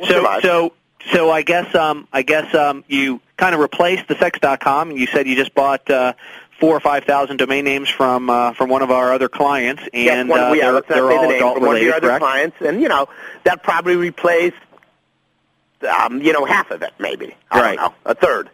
We'll 0.00 0.08
So 0.08 0.14
survive. 0.16 0.42
so 0.42 0.72
so 1.12 1.30
I 1.30 1.42
guess 1.42 1.74
um 1.74 2.06
I 2.12 2.22
guess 2.22 2.54
um 2.54 2.84
you 2.88 3.20
kind 3.42 3.56
of 3.56 3.60
replaced 3.60 4.06
the 4.06 4.14
sex.com 4.18 4.90
and 4.90 4.96
you 5.00 5.06
said 5.08 5.26
you 5.26 5.34
just 5.34 5.52
bought 5.52 5.90
uh 5.90 6.12
four 6.60 6.76
or 6.76 6.78
five 6.78 7.02
thousand 7.02 7.38
domain 7.38 7.64
names 7.64 7.88
from 7.88 8.30
uh, 8.30 8.52
from 8.52 8.70
one 8.70 8.82
of 8.82 8.90
our 8.92 9.12
other 9.12 9.28
clients 9.28 9.82
and 9.92 10.04
yes, 10.04 10.28
one, 10.28 10.38
uh, 10.40 10.52
yeah, 10.52 10.70
they're, 10.70 10.82
they're 10.82 11.10
all 11.10 11.22
the 11.22 11.26
name, 11.26 11.36
adult 11.38 11.54
but 11.54 11.62
one 11.66 11.74
of 11.74 11.82
your 11.82 11.90
related, 11.90 11.96
other 11.96 12.06
correct? 12.06 12.20
clients, 12.20 12.56
and 12.60 12.80
you 12.80 12.86
know 12.88 13.08
that 13.42 13.64
probably 13.64 13.96
replaced, 13.96 14.54
um, 15.98 16.22
you 16.22 16.32
know, 16.32 16.44
half 16.44 16.70
of 16.70 16.82
it, 16.82 16.92
maybe. 17.00 17.34
I 17.50 17.60
Right. 17.60 17.76
don't 17.78 17.90
know, 17.90 17.94
a 18.04 18.14
third. 18.14 18.48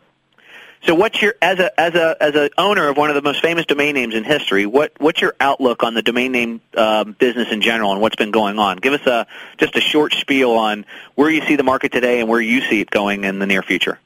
So 0.85 0.95
what's 0.95 1.21
your 1.21 1.35
as 1.43 1.59
a 1.59 1.79
as 1.79 1.95
a 1.95 2.17
as 2.19 2.35
a 2.35 2.49
owner 2.57 2.89
of 2.89 2.97
one 2.97 3.11
of 3.11 3.15
the 3.15 3.21
most 3.21 3.43
famous 3.43 3.67
domain 3.67 3.95
names 3.95 4.15
in 4.15 4.25
history? 4.25 4.65
What 4.65 4.93
what's 4.99 5.21
your 5.21 5.35
outlook 5.39 5.83
on 5.83 5.93
the 5.93 6.03
domain 6.03 6.33
name 6.33 6.63
um, 6.79 7.13
business 7.13 7.53
in 7.53 7.61
general 7.61 7.93
and 7.93 8.01
what's 8.01 8.17
been 8.17 8.31
going 8.31 8.59
on? 8.59 8.79
Give 8.79 8.95
us 8.95 9.07
a 9.07 9.27
just 9.59 9.77
a 9.77 9.83
short 9.83 10.15
spiel 10.15 10.53
on 10.53 10.87
where 11.15 11.29
you 11.29 11.43
see 11.47 11.57
the 11.57 11.63
market 11.63 11.93
today 11.93 12.21
and 12.21 12.29
where 12.29 12.41
you 12.41 12.63
see 12.63 12.81
it 12.81 12.89
going 12.91 13.25
in 13.25 13.39
the 13.39 13.47
near 13.47 13.61
future. 13.63 13.99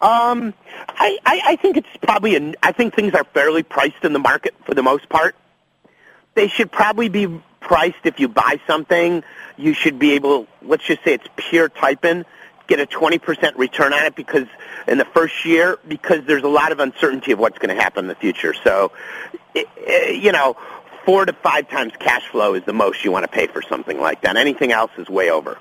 Um, 0.00 0.54
I, 0.88 1.18
I, 1.26 1.40
I 1.46 1.56
think 1.56 1.76
it's 1.76 1.88
probably 2.02 2.36
an, 2.36 2.54
I 2.62 2.72
think 2.72 2.94
things 2.94 3.14
are 3.14 3.24
fairly 3.24 3.62
priced 3.62 4.04
in 4.04 4.12
the 4.12 4.18
market 4.20 4.54
for 4.64 4.74
the 4.74 4.82
most 4.82 5.08
part. 5.08 5.34
They 6.34 6.46
should 6.46 6.70
probably 6.70 7.08
be 7.08 7.40
priced 7.60 8.04
if 8.04 8.20
you 8.20 8.28
buy 8.28 8.60
something, 8.66 9.24
you 9.56 9.74
should 9.74 9.98
be 9.98 10.12
able, 10.12 10.46
let's 10.62 10.84
just 10.84 11.02
say 11.02 11.14
it's 11.14 11.26
pure 11.36 11.68
typing, 11.68 12.24
get 12.68 12.78
a 12.78 12.86
20% 12.86 13.56
return 13.56 13.92
on 13.92 14.04
it 14.04 14.14
because 14.14 14.46
in 14.86 14.98
the 14.98 15.04
first 15.04 15.44
year, 15.44 15.78
because 15.88 16.24
there's 16.26 16.44
a 16.44 16.48
lot 16.48 16.70
of 16.70 16.78
uncertainty 16.78 17.32
of 17.32 17.40
what's 17.40 17.58
going 17.58 17.74
to 17.74 17.82
happen 17.82 18.04
in 18.04 18.08
the 18.08 18.14
future. 18.14 18.54
So, 18.54 18.92
you 19.54 20.30
know, 20.30 20.56
four 21.04 21.24
to 21.24 21.32
five 21.32 21.68
times 21.68 21.92
cash 21.98 22.28
flow 22.28 22.54
is 22.54 22.62
the 22.64 22.72
most 22.72 23.04
you 23.04 23.10
want 23.10 23.24
to 23.24 23.30
pay 23.30 23.48
for 23.48 23.62
something 23.62 23.98
like 23.98 24.20
that. 24.22 24.36
Anything 24.36 24.70
else 24.70 24.92
is 24.96 25.08
way 25.08 25.30
over. 25.30 25.58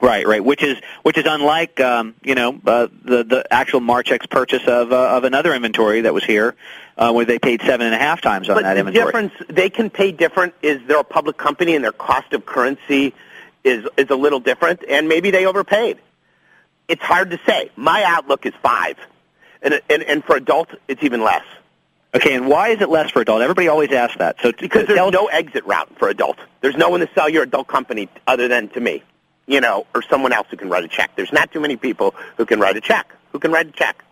Right, 0.00 0.26
right. 0.26 0.42
Which 0.42 0.62
is 0.62 0.78
which 1.02 1.18
is 1.18 1.24
unlike 1.26 1.78
um, 1.80 2.14
you 2.22 2.34
know 2.34 2.58
uh, 2.66 2.88
the 3.04 3.22
the 3.22 3.46
actual 3.50 3.80
Marchex 3.80 4.28
purchase 4.28 4.66
of 4.66 4.92
uh, 4.92 5.16
of 5.16 5.24
another 5.24 5.54
inventory 5.54 6.02
that 6.02 6.14
was 6.14 6.24
here, 6.24 6.54
uh, 6.96 7.12
where 7.12 7.24
they 7.24 7.38
paid 7.38 7.60
seven 7.62 7.86
and 7.86 7.94
a 7.94 7.98
half 7.98 8.20
times 8.20 8.48
on 8.48 8.56
but 8.56 8.62
that 8.62 8.74
the 8.74 8.80
inventory. 8.80 9.04
difference 9.06 9.32
they 9.48 9.68
can 9.68 9.90
pay 9.90 10.10
different 10.12 10.54
is 10.62 10.80
they're 10.86 11.00
a 11.00 11.04
public 11.04 11.36
company 11.36 11.74
and 11.74 11.84
their 11.84 11.92
cost 11.92 12.32
of 12.32 12.46
currency 12.46 13.14
is 13.62 13.86
is 13.98 14.08
a 14.08 14.16
little 14.16 14.40
different 14.40 14.82
and 14.88 15.08
maybe 15.08 15.30
they 15.30 15.46
overpaid. 15.46 15.98
It's 16.88 17.02
hard 17.02 17.30
to 17.30 17.40
say. 17.46 17.70
My 17.76 18.02
outlook 18.02 18.46
is 18.46 18.54
five, 18.62 18.96
and 19.62 19.80
and, 19.90 20.02
and 20.02 20.24
for 20.24 20.36
adult 20.36 20.70
it's 20.88 21.02
even 21.02 21.22
less 21.22 21.44
Okay, 22.12 22.34
and 22.34 22.48
why 22.48 22.68
is 22.68 22.80
it 22.80 22.88
less 22.88 23.10
for 23.10 23.22
adult? 23.22 23.40
Everybody 23.40 23.68
always 23.68 23.92
asks 23.92 24.16
that. 24.18 24.36
So 24.42 24.52
because 24.52 24.86
there's 24.86 25.12
no 25.12 25.26
exit 25.26 25.64
route 25.64 25.88
for 25.96 26.08
adult. 26.08 26.38
There's 26.60 26.76
no 26.76 26.88
one 26.88 27.00
to 27.00 27.08
sell 27.14 27.28
your 27.28 27.44
adult 27.44 27.68
company 27.68 28.08
other 28.26 28.48
than 28.48 28.68
to 28.70 28.80
me, 28.80 29.04
you 29.50 29.60
know, 29.60 29.84
or 29.94 30.02
someone 30.02 30.32
else 30.32 30.46
who 30.48 30.56
can 30.56 30.70
write 30.70 30.84
a 30.84 30.88
check. 30.88 31.10
There's 31.16 31.32
not 31.32 31.50
too 31.52 31.60
many 31.60 31.76
people 31.76 32.14
who 32.36 32.46
can 32.46 32.60
write 32.60 32.76
a 32.76 32.80
check. 32.80 33.12
Who 33.32 33.40
can 33.40 33.50
write 33.50 33.66
a 33.66 33.72
check? 33.72 34.04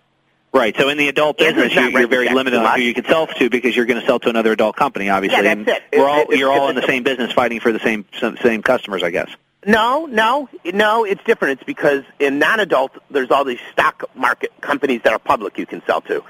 Right. 0.52 0.74
So 0.76 0.88
in 0.88 0.98
the 0.98 1.08
adult 1.08 1.38
business, 1.38 1.74
you, 1.74 1.90
you're 1.90 2.08
very 2.08 2.28
limited 2.28 2.58
on 2.58 2.78
who 2.78 2.82
you 2.82 2.94
can 2.94 3.04
sell 3.04 3.26
to 3.28 3.48
because 3.48 3.76
you're 3.76 3.86
going 3.86 4.00
to 4.00 4.06
sell 4.06 4.18
to 4.18 4.28
another 4.30 4.52
adult 4.52 4.74
company, 4.76 5.08
obviously. 5.10 5.44
Yeah, 5.44 5.54
that's 5.54 5.82
it. 5.92 5.98
We're 5.98 6.08
all 6.08 6.26
you're 6.30 6.50
all 6.50 6.68
in 6.70 6.74
the 6.74 6.86
same 6.86 7.04
business, 7.04 7.32
fighting 7.32 7.60
for 7.60 7.72
the 7.72 7.78
same 7.78 8.04
same 8.42 8.62
customers, 8.62 9.02
I 9.02 9.10
guess. 9.10 9.30
No, 9.64 10.06
no, 10.06 10.48
no. 10.64 11.04
It's 11.04 11.22
different. 11.24 11.60
It's 11.60 11.66
because 11.66 12.02
in 12.18 12.38
non-adult, 12.38 12.92
there's 13.10 13.30
all 13.30 13.44
these 13.44 13.60
stock 13.72 14.10
market 14.16 14.52
companies 14.60 15.02
that 15.04 15.12
are 15.12 15.18
public 15.18 15.58
you 15.58 15.66
can 15.66 15.82
sell 15.86 16.00
to, 16.02 16.24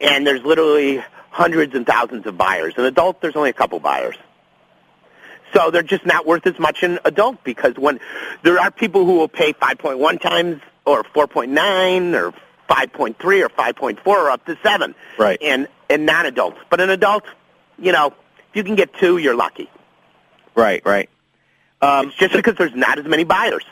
and 0.00 0.26
there's 0.26 0.42
literally 0.42 1.02
hundreds 1.30 1.74
and 1.74 1.86
thousands 1.86 2.26
of 2.26 2.36
buyers. 2.36 2.74
In 2.76 2.84
adult, 2.84 3.20
there's 3.20 3.36
only 3.36 3.50
a 3.50 3.54
couple 3.54 3.80
buyers. 3.80 4.16
So 5.54 5.70
they're 5.70 5.82
just 5.82 6.04
not 6.04 6.26
worth 6.26 6.46
as 6.46 6.58
much 6.58 6.82
in 6.82 6.98
adult 7.04 7.42
because 7.44 7.74
when 7.76 8.00
there 8.42 8.58
are 8.58 8.70
people 8.70 9.04
who 9.06 9.16
will 9.16 9.28
pay 9.28 9.52
5.1 9.52 10.20
times 10.20 10.60
or 10.84 11.04
4.9 11.04 12.14
or 12.14 12.32
5.3 12.68 13.14
or 13.44 13.48
5.4 13.48 14.06
or 14.06 14.30
up 14.30 14.44
to 14.46 14.58
7 14.62 14.94
Right. 15.18 15.38
in, 15.40 15.68
in 15.88 16.04
non-adults. 16.04 16.58
But 16.70 16.80
in 16.80 16.90
adult, 16.90 17.24
you 17.78 17.92
know, 17.92 18.08
if 18.08 18.56
you 18.56 18.64
can 18.64 18.74
get 18.74 18.92
two, 18.94 19.18
you're 19.18 19.36
lucky. 19.36 19.70
Right, 20.54 20.82
right. 20.84 21.08
Um, 21.80 22.08
it's 22.08 22.16
just 22.16 22.32
because 22.34 22.56
there's 22.56 22.74
not 22.74 22.98
as 22.98 23.04
many 23.04 23.24
buyers. 23.24 23.64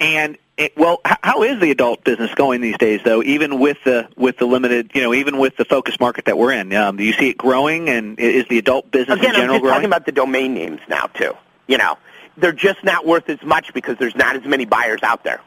And 0.00 0.36
it, 0.58 0.76
well, 0.76 1.00
how 1.04 1.42
is 1.44 1.60
the 1.60 1.70
adult 1.70 2.02
business 2.04 2.34
going 2.34 2.60
these 2.60 2.76
days, 2.78 3.00
though? 3.04 3.22
Even 3.22 3.60
with 3.60 3.78
the 3.84 4.08
with 4.16 4.38
the 4.38 4.44
limited, 4.46 4.90
you 4.94 5.00
know, 5.02 5.14
even 5.14 5.38
with 5.38 5.56
the 5.56 5.64
focus 5.64 5.98
market 6.00 6.24
that 6.26 6.36
we're 6.36 6.52
in, 6.52 6.72
um, 6.74 6.96
do 6.96 7.04
you 7.04 7.12
see 7.12 7.30
it 7.30 7.38
growing? 7.38 7.88
And 7.88 8.18
is 8.18 8.44
the 8.48 8.58
adult 8.58 8.90
business 8.90 9.18
Again, 9.18 9.30
in 9.30 9.34
I'm 9.36 9.40
general 9.42 9.54
just 9.58 9.62
growing? 9.62 9.74
talking 9.76 9.86
about 9.86 10.04
the 10.06 10.12
domain 10.12 10.54
names 10.54 10.80
now 10.88 11.06
too. 11.06 11.34
You 11.68 11.78
know, 11.78 11.96
they're 12.36 12.52
just 12.52 12.82
not 12.82 13.06
worth 13.06 13.28
as 13.28 13.40
much 13.42 13.72
because 13.72 13.96
there's 13.98 14.16
not 14.16 14.34
as 14.36 14.44
many 14.44 14.64
buyers 14.64 15.00
out 15.02 15.22
there. 15.24 15.40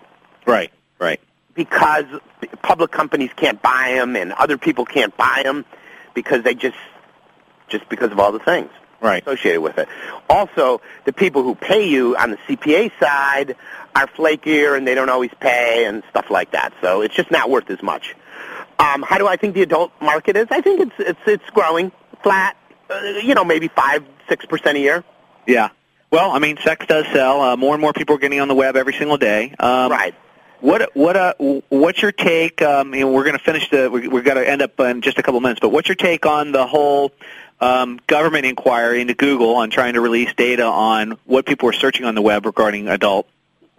right, 0.45 0.71
right. 0.97 1.19
Because 1.53 2.05
public 2.63 2.91
companies 2.91 3.31
can't 3.35 3.61
buy 3.61 3.93
them 3.95 4.15
and 4.15 4.31
other 4.31 4.57
people 4.57 4.85
can't 4.85 5.15
buy 5.17 5.41
them 5.43 5.65
because 6.13 6.43
they 6.43 6.55
just 6.55 6.77
just 7.67 7.87
because 7.89 8.11
of 8.11 8.19
all 8.19 8.31
the 8.31 8.39
things 8.39 8.69
right. 9.01 9.21
associated 9.25 9.61
with 9.61 9.77
it. 9.77 9.87
Also, 10.29 10.81
the 11.05 11.13
people 11.13 11.43
who 11.43 11.55
pay 11.55 11.87
you 11.87 12.15
on 12.15 12.31
the 12.31 12.37
CPA 12.47 12.91
side 12.99 13.55
are 13.95 14.07
flakier 14.07 14.77
and 14.77 14.87
they 14.87 14.95
don't 14.95 15.09
always 15.09 15.31
pay 15.39 15.85
and 15.85 16.03
stuff 16.09 16.29
like 16.29 16.51
that. 16.51 16.73
So 16.81 17.01
it's 17.01 17.15
just 17.15 17.31
not 17.31 17.49
worth 17.49 17.69
as 17.69 17.81
much. 17.81 18.15
Um, 18.79 19.03
how 19.03 19.17
do 19.17 19.27
I 19.27 19.35
think 19.35 19.53
the 19.53 19.61
adult 19.61 19.91
market 20.01 20.35
is? 20.35 20.47
I 20.49 20.61
think 20.61 20.81
it's 20.81 20.95
it's 20.97 21.19
it's 21.27 21.49
growing 21.51 21.91
flat. 22.23 22.57
Uh, 22.89 22.99
you 23.21 23.35
know, 23.35 23.43
maybe 23.43 23.67
five 23.67 24.03
six 24.27 24.45
percent 24.45 24.77
a 24.77 24.81
year. 24.81 25.03
Yeah. 25.45 25.69
Well, 26.09 26.31
I 26.31 26.39
mean, 26.39 26.57
sex 26.57 26.85
does 26.87 27.05
sell. 27.13 27.41
Uh, 27.41 27.57
more 27.57 27.73
and 27.73 27.81
more 27.81 27.93
people 27.93 28.15
are 28.15 28.19
getting 28.19 28.39
on 28.39 28.47
the 28.47 28.55
web 28.55 28.75
every 28.75 28.93
single 28.93 29.17
day. 29.17 29.53
Um, 29.59 29.91
right. 29.91 30.15
What 30.61 30.95
what 30.95 31.15
uh 31.15 31.33
what's 31.69 32.01
your 32.01 32.11
take? 32.11 32.61
Um, 32.61 32.93
you 32.93 33.01
know, 33.01 33.11
we're 33.11 33.23
going 33.23 33.37
to 33.37 33.43
finish 33.43 33.69
the. 33.69 33.89
We, 33.89 34.07
we're 34.07 34.21
going 34.21 34.37
to 34.37 34.47
end 34.47 34.61
up 34.61 34.79
in 34.79 35.01
just 35.01 35.17
a 35.17 35.23
couple 35.23 35.39
minutes. 35.41 35.59
But 35.59 35.69
what's 35.69 35.87
your 35.87 35.95
take 35.95 36.25
on 36.25 36.51
the 36.51 36.67
whole 36.67 37.11
um, 37.61 37.99
government 38.07 38.45
inquiry 38.45 39.01
into 39.01 39.13
Google 39.13 39.55
on 39.55 39.69
trying 39.69 39.93
to 39.93 40.01
release 40.01 40.33
data 40.33 40.65
on 40.65 41.17
what 41.25 41.45
people 41.45 41.69
are 41.69 41.73
searching 41.73 42.05
on 42.05 42.15
the 42.15 42.21
web 42.21 42.45
regarding 42.45 42.89
adult? 42.89 43.27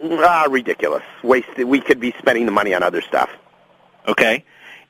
Ah, 0.03 0.47
ridiculous. 0.49 1.03
Wasted. 1.23 1.67
We 1.67 1.81
could 1.81 2.01
be 2.01 2.15
spending 2.19 2.47
the 2.47 2.53
money 2.53 2.75
on 2.75 2.83
other 2.83 3.03
stuff. 3.03 3.31
Okay. 4.07 4.45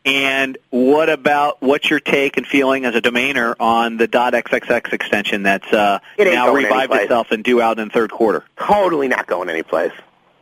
And 0.05 0.59
what 0.71 1.09
about 1.09 1.63
what's 1.63 1.89
your 1.89 2.01
take 2.01 2.37
and 2.37 2.47
feeling 2.47 2.85
as 2.85 2.95
a 2.95 3.01
domainer 3.01 3.55
on 3.61 3.99
the 3.99 4.09
.xxx 4.09 4.93
extension 4.93 5.45
that's 5.45 5.73
uh, 5.73 6.01
now 6.19 6.53
revived 6.53 6.93
itself 6.93 7.31
and 7.31 7.45
due 7.45 7.63
out 7.63 7.79
in 7.79 7.89
third 7.89 8.11
quarter? 8.11 8.45
Totally 8.59 9.07
not 9.09 9.27
going 9.27 9.49
anyplace. 9.49 9.93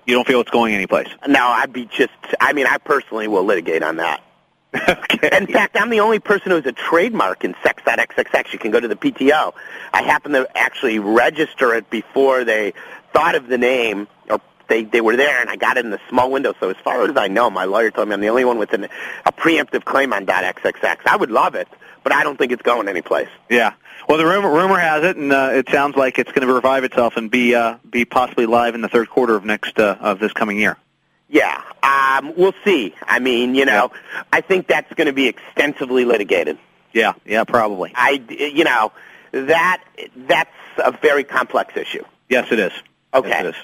You 0.06 0.14
don't 0.14 0.26
feel 0.26 0.40
it's 0.40 0.50
going 0.50 0.74
anyplace? 0.74 1.08
No, 1.28 1.46
I'd 1.46 1.72
be 1.72 1.84
just. 1.84 2.12
I 2.40 2.54
mean, 2.54 2.66
I 2.66 2.78
personally 2.78 3.28
will 3.28 3.44
litigate 3.44 3.82
on 3.82 3.96
that. 3.96 4.22
okay. 4.88 5.30
In 5.36 5.46
fact, 5.48 5.76
I'm 5.78 5.90
the 5.90 6.00
only 6.00 6.20
person 6.20 6.50
who 6.50 6.56
has 6.56 6.66
a 6.66 6.72
trademark 6.72 7.44
in 7.44 7.54
sex.xxx. 7.62 8.52
You 8.52 8.58
can 8.58 8.70
go 8.70 8.78
to 8.78 8.86
the 8.86 8.96
PTO. 8.96 9.52
I 9.92 10.02
happen 10.02 10.32
to 10.32 10.48
actually 10.56 11.00
register 11.00 11.74
it 11.74 11.90
before 11.90 12.44
they 12.44 12.74
thought 13.12 13.34
of 13.34 13.48
the 13.48 13.58
name, 13.58 14.06
or 14.28 14.40
they 14.68 14.84
they 14.84 15.00
were 15.00 15.16
there, 15.16 15.40
and 15.40 15.50
I 15.50 15.56
got 15.56 15.76
it 15.76 15.84
in 15.84 15.90
the 15.90 16.00
small 16.08 16.30
window. 16.30 16.54
So 16.60 16.70
as 16.70 16.76
far 16.76 17.02
as 17.02 17.16
I 17.16 17.26
know, 17.26 17.50
my 17.50 17.64
lawyer 17.64 17.90
told 17.90 18.08
me 18.08 18.14
I'm 18.14 18.20
the 18.20 18.28
only 18.28 18.44
one 18.44 18.58
with 18.58 18.72
an, 18.72 18.84
a 19.26 19.32
preemptive 19.32 19.84
claim 19.84 20.12
on 20.12 20.24
.xxx. 20.24 20.98
I 21.04 21.16
would 21.16 21.32
love 21.32 21.56
it, 21.56 21.66
but 22.04 22.12
I 22.12 22.22
don't 22.22 22.36
think 22.36 22.52
it's 22.52 22.62
going 22.62 22.88
anyplace. 22.88 23.28
Yeah. 23.48 23.74
Well, 24.08 24.18
the 24.18 24.26
rumor 24.26 24.52
rumor 24.52 24.78
has 24.78 25.02
it, 25.02 25.16
and 25.16 25.32
uh, 25.32 25.50
it 25.52 25.68
sounds 25.68 25.96
like 25.96 26.20
it's 26.20 26.30
going 26.30 26.46
to 26.46 26.54
revive 26.54 26.84
itself 26.84 27.16
and 27.16 27.28
be 27.28 27.56
uh, 27.56 27.78
be 27.90 28.04
possibly 28.04 28.46
live 28.46 28.76
in 28.76 28.82
the 28.82 28.88
third 28.88 29.10
quarter 29.10 29.34
of 29.34 29.44
next 29.44 29.80
uh, 29.80 29.96
of 30.00 30.20
this 30.20 30.32
coming 30.32 30.58
year. 30.58 30.76
Yeah, 31.32 31.62
um, 31.82 32.34
we'll 32.36 32.54
see. 32.64 32.92
I 33.06 33.20
mean, 33.20 33.54
you 33.54 33.64
know, 33.64 33.92
I 34.32 34.40
think 34.40 34.66
that's 34.66 34.92
going 34.94 35.06
to 35.06 35.12
be 35.12 35.28
extensively 35.28 36.04
litigated. 36.04 36.58
Yeah, 36.92 37.12
yeah, 37.24 37.44
probably. 37.44 37.92
I, 37.94 38.20
you 38.28 38.64
know, 38.64 38.90
that 39.30 39.82
that's 40.16 40.50
a 40.84 40.90
very 40.90 41.22
complex 41.22 41.76
issue. 41.76 42.02
Yes, 42.28 42.48
it 42.50 42.58
is. 42.58 42.72
Okay. 43.14 43.28
Yes, 43.28 43.44
it 43.44 43.48
is. 43.50 43.54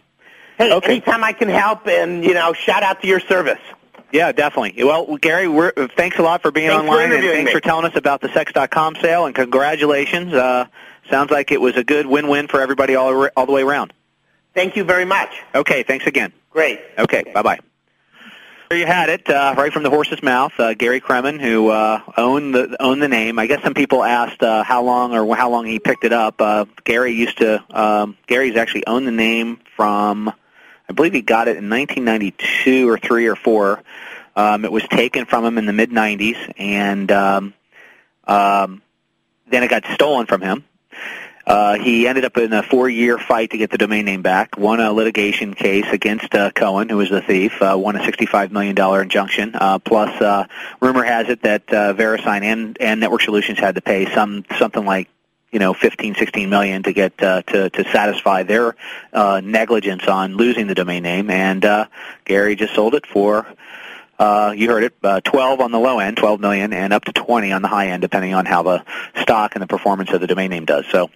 Hey, 0.58 0.72
Okay. 0.72 0.92
anytime 0.92 1.24
I 1.24 1.32
can 1.32 1.48
help, 1.48 1.86
and 1.88 2.24
you 2.24 2.34
know, 2.34 2.52
shout 2.52 2.82
out 2.84 3.02
to 3.02 3.08
your 3.08 3.20
service. 3.20 3.58
Yeah, 4.12 4.30
definitely. 4.30 4.82
Well, 4.84 5.16
Gary, 5.16 5.48
we're, 5.48 5.72
thanks 5.96 6.16
a 6.18 6.22
lot 6.22 6.40
for 6.42 6.52
being 6.52 6.68
Thanks 6.68 6.86
for 6.86 6.90
online, 6.92 7.10
and 7.12 7.22
thanks 7.24 7.48
me. 7.48 7.52
for 7.52 7.60
telling 7.60 7.84
us 7.84 7.96
about 7.96 8.20
the 8.20 8.28
Sex.com 8.32 8.96
sale, 9.02 9.26
and 9.26 9.34
congratulations. 9.34 10.32
Uh, 10.32 10.66
sounds 11.10 11.32
like 11.32 11.50
it 11.50 11.60
was 11.60 11.76
a 11.76 11.82
good 11.82 12.06
win-win 12.06 12.46
for 12.46 12.60
everybody 12.60 12.94
all, 12.94 13.28
all 13.36 13.46
the 13.46 13.52
way 13.52 13.62
around. 13.62 13.92
Thank 14.54 14.76
you 14.76 14.84
very 14.84 15.04
much. 15.04 15.30
Okay, 15.54 15.82
thanks 15.82 16.06
again. 16.06 16.32
Great. 16.56 16.80
Okay, 16.98 17.22
bye-bye. 17.34 17.58
There 18.70 18.78
you 18.78 18.86
had 18.86 19.10
it, 19.10 19.28
uh, 19.28 19.54
right 19.58 19.70
from 19.70 19.82
the 19.82 19.90
horse's 19.90 20.22
mouth. 20.22 20.52
Uh, 20.58 20.72
Gary 20.72 21.02
Kremen, 21.02 21.38
who 21.38 21.68
uh, 21.68 22.00
owned 22.16 22.54
the 22.54 22.82
owned 22.82 23.02
the 23.02 23.08
name. 23.08 23.38
I 23.38 23.46
guess 23.46 23.62
some 23.62 23.74
people 23.74 24.02
asked 24.02 24.42
uh, 24.42 24.64
how 24.64 24.82
long 24.82 25.12
or 25.12 25.36
how 25.36 25.50
long 25.50 25.66
he 25.66 25.78
picked 25.78 26.04
it 26.04 26.14
up. 26.14 26.40
Uh, 26.40 26.64
Gary 26.84 27.12
used 27.12 27.36
to. 27.38 27.62
Um, 27.68 28.16
Gary's 28.26 28.56
actually 28.56 28.86
owned 28.86 29.06
the 29.06 29.12
name 29.12 29.60
from. 29.76 30.32
I 30.88 30.92
believe 30.94 31.12
he 31.12 31.20
got 31.20 31.46
it 31.46 31.58
in 31.58 31.68
1992 31.68 32.88
or 32.88 32.96
three 32.96 33.26
or 33.26 33.36
four. 33.36 33.82
Um, 34.34 34.64
it 34.64 34.72
was 34.72 34.82
taken 34.88 35.26
from 35.26 35.44
him 35.44 35.58
in 35.58 35.66
the 35.66 35.74
mid 35.74 35.90
90s, 35.90 36.54
and 36.56 37.12
um, 37.12 37.54
Um, 38.26 38.80
then 39.46 39.62
it 39.62 39.68
got 39.68 39.84
stolen 39.92 40.24
from 40.24 40.40
him. 40.40 40.64
Uh, 41.46 41.78
he 41.78 42.08
ended 42.08 42.24
up 42.24 42.36
in 42.36 42.52
a 42.52 42.62
four-year 42.62 43.18
fight 43.18 43.50
to 43.50 43.58
get 43.58 43.70
the 43.70 43.78
domain 43.78 44.04
name 44.04 44.22
back. 44.22 44.58
Won 44.58 44.80
a 44.80 44.92
litigation 44.92 45.54
case 45.54 45.86
against 45.92 46.34
uh, 46.34 46.50
Cohen, 46.50 46.88
who 46.88 46.96
was 46.96 47.08
the 47.08 47.20
thief. 47.22 47.62
Uh, 47.62 47.76
won 47.78 47.94
a 47.94 48.00
$65 48.00 48.50
million 48.50 48.76
injunction. 49.00 49.54
Uh, 49.54 49.78
plus, 49.78 50.20
uh, 50.20 50.46
rumor 50.80 51.04
has 51.04 51.28
it 51.28 51.42
that 51.42 51.62
uh, 51.72 51.94
VeriSign 51.94 52.42
and, 52.42 52.76
and 52.80 52.98
Network 52.98 53.22
Solutions 53.22 53.58
had 53.58 53.76
to 53.76 53.80
pay 53.80 54.12
some 54.12 54.44
something 54.58 54.84
like 54.84 55.08
you 55.52 55.60
know 55.60 55.72
15 55.72 56.16
16 56.16 56.50
million 56.50 56.82
to 56.82 56.92
get 56.92 57.22
uh, 57.22 57.42
to 57.42 57.70
to 57.70 57.84
satisfy 57.90 58.42
their 58.42 58.74
uh, 59.12 59.40
negligence 59.42 60.06
on 60.08 60.36
losing 60.36 60.66
the 60.66 60.74
domain 60.74 61.02
name 61.02 61.30
and 61.30 61.64
uh, 61.64 61.86
Gary 62.24 62.56
just 62.56 62.74
sold 62.74 62.94
it 62.94 63.06
for 63.06 63.46
uh, 64.18 64.54
you 64.56 64.70
heard 64.70 64.84
it, 64.84 64.94
uh, 65.02 65.20
12 65.20 65.60
on 65.60 65.72
the 65.72 65.78
low 65.78 65.98
end, 65.98 66.16
12 66.16 66.40
million, 66.40 66.72
and 66.72 66.92
up 66.92 67.04
to 67.04 67.12
20 67.12 67.52
on 67.52 67.62
the 67.62 67.68
high 67.68 67.88
end, 67.88 68.00
depending 68.00 68.34
on 68.34 68.46
how 68.46 68.62
the 68.62 68.84
stock 69.20 69.54
and 69.54 69.62
the 69.62 69.66
performance 69.66 70.10
of 70.10 70.20
the 70.20 70.26
domain 70.26 70.50
name 70.50 70.64
does. 70.64 70.86
So, 70.90 71.10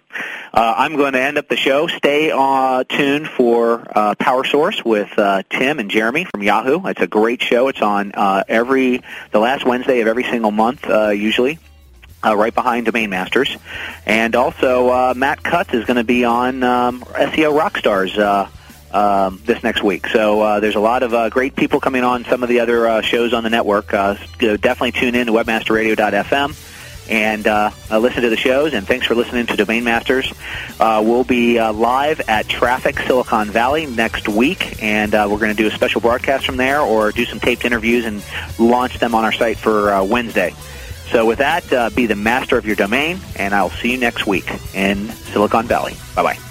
uh, 0.53 0.73
I'm 0.77 0.95
going 0.95 1.13
to 1.13 1.21
end 1.21 1.37
up 1.37 1.47
the 1.47 1.55
show. 1.55 1.87
Stay 1.87 2.31
uh, 2.31 2.83
tuned 2.83 3.27
for 3.27 3.87
uh, 3.95 4.15
Power 4.15 4.43
Source 4.43 4.83
with 4.83 5.17
uh, 5.17 5.43
Tim 5.49 5.79
and 5.79 5.89
Jeremy 5.89 6.25
from 6.25 6.43
Yahoo. 6.43 6.85
It's 6.87 7.01
a 7.01 7.07
great 7.07 7.41
show. 7.41 7.69
It's 7.69 7.81
on 7.81 8.11
uh, 8.13 8.43
every 8.47 9.01
the 9.31 9.39
last 9.39 9.65
Wednesday 9.65 10.01
of 10.01 10.07
every 10.07 10.23
single 10.23 10.51
month, 10.51 10.87
uh, 10.89 11.09
usually. 11.09 11.59
Uh, 12.23 12.37
right 12.37 12.53
behind 12.53 12.85
Domain 12.85 13.09
Masters, 13.09 13.57
and 14.05 14.35
also 14.35 14.89
uh, 14.89 15.13
Matt 15.17 15.41
Cutts 15.41 15.73
is 15.73 15.85
going 15.85 15.97
to 15.97 16.03
be 16.03 16.23
on 16.23 16.61
um, 16.61 17.01
SEO 17.01 17.59
Rockstars 17.59 18.15
uh, 18.19 18.47
um, 18.93 19.41
this 19.45 19.63
next 19.63 19.83
week. 19.83 20.07
So 20.07 20.41
uh, 20.41 20.59
there's 20.59 20.75
a 20.75 20.79
lot 20.79 21.03
of 21.03 21.13
uh, 21.13 21.29
great 21.29 21.55
people 21.55 21.79
coming 21.79 22.03
on 22.03 22.25
some 22.25 22.43
of 22.43 22.49
the 22.49 22.59
other 22.59 22.87
uh, 22.87 23.01
shows 23.01 23.33
on 23.33 23.43
the 23.43 23.49
network. 23.49 23.93
Uh, 23.93 24.15
definitely 24.39 24.91
tune 24.93 25.15
in 25.15 25.27
to 25.27 25.31
webmasterradio.fm 25.33 26.55
and 27.09 27.45
uh, 27.45 27.71
uh, 27.89 27.99
listen 27.99 28.23
to 28.23 28.29
the 28.29 28.37
shows. 28.37 28.73
And 28.73 28.87
thanks 28.87 29.05
for 29.05 29.15
listening 29.15 29.45
to 29.47 29.55
Domain 29.57 29.83
Masters. 29.83 30.33
Uh, 30.79 31.01
we'll 31.05 31.25
be 31.25 31.59
uh, 31.59 31.73
live 31.73 32.21
at 32.21 32.47
Traffic 32.47 32.97
Silicon 32.99 33.51
Valley 33.51 33.85
next 33.85 34.29
week, 34.29 34.81
and 34.81 35.13
uh, 35.13 35.27
we're 35.29 35.39
going 35.39 35.55
to 35.55 35.61
do 35.61 35.67
a 35.67 35.71
special 35.71 36.01
broadcast 36.01 36.45
from 36.45 36.57
there 36.57 36.79
or 36.79 37.11
do 37.11 37.25
some 37.25 37.39
taped 37.39 37.65
interviews 37.65 38.05
and 38.05 38.23
launch 38.57 38.99
them 38.99 39.13
on 39.13 39.25
our 39.25 39.33
site 39.33 39.57
for 39.57 39.91
uh, 39.91 40.03
Wednesday. 40.03 40.55
So 41.11 41.25
with 41.25 41.39
that, 41.39 41.93
be 41.93 42.05
the 42.05 42.15
master 42.15 42.57
of 42.57 42.65
your 42.65 42.77
domain, 42.77 43.19
and 43.35 43.53
I'll 43.53 43.69
see 43.69 43.91
you 43.91 43.97
next 43.97 44.25
week 44.25 44.49
in 44.73 45.09
Silicon 45.09 45.67
Valley. 45.67 45.97
Bye-bye. 46.15 46.50